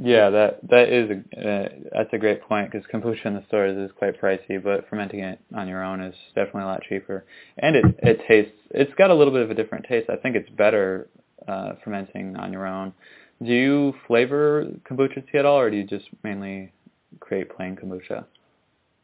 Yeah, 0.00 0.30
that 0.30 0.60
that 0.68 0.88
is 0.88 1.10
a 1.10 1.48
uh, 1.48 1.68
that's 1.92 2.12
a 2.12 2.18
great 2.18 2.42
point 2.42 2.70
because 2.70 2.86
kombucha 2.86 3.26
in 3.26 3.34
the 3.34 3.44
stores 3.48 3.76
is 3.76 3.94
quite 3.98 4.20
pricey, 4.20 4.62
but 4.62 4.88
fermenting 4.88 5.20
it 5.20 5.40
on 5.54 5.68
your 5.68 5.84
own 5.84 6.00
is 6.00 6.14
definitely 6.34 6.62
a 6.62 6.66
lot 6.66 6.82
cheaper, 6.88 7.24
and 7.58 7.76
it 7.76 7.84
it 7.98 8.20
tastes 8.26 8.52
it's 8.70 8.92
got 8.94 9.10
a 9.10 9.14
little 9.14 9.32
bit 9.32 9.42
of 9.42 9.50
a 9.50 9.54
different 9.54 9.86
taste. 9.86 10.08
I 10.08 10.16
think 10.16 10.36
it's 10.36 10.48
better 10.50 11.08
uh, 11.46 11.74
fermenting 11.84 12.36
on 12.36 12.52
your 12.52 12.66
own. 12.66 12.92
Do 13.42 13.52
you 13.52 13.94
flavor 14.06 14.66
kombucha 14.88 15.30
tea 15.30 15.38
at 15.38 15.44
all, 15.44 15.58
or 15.58 15.70
do 15.70 15.76
you 15.76 15.84
just 15.84 16.06
mainly 16.24 16.72
create 17.20 17.54
plain 17.54 17.76
kombucha? 17.76 18.24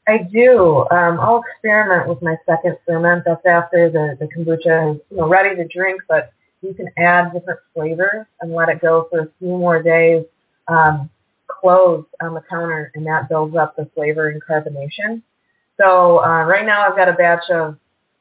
I 0.07 0.19
do. 0.33 0.87
Um, 0.91 1.19
I'll 1.21 1.43
experiment 1.53 2.09
with 2.09 2.21
my 2.21 2.37
second 2.47 2.77
ferment. 2.87 3.25
That's 3.25 3.45
after 3.47 3.91
the, 3.91 4.17
the 4.19 4.27
kombucha 4.27 4.95
is 4.95 5.01
you 5.11 5.17
know, 5.17 5.29
ready 5.29 5.57
to 5.57 5.67
drink, 5.69 6.03
but 6.09 6.33
you 6.65 6.75
can 6.75 6.89
add 6.99 7.33
different 7.33 7.61
flavors 7.75 8.27
and 8.41 8.53
let 8.53 8.69
it 8.69 8.81
go 8.81 9.07
for 9.11 9.21
a 9.21 9.29
few 9.39 9.49
more 9.49 9.83
days. 9.83 10.25
Um, 10.67 11.11
cloves 11.47 12.07
on 12.23 12.35
the 12.35 12.43
counter, 12.49 12.91
and 12.95 13.07
that 13.07 13.29
builds 13.29 13.57
up 13.57 13.77
the 13.77 13.89
flavor 13.95 14.29
and 14.29 14.43
carbonation. 14.43 15.23
So 15.81 16.23
uh, 16.23 16.45
right 16.45 16.65
now 16.65 16.87
I've 16.89 16.97
got 16.97 17.09
a 17.09 17.13
batch 17.13 17.51
of 17.51 17.77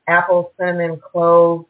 apple, 0.08 0.52
cinnamon, 0.60 1.00
clove, 1.00 1.66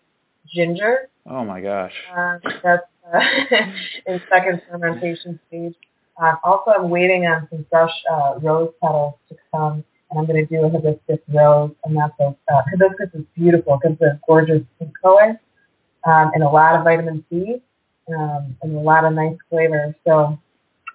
ginger. 0.48 1.10
Oh 1.30 1.44
my 1.44 1.62
gosh. 1.62 1.94
Uh, 2.16 2.38
that's 2.64 2.84
uh, 3.14 3.20
in 4.08 4.22
second 4.32 4.62
fermentation 4.70 5.40
stage. 5.48 5.76
Um, 6.22 6.38
also, 6.44 6.72
I'm 6.72 6.90
waiting 6.90 7.26
on 7.26 7.48
some 7.50 7.66
fresh 7.70 7.92
uh, 8.12 8.40
rose 8.40 8.72
petals 8.82 9.16
to 9.30 9.36
come, 9.52 9.84
and 10.10 10.20
I'm 10.20 10.26
going 10.26 10.46
to 10.46 10.46
do 10.46 10.64
a 10.64 10.70
hibiscus 10.70 11.20
rose, 11.34 11.72
and 11.86 11.98
that's 11.98 12.14
a 12.20 12.36
uh, 12.54 12.62
hibiscus 12.70 13.10
is 13.14 13.26
beautiful 13.36 13.80
because 13.82 13.98
it's 14.00 14.02
a 14.02 14.20
gorgeous 14.28 14.62
pink 14.80 14.94
color 15.02 15.40
um, 16.06 16.32
and 16.34 16.44
a 16.44 16.50
lot 16.50 16.76
of 16.76 16.84
vitamin 16.84 17.24
C 17.30 17.62
um, 18.16 18.56
and 18.62 18.76
a 18.76 18.80
lot 18.80 19.06
of 19.06 19.14
nice 19.14 19.38
flavor. 19.50 19.96
So 20.06 20.40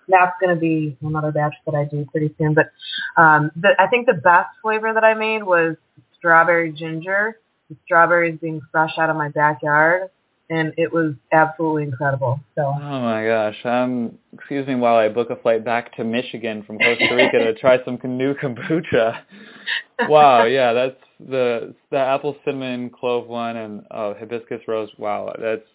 that's 0.09 0.33
going 0.41 0.55
to 0.55 0.61
be 0.61 0.97
another 1.03 1.33
batch 1.33 1.55
that 1.67 1.75
I 1.75 1.85
do 1.85 2.07
pretty 2.11 2.35
soon. 2.39 2.55
But 2.55 2.73
um, 3.17 3.51
the, 3.57 3.71
I 3.79 3.87
think 3.89 4.07
the 4.07 4.15
best 4.15 4.49
flavor 4.63 4.93
that 4.93 5.05
I 5.05 5.15
made 5.15 5.43
was 5.43 5.77
strawberry 6.17 6.73
ginger. 6.73 7.39
The 7.69 7.77
strawberries 7.85 8.39
being 8.41 8.63
fresh 8.73 8.93
out 8.99 9.11
of 9.11 9.17
my 9.17 9.29
backyard, 9.29 10.09
and 10.51 10.73
it 10.77 10.93
was 10.93 11.15
absolutely 11.33 11.85
incredible. 11.85 12.41
So. 12.55 12.63
Oh 12.63 13.01
my 13.01 13.25
gosh! 13.25 13.57
Um, 13.65 14.19
excuse 14.33 14.67
me 14.67 14.75
while 14.75 14.97
I 14.97 15.09
book 15.09 15.31
a 15.31 15.37
flight 15.37 15.65
back 15.65 15.95
to 15.97 16.05
Michigan 16.05 16.63
from 16.65 16.79
Costa 16.79 17.15
Rica 17.15 17.39
to 17.39 17.55
try 17.55 17.85
some 17.85 17.99
new 18.05 18.35
kombucha. 18.35 19.23
Wow, 20.09 20.45
yeah, 20.45 20.73
that's 20.73 21.01
the 21.21 21.75
the 21.91 21.99
apple 21.99 22.37
cinnamon 22.45 22.91
clove 22.91 23.27
one 23.27 23.57
and 23.57 23.85
oh, 23.91 24.15
hibiscus 24.15 24.63
rose. 24.67 24.91
Wow, 24.99 25.35
that's 25.41 25.67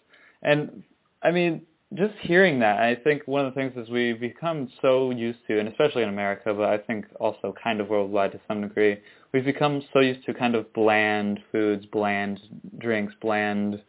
and 0.42 0.82
I 1.22 1.30
mean 1.30 1.62
just 1.94 2.14
hearing 2.22 2.58
that, 2.60 2.80
I 2.80 2.96
think 2.96 3.22
one 3.26 3.44
of 3.44 3.54
the 3.54 3.60
things 3.60 3.72
is 3.76 3.88
we've 3.88 4.18
become 4.18 4.68
so 4.82 5.10
used 5.10 5.38
to, 5.46 5.58
and 5.60 5.68
especially 5.68 6.02
in 6.02 6.08
America, 6.08 6.52
but 6.52 6.68
I 6.68 6.78
think 6.78 7.06
also 7.20 7.54
kind 7.62 7.80
of 7.80 7.88
worldwide 7.88 8.32
to 8.32 8.40
some 8.48 8.62
degree, 8.62 8.98
we've 9.32 9.44
become 9.44 9.82
so 9.92 10.00
used 10.00 10.24
to 10.26 10.34
kind 10.34 10.54
of 10.54 10.72
bland 10.72 11.40
foods, 11.52 11.86
bland 11.86 12.40
drinks, 12.78 13.14
bland, 13.20 13.80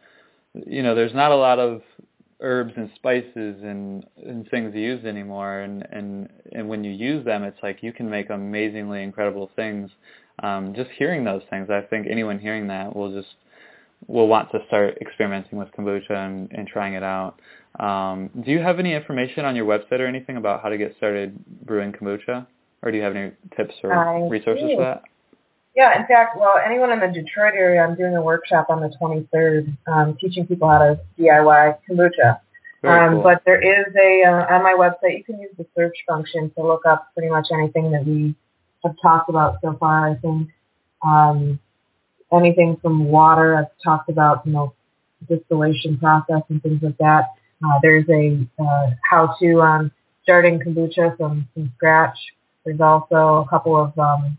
you 0.65 0.83
know, 0.83 0.95
there's 0.95 1.13
not 1.13 1.31
a 1.31 1.35
lot 1.35 1.59
of 1.59 1.81
herbs 2.41 2.73
and 2.75 2.89
spices 2.95 3.61
and, 3.63 4.05
and 4.17 4.47
things 4.49 4.75
used 4.75 5.05
anymore. 5.05 5.59
And, 5.59 5.87
and, 5.91 6.29
and 6.51 6.67
when 6.67 6.83
you 6.83 6.91
use 6.91 7.25
them, 7.25 7.43
it's 7.43 7.57
like 7.63 7.81
you 7.81 7.93
can 7.93 8.09
make 8.09 8.29
amazingly 8.29 9.03
incredible 9.03 9.49
things. 9.55 9.89
Um, 10.43 10.73
just 10.75 10.89
hearing 10.97 11.23
those 11.23 11.43
things, 11.49 11.69
I 11.69 11.81
think 11.81 12.07
anyone 12.09 12.39
hearing 12.39 12.67
that 12.67 12.95
will 12.95 13.11
just 13.11 13.35
will 14.07 14.27
want 14.27 14.51
to 14.51 14.59
start 14.67 14.97
experimenting 15.01 15.57
with 15.57 15.69
kombucha 15.71 16.11
and, 16.11 16.51
and 16.51 16.67
trying 16.67 16.93
it 16.93 17.03
out. 17.03 17.39
Um, 17.79 18.29
do 18.45 18.51
you 18.51 18.59
have 18.59 18.79
any 18.79 18.93
information 18.93 19.45
on 19.45 19.55
your 19.55 19.65
website 19.65 19.99
or 19.99 20.05
anything 20.05 20.37
about 20.37 20.61
how 20.61 20.69
to 20.69 20.77
get 20.77 20.95
started 20.97 21.37
brewing 21.65 21.91
kombucha? 21.93 22.45
Or 22.81 22.91
do 22.91 22.97
you 22.97 23.03
have 23.03 23.15
any 23.15 23.31
tips 23.55 23.73
or 23.83 23.93
I 23.93 24.27
resources 24.29 24.69
do. 24.69 24.75
for 24.75 24.81
that? 24.83 25.03
Yeah, 25.75 25.99
in 25.99 26.07
fact, 26.07 26.37
well, 26.37 26.57
anyone 26.63 26.91
in 26.91 26.99
the 27.01 27.07
Detroit 27.07 27.53
area, 27.53 27.81
I'm 27.81 27.95
doing 27.95 28.15
a 28.15 28.21
workshop 28.21 28.67
on 28.69 28.79
the 28.79 28.95
23rd, 29.01 29.77
um, 29.87 30.17
teaching 30.19 30.47
people 30.47 30.69
how 30.69 30.77
to 30.79 30.99
DIY 31.19 31.77
kombucha. 31.89 32.39
Very 32.81 33.07
um, 33.07 33.15
cool. 33.15 33.23
But 33.23 33.41
there 33.45 33.61
is 33.61 33.93
a 33.95 34.23
uh, 34.23 34.55
on 34.55 34.63
my 34.63 34.73
website. 34.73 35.17
You 35.17 35.23
can 35.23 35.41
use 35.41 35.51
the 35.57 35.65
search 35.75 35.97
function 36.07 36.51
to 36.51 36.63
look 36.63 36.85
up 36.85 37.09
pretty 37.13 37.29
much 37.29 37.47
anything 37.51 37.91
that 37.91 38.05
we 38.05 38.35
have 38.83 38.95
talked 39.01 39.29
about 39.29 39.57
so 39.61 39.75
far. 39.77 40.09
I 40.11 40.15
think 40.15 40.49
um, 41.05 41.59
anything 42.31 42.77
from 42.81 43.05
water. 43.05 43.57
I've 43.57 43.71
talked 43.83 44.09
about 44.09 44.45
you 44.45 44.53
know 44.53 44.73
distillation 45.27 45.97
process 45.97 46.41
and 46.49 46.61
things 46.61 46.81
like 46.83 46.97
that. 46.99 47.31
Uh, 47.63 47.79
there's 47.81 48.07
a 48.09 48.47
uh, 48.61 48.91
how-to 49.09 49.61
on 49.61 49.91
starting 50.23 50.59
kombucha 50.59 51.17
from, 51.17 51.47
from 51.53 51.71
scratch. 51.75 52.17
There's 52.63 52.81
also 52.81 53.45
a 53.45 53.47
couple 53.49 53.77
of 53.77 53.97
um, 53.97 54.37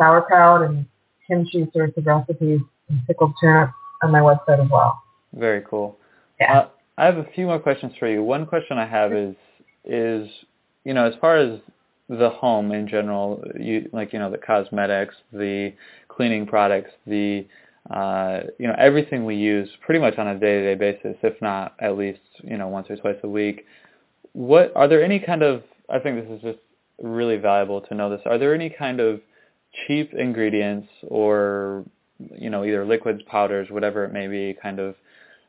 sauerkraut 0.00 0.62
and 0.62 0.86
kimchi 1.26 1.70
sorts 1.72 1.96
of 1.96 2.06
recipes 2.06 2.60
and 2.88 3.06
pickled 3.06 3.32
turnips 3.40 3.72
on 4.02 4.10
my 4.10 4.20
website 4.20 4.64
as 4.64 4.70
well. 4.70 5.00
Very 5.34 5.62
cool. 5.68 5.96
Yeah. 6.40 6.60
Uh, 6.60 6.68
I 6.98 7.04
have 7.04 7.18
a 7.18 7.26
few 7.34 7.46
more 7.46 7.58
questions 7.58 7.92
for 7.98 8.08
you. 8.08 8.22
One 8.22 8.46
question 8.46 8.78
I 8.78 8.86
have 8.86 9.12
is, 9.12 9.34
is 9.84 10.28
you 10.84 10.94
know, 10.94 11.06
as 11.06 11.14
far 11.20 11.36
as 11.36 11.60
the 12.08 12.30
home 12.30 12.72
in 12.72 12.88
general, 12.88 13.42
you 13.58 13.88
like 13.92 14.12
you 14.12 14.18
know 14.18 14.30
the 14.30 14.38
cosmetics, 14.38 15.14
the 15.32 15.72
cleaning 16.08 16.46
products, 16.46 16.90
the 17.06 17.46
uh, 17.90 18.40
you 18.58 18.66
know 18.66 18.74
everything 18.78 19.24
we 19.24 19.36
use 19.36 19.68
pretty 19.84 20.00
much 20.00 20.18
on 20.18 20.26
a 20.26 20.38
day-to-day 20.38 20.74
basis, 20.74 21.16
if 21.22 21.40
not 21.40 21.74
at 21.80 21.96
least 21.96 22.20
you 22.42 22.58
know 22.58 22.68
once 22.68 22.88
or 22.90 22.96
twice 22.96 23.16
a 23.22 23.28
week. 23.28 23.64
What 24.32 24.72
are 24.74 24.88
there 24.88 25.04
any 25.04 25.20
kind 25.20 25.42
of? 25.42 25.62
I 25.88 25.98
think 25.98 26.22
this 26.22 26.36
is 26.36 26.42
just 26.42 26.58
really 27.02 27.36
valuable 27.36 27.80
to 27.82 27.94
know 27.94 28.10
this. 28.10 28.20
Are 28.26 28.38
there 28.38 28.54
any 28.54 28.70
kind 28.70 29.00
of 29.00 29.20
cheap 29.86 30.12
ingredients 30.14 30.88
or 31.08 31.84
you 32.36 32.50
know 32.50 32.64
either 32.64 32.84
liquids, 32.84 33.22
powders, 33.26 33.68
whatever 33.70 34.04
it 34.04 34.12
may 34.12 34.26
be, 34.26 34.56
kind 34.60 34.78
of 34.78 34.94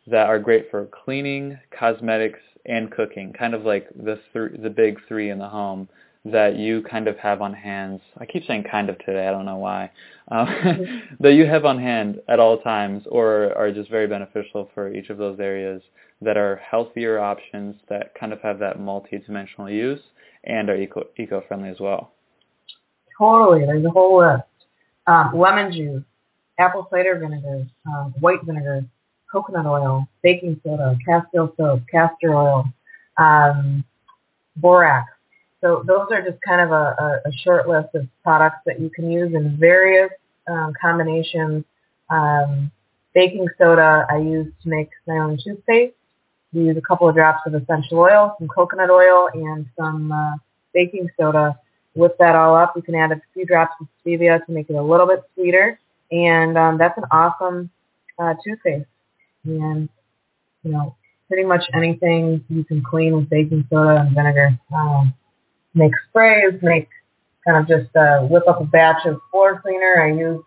that 0.07 0.27
are 0.27 0.39
great 0.39 0.69
for 0.71 0.87
cleaning, 1.05 1.57
cosmetics, 1.77 2.39
and 2.65 2.91
cooking, 2.91 3.33
kind 3.33 3.53
of 3.53 3.63
like 3.63 3.87
the 3.89 4.19
th- 4.33 4.61
the 4.61 4.69
big 4.69 4.97
three 5.07 5.29
in 5.29 5.37
the 5.39 5.47
home 5.47 5.87
that 6.23 6.55
you 6.55 6.83
kind 6.83 7.07
of 7.07 7.17
have 7.17 7.41
on 7.41 7.53
hand. 7.53 7.99
I 8.17 8.25
keep 8.25 8.45
saying 8.45 8.65
kind 8.69 8.89
of 8.89 8.97
today, 8.99 9.27
I 9.27 9.31
don't 9.31 9.45
know 9.45 9.57
why. 9.57 9.91
Um, 10.27 11.01
that 11.19 11.33
you 11.33 11.45
have 11.47 11.65
on 11.65 11.79
hand 11.79 12.21
at 12.27 12.39
all 12.39 12.59
times 12.59 13.03
or 13.09 13.55
are 13.57 13.71
just 13.71 13.89
very 13.89 14.07
beneficial 14.07 14.69
for 14.73 14.93
each 14.93 15.09
of 15.09 15.17
those 15.17 15.39
areas 15.39 15.81
that 16.21 16.37
are 16.37 16.57
healthier 16.57 17.19
options 17.19 17.75
that 17.89 18.13
kind 18.19 18.31
of 18.31 18.39
have 18.41 18.59
that 18.59 18.79
multi-dimensional 18.79 19.69
use 19.69 20.01
and 20.43 20.69
are 20.69 20.75
eco- 20.79 21.07
eco-friendly 21.17 21.69
as 21.69 21.79
well. 21.79 22.11
Totally. 23.21 23.67
There's 23.67 23.85
a 23.85 23.89
whole 23.91 24.17
list. 24.17 24.43
Um, 25.05 25.33
lemon 25.35 25.71
juice, 25.71 26.03
apple 26.57 26.87
cider 26.89 27.19
vinegar, 27.19 27.67
um, 27.85 28.15
white 28.19 28.43
vinegar, 28.43 28.83
coconut 29.31 29.67
oil, 29.67 30.07
baking 30.23 30.59
soda, 30.63 30.97
castile 31.05 31.53
soap, 31.55 31.81
castor 31.91 32.33
oil, 32.33 32.65
um, 33.17 33.83
borax. 34.55 35.11
So 35.61 35.83
those 35.85 36.07
are 36.09 36.23
just 36.23 36.41
kind 36.41 36.61
of 36.61 36.71
a, 36.71 37.21
a, 37.25 37.29
a 37.29 37.31
short 37.43 37.69
list 37.69 37.89
of 37.93 38.07
products 38.23 38.61
that 38.65 38.79
you 38.79 38.89
can 38.89 39.11
use 39.11 39.35
in 39.35 39.55
various 39.55 40.09
um, 40.47 40.73
combinations. 40.81 41.63
Um, 42.09 42.71
baking 43.13 43.47
soda 43.59 44.07
I 44.09 44.17
use 44.17 44.51
to 44.63 44.69
make 44.69 44.89
my 45.07 45.19
own 45.19 45.37
toothpaste. 45.43 45.93
We 46.53 46.63
use 46.63 46.77
a 46.77 46.81
couple 46.81 47.07
of 47.07 47.13
drops 47.13 47.41
of 47.45 47.53
essential 47.53 47.99
oil, 47.99 48.35
some 48.39 48.47
coconut 48.47 48.89
oil, 48.89 49.29
and 49.31 49.67
some 49.77 50.11
uh, 50.11 50.37
baking 50.73 51.07
soda. 51.19 51.59
Whip 51.93 52.17
that 52.19 52.35
all 52.35 52.55
up. 52.55 52.73
You 52.75 52.81
can 52.81 52.95
add 52.95 53.11
a 53.11 53.21
few 53.33 53.45
drops 53.45 53.75
of 53.81 53.87
stevia 54.05 54.45
to 54.45 54.51
make 54.51 54.69
it 54.69 54.75
a 54.75 54.81
little 54.81 55.07
bit 55.07 55.23
sweeter, 55.35 55.79
and 56.11 56.57
um, 56.57 56.77
that's 56.77 56.97
an 56.97 57.03
awesome 57.11 57.69
uh, 58.17 58.33
toothpaste. 58.43 58.87
And 59.43 59.89
you 60.63 60.71
know, 60.71 60.95
pretty 61.27 61.43
much 61.43 61.63
anything 61.73 62.43
you 62.49 62.63
can 62.63 62.83
clean 62.83 63.15
with 63.15 63.29
baking 63.29 63.67
soda 63.69 64.01
and 64.01 64.15
vinegar. 64.15 64.57
Um, 64.73 65.13
make 65.73 65.91
sprays, 66.09 66.53
make 66.61 66.87
kind 67.45 67.57
of 67.57 67.67
just 67.67 67.95
uh, 67.95 68.21
whip 68.21 68.43
up 68.47 68.61
a 68.61 68.65
batch 68.65 69.05
of 69.05 69.19
floor 69.31 69.61
cleaner. 69.61 70.01
I 70.01 70.11
use 70.17 70.43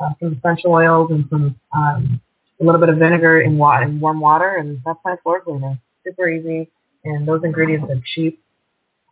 uh, 0.00 0.10
some 0.20 0.38
essential 0.38 0.72
oils 0.72 1.10
and 1.10 1.26
some 1.30 1.56
um, 1.72 2.20
a 2.60 2.64
little 2.64 2.80
bit 2.80 2.88
of 2.88 2.98
vinegar 2.98 3.40
in 3.40 3.58
water, 3.58 3.84
in 3.84 4.00
warm 4.00 4.20
water, 4.20 4.56
and 4.56 4.80
that's 4.84 4.98
my 5.04 5.16
floor 5.22 5.40
cleaner. 5.40 5.78
Super 6.04 6.28
easy, 6.28 6.70
and 7.04 7.26
those 7.26 7.42
ingredients 7.44 7.90
are 7.90 8.00
cheap. 8.14 8.42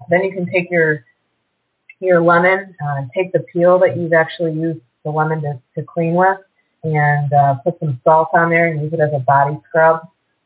Then 0.08 0.24
you 0.24 0.32
can 0.32 0.46
take 0.46 0.70
your 0.70 1.04
your 2.00 2.20
lemon, 2.22 2.74
uh, 2.84 3.02
take 3.14 3.32
the 3.32 3.40
peel 3.40 3.78
that 3.80 3.96
you've 3.96 4.12
actually 4.12 4.52
used 4.52 4.80
the 5.04 5.10
lemon 5.10 5.40
to, 5.42 5.60
to 5.76 5.82
clean 5.86 6.14
with, 6.14 6.38
and 6.84 7.32
uh, 7.32 7.54
put 7.64 7.78
some 7.80 8.00
salt 8.04 8.28
on 8.34 8.50
there 8.50 8.68
and 8.68 8.82
use 8.82 8.92
it 8.92 9.00
as 9.00 9.10
a 9.14 9.18
body 9.20 9.56
scrub. 9.68 10.00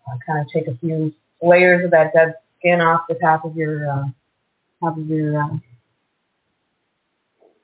Uh, 0.06 0.16
kind 0.26 0.40
of 0.40 0.46
take 0.52 0.66
a 0.66 0.76
few 0.78 1.12
layers 1.42 1.84
of 1.84 1.90
that 1.92 2.12
dead 2.12 2.34
skin 2.58 2.80
off 2.80 3.02
the 3.08 3.14
top 3.16 3.44
of 3.44 3.56
your 3.56 3.88
uh, 3.90 4.04
top 4.80 4.96
of 4.98 5.06
your. 5.06 5.40
Uh, 5.42 5.48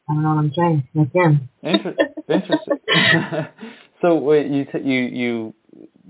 I 0.08 0.14
don't 0.14 0.22
know 0.22 0.34
what 0.34 0.38
I'm 0.38 0.52
saying. 0.54 0.88
Skin. 1.10 1.48
Inter- 1.62 1.96
interesting. 2.28 2.78
so 4.02 4.32
you 4.32 4.64
t- 4.64 4.80
you 4.82 5.00
you 5.02 5.54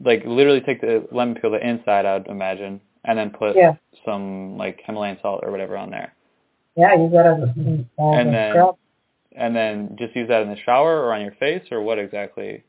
like 0.02 0.22
literally 0.24 0.60
take 0.60 0.80
the 0.80 1.06
lemon 1.12 1.34
peel 1.34 1.50
the 1.50 1.66
inside, 1.66 2.06
I'd 2.06 2.26
imagine, 2.28 2.80
and 3.04 3.18
then 3.18 3.30
put 3.30 3.56
Yeah. 3.56 3.74
some 4.04 4.56
like 4.56 4.80
Himalayan 4.86 5.18
salt 5.20 5.40
or 5.44 5.50
whatever 5.50 5.76
on 5.76 5.90
there, 5.90 6.14
Yeah, 6.80 6.94
use 6.94 7.12
that 7.12 7.26
as 7.26 7.38
a, 7.40 7.50
as 7.50 7.56
And 7.98 8.28
a 8.28 8.32
then- 8.32 8.52
scrub. 8.52 8.76
and 9.36 9.54
then 9.56 9.96
just 9.98 10.16
use 10.16 10.28
that 10.28 10.42
in 10.42 10.48
the 10.50 10.56
shower 10.64 11.00
or 11.04 11.12
on 11.14 11.20
your 11.22 11.32
face 11.32 11.64
or 11.70 11.82
what 11.82 11.98
exactly? 11.98 12.64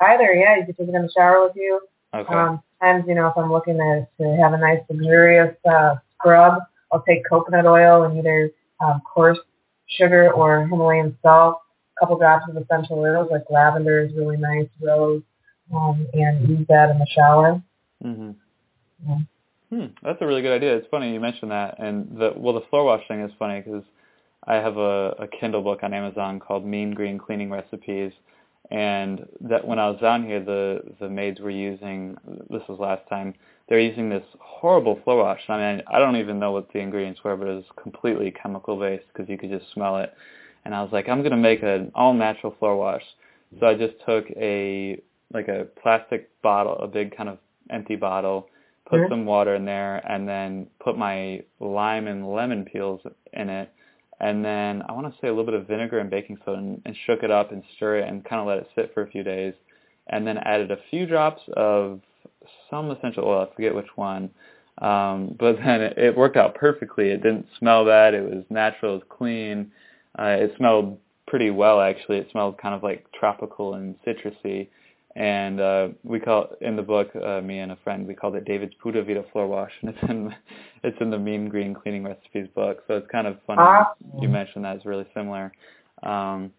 Either, 0.00 0.32
yeah, 0.34 0.56
you 0.56 0.64
can 0.66 0.74
take 0.74 0.88
it 0.88 0.94
in 0.94 1.02
the 1.02 1.12
shower 1.16 1.44
with 1.46 1.56
you. 1.56 1.80
Okay. 2.12 2.34
Um, 2.34 2.62
sometimes, 2.80 3.04
you 3.08 3.14
know, 3.14 3.28
if 3.28 3.36
I'm 3.36 3.50
looking 3.52 3.76
to, 3.78 4.06
to 4.20 4.36
have 4.42 4.52
a 4.52 4.58
nice 4.58 4.80
luxurious 4.90 5.54
uh, 5.68 5.94
scrub, 6.14 6.58
I'll 6.92 7.02
take 7.02 7.22
coconut 7.28 7.66
oil 7.66 8.02
and 8.04 8.18
either 8.18 8.50
um, 8.84 9.00
coarse 9.02 9.38
sugar 9.86 10.32
or 10.32 10.60
Himalayan 10.66 11.16
salt, 11.22 11.60
a 11.96 12.00
couple 12.00 12.18
drops 12.18 12.44
of 12.48 12.56
essential 12.56 12.98
oils 12.98 13.28
like 13.30 13.44
lavender 13.50 14.00
is 14.00 14.12
really 14.14 14.36
nice, 14.36 14.68
rose, 14.82 15.22
um, 15.74 16.06
and 16.12 16.48
use 16.48 16.66
that 16.68 16.90
in 16.90 16.98
the 16.98 17.06
shower. 17.14 17.62
mhm. 18.04 18.34
Yeah. 19.06 19.16
Hmm, 19.74 19.86
that's 20.04 20.22
a 20.22 20.26
really 20.26 20.40
good 20.40 20.54
idea. 20.54 20.76
It's 20.76 20.86
funny 20.88 21.12
you 21.12 21.18
mentioned 21.18 21.50
that, 21.50 21.80
and 21.80 22.16
the 22.16 22.32
well, 22.36 22.54
the 22.54 22.64
floor 22.70 22.84
wash 22.84 23.02
thing 23.08 23.20
is 23.22 23.32
funny 23.40 23.60
because 23.60 23.82
I 24.44 24.54
have 24.54 24.76
a, 24.76 25.16
a 25.18 25.26
Kindle 25.26 25.62
book 25.62 25.80
on 25.82 25.92
Amazon 25.92 26.38
called 26.38 26.64
Mean 26.64 26.92
Green 26.92 27.18
Cleaning 27.18 27.50
Recipes, 27.50 28.12
and 28.70 29.26
that 29.40 29.66
when 29.66 29.80
I 29.80 29.90
was 29.90 30.00
down 30.00 30.24
here, 30.24 30.38
the 30.38 30.80
the 31.00 31.08
maids 31.08 31.40
were 31.40 31.50
using 31.50 32.16
this 32.50 32.62
was 32.68 32.78
last 32.78 33.02
time 33.08 33.34
they're 33.68 33.80
using 33.80 34.08
this 34.08 34.22
horrible 34.38 35.00
floor 35.02 35.24
wash. 35.24 35.40
I 35.48 35.56
mean, 35.56 35.82
I 35.88 35.98
don't 35.98 36.16
even 36.16 36.38
know 36.38 36.52
what 36.52 36.72
the 36.72 36.78
ingredients 36.78 37.24
were, 37.24 37.36
but 37.36 37.48
it 37.48 37.54
was 37.54 37.64
completely 37.82 38.30
chemical 38.30 38.78
based 38.78 39.06
because 39.12 39.28
you 39.28 39.36
could 39.36 39.50
just 39.50 39.72
smell 39.72 39.96
it. 39.96 40.14
And 40.64 40.72
I 40.72 40.82
was 40.82 40.92
like, 40.92 41.08
I'm 41.08 41.24
gonna 41.24 41.36
make 41.36 41.64
an 41.64 41.90
all 41.96 42.14
natural 42.14 42.54
floor 42.60 42.76
wash. 42.76 43.02
So 43.58 43.66
I 43.66 43.74
just 43.74 43.94
took 44.06 44.26
a 44.36 45.02
like 45.32 45.48
a 45.48 45.66
plastic 45.82 46.30
bottle, 46.42 46.76
a 46.78 46.86
big 46.86 47.16
kind 47.16 47.28
of 47.28 47.38
empty 47.70 47.96
bottle, 47.96 48.50
put 48.88 49.00
mm-hmm. 49.00 49.12
some 49.12 49.26
water 49.26 49.54
in 49.54 49.64
there, 49.64 49.96
and 50.10 50.28
then 50.28 50.66
put 50.80 50.96
my 50.96 51.42
lime 51.60 52.06
and 52.06 52.30
lemon 52.32 52.64
peels 52.64 53.00
in 53.32 53.48
it, 53.48 53.72
and 54.20 54.44
then 54.44 54.82
I 54.88 54.92
want 54.92 55.12
to 55.12 55.20
say 55.20 55.28
a 55.28 55.30
little 55.30 55.44
bit 55.44 55.54
of 55.54 55.66
vinegar 55.66 55.98
and 55.98 56.10
baking 56.10 56.38
soda, 56.44 56.58
and, 56.58 56.82
and 56.84 56.96
shook 57.06 57.22
it 57.22 57.30
up 57.30 57.52
and 57.52 57.62
stir 57.76 57.98
it, 57.98 58.08
and 58.08 58.24
kind 58.24 58.40
of 58.40 58.46
let 58.46 58.58
it 58.58 58.68
sit 58.74 58.92
for 58.94 59.02
a 59.02 59.10
few 59.10 59.22
days, 59.22 59.54
and 60.08 60.26
then 60.26 60.38
added 60.38 60.70
a 60.70 60.78
few 60.90 61.06
drops 61.06 61.42
of 61.56 62.00
some 62.70 62.90
essential 62.90 63.24
oil. 63.24 63.48
I 63.50 63.54
forget 63.54 63.74
which 63.74 63.96
one. 63.96 64.30
Um, 64.78 65.36
but 65.38 65.56
then 65.64 65.80
it, 65.80 65.98
it 65.98 66.16
worked 66.16 66.36
out 66.36 66.54
perfectly. 66.54 67.10
It 67.10 67.22
didn't 67.22 67.46
smell 67.58 67.84
bad. 67.84 68.14
It 68.14 68.24
was 68.24 68.44
natural. 68.50 68.94
It 68.94 68.96
was 68.96 69.04
clean. 69.08 69.70
Uh, 70.18 70.36
it 70.40 70.54
smelled 70.56 70.98
pretty 71.26 71.50
well 71.50 71.80
actually. 71.80 72.18
It 72.18 72.28
smelled 72.30 72.58
kind 72.58 72.74
of 72.74 72.82
like 72.82 73.06
tropical 73.12 73.74
and 73.74 73.94
citrusy 74.06 74.68
and 75.16 75.60
uh, 75.60 75.88
we 76.02 76.18
call 76.18 76.48
in 76.60 76.74
the 76.74 76.82
book 76.82 77.10
uh, 77.14 77.40
me 77.40 77.60
and 77.60 77.70
a 77.70 77.76
friend 77.84 78.06
we 78.06 78.14
called 78.14 78.34
it 78.34 78.44
David's 78.44 78.74
Pura 78.82 79.04
Vida 79.04 79.24
floor 79.32 79.46
wash, 79.46 79.70
and 79.80 79.90
it's 79.90 80.10
in 80.10 80.34
it's 80.82 80.96
in 81.00 81.10
the 81.10 81.18
Mean 81.18 81.48
Green 81.48 81.74
Cleaning 81.74 82.04
Recipes 82.04 82.48
book. 82.54 82.82
So 82.88 82.94
it's 82.94 83.10
kind 83.10 83.26
of 83.26 83.36
funny 83.46 83.60
awesome. 83.60 84.22
you 84.22 84.28
mentioned 84.28 84.64
that 84.64 84.76
it's 84.76 84.86
really 84.86 85.06
similar. 85.14 85.52
Um, 86.02 86.52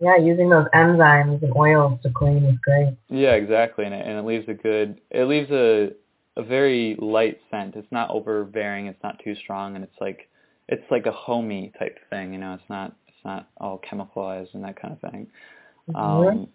yeah, 0.00 0.16
using 0.16 0.50
those 0.50 0.66
enzymes 0.74 1.42
and 1.44 1.56
oils 1.56 2.00
to 2.02 2.10
clean 2.10 2.44
is 2.44 2.58
great. 2.62 2.96
Yeah, 3.08 3.32
exactly, 3.32 3.84
and 3.84 3.94
it, 3.94 4.04
and 4.04 4.18
it 4.18 4.24
leaves 4.24 4.48
a 4.48 4.54
good 4.54 5.00
it 5.10 5.24
leaves 5.24 5.50
a 5.50 5.90
a 6.36 6.42
very 6.42 6.96
light 6.98 7.40
scent. 7.50 7.76
It's 7.76 7.92
not 7.92 8.10
overbearing. 8.10 8.86
It's 8.86 9.02
not 9.04 9.20
too 9.22 9.36
strong, 9.36 9.76
and 9.76 9.84
it's 9.84 10.00
like 10.00 10.28
it's 10.68 10.84
like 10.90 11.06
a 11.06 11.12
homey 11.12 11.72
type 11.78 11.98
thing. 12.10 12.32
You 12.32 12.40
know, 12.40 12.54
it's 12.54 12.68
not 12.68 12.96
it's 13.06 13.24
not 13.24 13.48
all 13.58 13.80
chemicalized 13.88 14.54
and 14.54 14.64
that 14.64 14.80
kind 14.80 14.94
of 14.94 15.12
thing. 15.12 15.28
Mm-hmm. 15.88 15.96
Um, 15.96 16.48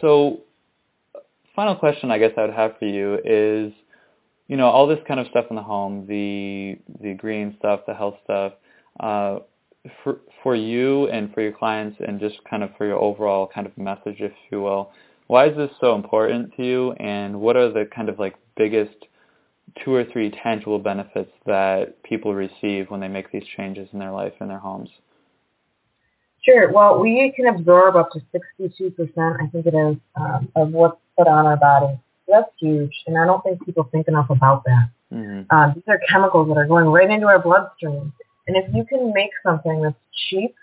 so 0.00 0.40
final 1.54 1.76
question 1.76 2.10
I 2.10 2.18
guess 2.18 2.32
I 2.36 2.42
would 2.42 2.54
have 2.54 2.78
for 2.78 2.86
you 2.86 3.18
is, 3.24 3.72
you 4.48 4.56
know, 4.56 4.66
all 4.66 4.86
this 4.86 5.00
kind 5.06 5.20
of 5.20 5.26
stuff 5.28 5.46
in 5.50 5.56
the 5.56 5.62
home, 5.62 6.06
the 6.06 6.78
the 7.00 7.14
green 7.14 7.54
stuff, 7.58 7.80
the 7.86 7.94
health 7.94 8.16
stuff, 8.24 8.52
uh, 9.00 9.38
for 10.02 10.20
for 10.42 10.54
you 10.54 11.08
and 11.08 11.32
for 11.32 11.40
your 11.40 11.52
clients, 11.52 11.96
and 12.06 12.20
just 12.20 12.36
kind 12.48 12.62
of 12.62 12.70
for 12.76 12.86
your 12.86 12.98
overall 12.98 13.46
kind 13.52 13.66
of 13.66 13.76
message, 13.76 14.16
if 14.20 14.32
you 14.50 14.60
will. 14.60 14.92
Why 15.28 15.48
is 15.48 15.56
this 15.56 15.70
so 15.80 15.94
important 15.94 16.54
to 16.56 16.64
you, 16.64 16.92
and 16.92 17.40
what 17.40 17.56
are 17.56 17.72
the 17.72 17.88
kind 17.94 18.08
of 18.08 18.18
like 18.18 18.34
biggest 18.56 18.96
two 19.84 19.94
or 19.94 20.04
three 20.04 20.30
tangible 20.30 20.78
benefits 20.78 21.32
that 21.46 22.02
people 22.02 22.34
receive 22.34 22.90
when 22.90 23.00
they 23.00 23.08
make 23.08 23.30
these 23.32 23.44
changes 23.56 23.88
in 23.92 23.98
their 23.98 24.10
life 24.10 24.34
in 24.40 24.48
their 24.48 24.58
homes? 24.58 24.90
Sure. 26.42 26.72
Well, 26.72 27.00
we 27.00 27.32
can 27.36 27.46
absorb 27.46 27.94
up 27.94 28.10
to 28.12 28.20
62%, 28.60 29.40
I 29.40 29.46
think 29.46 29.66
it 29.66 29.74
is, 29.74 29.96
um, 30.16 30.48
of 30.56 30.72
what's 30.72 30.98
put 31.18 31.26
on 31.26 31.46
our 31.46 31.56
body. 31.56 31.98
That's 32.28 32.50
huge, 32.58 32.94
and 33.06 33.18
I 33.18 33.26
don't 33.26 33.42
think 33.42 33.64
people 33.64 33.88
think 33.92 34.08
enough 34.08 34.30
about 34.30 34.64
that. 34.64 34.88
Mm-hmm. 35.12 35.54
Um, 35.54 35.72
these 35.74 35.84
are 35.88 36.00
chemicals 36.08 36.48
that 36.48 36.56
are 36.56 36.66
going 36.66 36.86
right 36.86 37.10
into 37.10 37.26
our 37.26 37.38
bloodstream. 37.38 38.12
And 38.46 38.56
if 38.56 38.74
you 38.74 38.84
can 38.84 39.12
make 39.12 39.30
something 39.44 39.82
that's 39.82 39.96
cheap, 40.28 40.54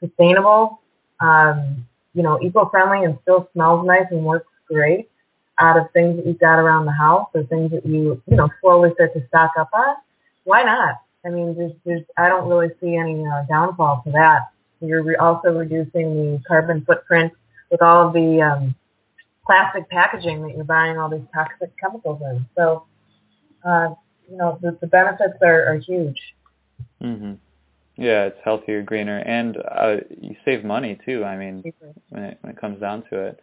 sustainable, 0.00 0.80
um, 1.20 1.86
you 2.14 2.22
know, 2.22 2.40
eco-friendly 2.42 3.04
and 3.04 3.18
still 3.22 3.48
smells 3.52 3.86
nice 3.86 4.06
and 4.10 4.24
works 4.24 4.48
great 4.68 5.08
out 5.60 5.76
of 5.76 5.90
things 5.92 6.16
that 6.16 6.26
you've 6.26 6.40
got 6.40 6.58
around 6.58 6.86
the 6.86 6.92
house 6.92 7.28
or 7.34 7.44
things 7.44 7.70
that 7.70 7.84
you, 7.86 8.20
you 8.26 8.36
know, 8.36 8.48
slowly 8.60 8.90
start 8.94 9.12
to 9.14 9.26
stock 9.28 9.52
up 9.58 9.68
on, 9.72 9.94
why 10.44 10.62
not? 10.62 10.96
I 11.24 11.28
mean, 11.28 11.54
there's, 11.56 11.72
there's, 11.84 12.02
I 12.16 12.28
don't 12.28 12.48
really 12.48 12.70
see 12.80 12.96
any 12.96 13.24
uh, 13.24 13.44
downfall 13.48 14.02
to 14.06 14.12
that. 14.12 14.48
You're 14.80 15.02
re- 15.02 15.16
also 15.16 15.56
reducing 15.56 16.14
the 16.14 16.42
carbon 16.48 16.84
footprint 16.84 17.32
with 17.70 17.80
all 17.80 18.08
of 18.08 18.12
the 18.12 18.42
um, 18.42 18.74
plastic 19.44 19.88
packaging 19.90 20.42
that 20.42 20.54
you're 20.54 20.64
buying 20.64 20.98
all 20.98 21.08
these 21.08 21.26
toxic 21.34 21.70
chemicals 21.78 22.20
in. 22.22 22.46
So, 22.56 22.84
uh, 23.64 23.94
you 24.30 24.36
know, 24.36 24.58
the, 24.62 24.76
the 24.80 24.86
benefits 24.86 25.34
are, 25.42 25.66
are 25.66 25.76
huge. 25.76 26.20
Mhm. 27.02 27.38
Yeah, 27.96 28.24
it's 28.24 28.38
healthier, 28.42 28.82
greener, 28.82 29.18
and 29.18 29.56
uh, 29.56 29.96
you 30.20 30.34
save 30.44 30.64
money 30.64 30.98
too. 31.04 31.24
I 31.24 31.36
mean, 31.36 31.62
when 32.08 32.22
it 32.24 32.38
when 32.40 32.52
it 32.52 32.60
comes 32.60 32.80
down 32.80 33.04
to 33.10 33.18
it. 33.26 33.40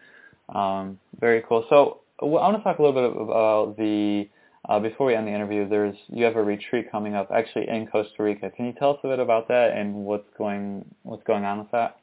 Um, 0.54 1.00
very 1.20 1.44
cool. 1.48 1.66
So 1.70 2.02
I 2.22 2.26
want 2.26 2.58
to 2.58 2.64
talk 2.64 2.80
a 2.80 2.82
little 2.82 3.10
bit 3.10 3.22
about 3.22 3.78
the 3.78 4.28
uh, 4.68 4.80
before 4.80 5.08
we 5.08 5.16
end 5.16 5.28
the 5.28 5.32
interview, 5.32 5.70
there's 5.70 5.96
you 6.10 6.26
have 6.26 6.36
a 6.36 6.44
retreat 6.44 6.92
coming 6.92 7.16
up 7.16 7.30
actually 7.32 7.70
in 7.70 7.88
Costa 7.88 8.24
Rica. 8.24 8.50
Can 8.50 8.66
you 8.66 8.74
tell 8.74 8.92
us 8.92 9.00
a 9.04 9.08
bit 9.08 9.20
about 9.20 9.48
that 9.50 9.78
and 9.78 9.94
what's 9.94 10.28
going 10.38 10.84
what's 11.04 11.24
going 11.24 11.46
on 11.46 11.60
with 11.60 11.72
that? 11.72 11.99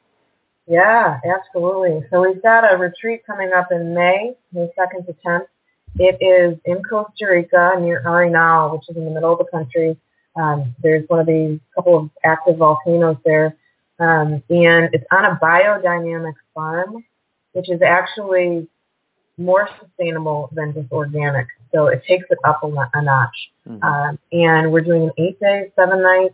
Yeah, 0.67 1.19
absolutely. 1.25 2.05
So 2.09 2.21
we've 2.21 2.41
got 2.41 2.71
a 2.71 2.77
retreat 2.77 3.25
coming 3.25 3.51
up 3.53 3.71
in 3.71 3.93
May, 3.93 4.33
May 4.51 4.69
2nd 4.77 5.05
to 5.05 5.15
10th. 5.25 5.47
It 5.97 6.17
is 6.21 6.59
in 6.65 6.83
Costa 6.83 7.25
Rica 7.25 7.73
near 7.79 8.03
Arenal, 8.05 8.73
which 8.73 8.89
is 8.89 8.97
in 8.97 9.05
the 9.05 9.11
middle 9.11 9.31
of 9.31 9.39
the 9.39 9.45
country. 9.45 9.97
Um, 10.35 10.75
there's 10.83 11.07
one 11.07 11.19
of 11.19 11.25
these 11.25 11.59
couple 11.73 11.97
of 11.97 12.09
active 12.23 12.57
volcanoes 12.57 13.17
there. 13.25 13.55
Um, 13.99 14.43
and 14.49 14.89
it's 14.93 15.05
on 15.11 15.25
a 15.25 15.39
biodynamic 15.41 16.35
farm, 16.53 17.03
which 17.53 17.69
is 17.69 17.81
actually 17.81 18.67
more 19.37 19.69
sustainable 19.79 20.49
than 20.51 20.73
just 20.73 20.91
organic. 20.91 21.47
So 21.73 21.87
it 21.87 22.03
takes 22.07 22.25
it 22.29 22.37
up 22.43 22.63
a, 22.63 22.67
a 22.67 23.01
notch. 23.01 23.51
Mm-hmm. 23.67 23.83
Um, 23.83 24.19
and 24.31 24.71
we're 24.71 24.81
doing 24.81 25.03
an 25.03 25.11
eight 25.17 25.39
day, 25.39 25.71
seven 25.75 26.03
night 26.03 26.31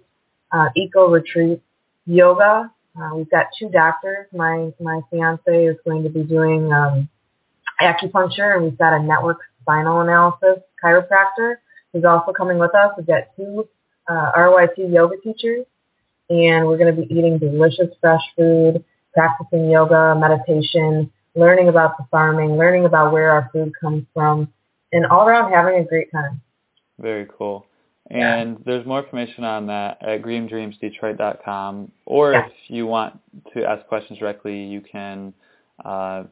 uh, 0.51 0.69
eco 0.75 1.09
retreat 1.09 1.61
yoga. 2.05 2.71
Uh, 2.95 3.15
we've 3.15 3.29
got 3.29 3.47
two 3.57 3.69
doctors. 3.69 4.27
My 4.33 4.71
my 4.79 5.01
fiance 5.09 5.65
is 5.65 5.77
going 5.85 6.03
to 6.03 6.09
be 6.09 6.23
doing 6.23 6.71
um, 6.71 7.09
acupuncture, 7.81 8.55
and 8.55 8.63
we've 8.63 8.77
got 8.77 8.93
a 8.93 9.01
network 9.01 9.39
spinal 9.61 10.01
analysis 10.01 10.63
chiropractor 10.83 11.55
who's 11.91 12.05
also 12.05 12.33
coming 12.33 12.57
with 12.57 12.75
us. 12.75 12.91
We've 12.97 13.07
got 13.07 13.23
two 13.35 13.67
uh, 14.07 14.31
RYT 14.35 14.91
yoga 14.91 15.15
teachers, 15.23 15.65
and 16.29 16.67
we're 16.67 16.77
going 16.77 16.95
to 16.95 17.01
be 17.01 17.11
eating 17.13 17.39
delicious 17.39 17.89
fresh 17.99 18.21
food, 18.37 18.83
practicing 19.13 19.69
yoga, 19.71 20.15
meditation, 20.15 21.11
learning 21.35 21.69
about 21.69 21.97
the 21.97 22.05
farming, 22.11 22.57
learning 22.57 22.85
about 22.85 23.11
where 23.11 23.31
our 23.31 23.49
food 23.51 23.73
comes 23.79 24.05
from, 24.13 24.51
and 24.91 25.05
all 25.05 25.27
around 25.27 25.51
having 25.51 25.79
a 25.79 25.83
great 25.83 26.11
time. 26.11 26.41
Very 26.99 27.27
cool. 27.37 27.65
And 28.13 28.57
there's 28.65 28.85
more 28.85 29.03
information 29.03 29.43
on 29.43 29.67
that 29.67 29.97
at 30.01 30.21
greendreamsdetroit.com. 30.21 31.91
Or 32.05 32.33
if 32.33 32.51
you 32.67 32.85
want 32.85 33.19
to 33.53 33.65
ask 33.65 33.85
questions 33.87 34.19
directly, 34.19 34.63
you 34.63 34.81
can 34.81 35.33
uh, 35.83 36.23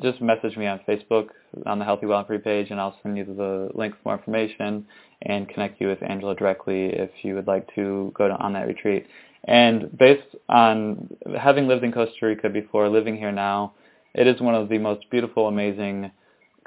just 0.00 0.20
message 0.20 0.56
me 0.56 0.66
on 0.66 0.80
Facebook 0.88 1.28
on 1.66 1.78
the 1.78 1.84
Healthy 1.84 2.06
Well 2.06 2.18
and 2.18 2.26
Free 2.26 2.38
page, 2.38 2.70
and 2.70 2.80
I'll 2.80 2.96
send 3.02 3.16
you 3.16 3.24
the 3.24 3.70
link 3.74 3.94
for 3.94 4.00
more 4.10 4.16
information 4.18 4.86
and 5.22 5.48
connect 5.48 5.80
you 5.80 5.88
with 5.88 6.02
Angela 6.08 6.34
directly 6.34 6.86
if 6.86 7.10
you 7.22 7.34
would 7.34 7.46
like 7.46 7.66
to 7.74 8.12
go 8.14 8.28
to, 8.28 8.34
on 8.34 8.52
that 8.52 8.66
retreat. 8.66 9.06
And 9.44 9.96
based 9.98 10.36
on 10.48 11.08
having 11.38 11.66
lived 11.66 11.84
in 11.84 11.92
Costa 11.92 12.26
Rica 12.26 12.48
before, 12.48 12.88
living 12.88 13.16
here 13.16 13.32
now, 13.32 13.74
it 14.14 14.26
is 14.26 14.40
one 14.40 14.54
of 14.54 14.68
the 14.68 14.78
most 14.78 15.10
beautiful, 15.10 15.48
amazing 15.48 16.10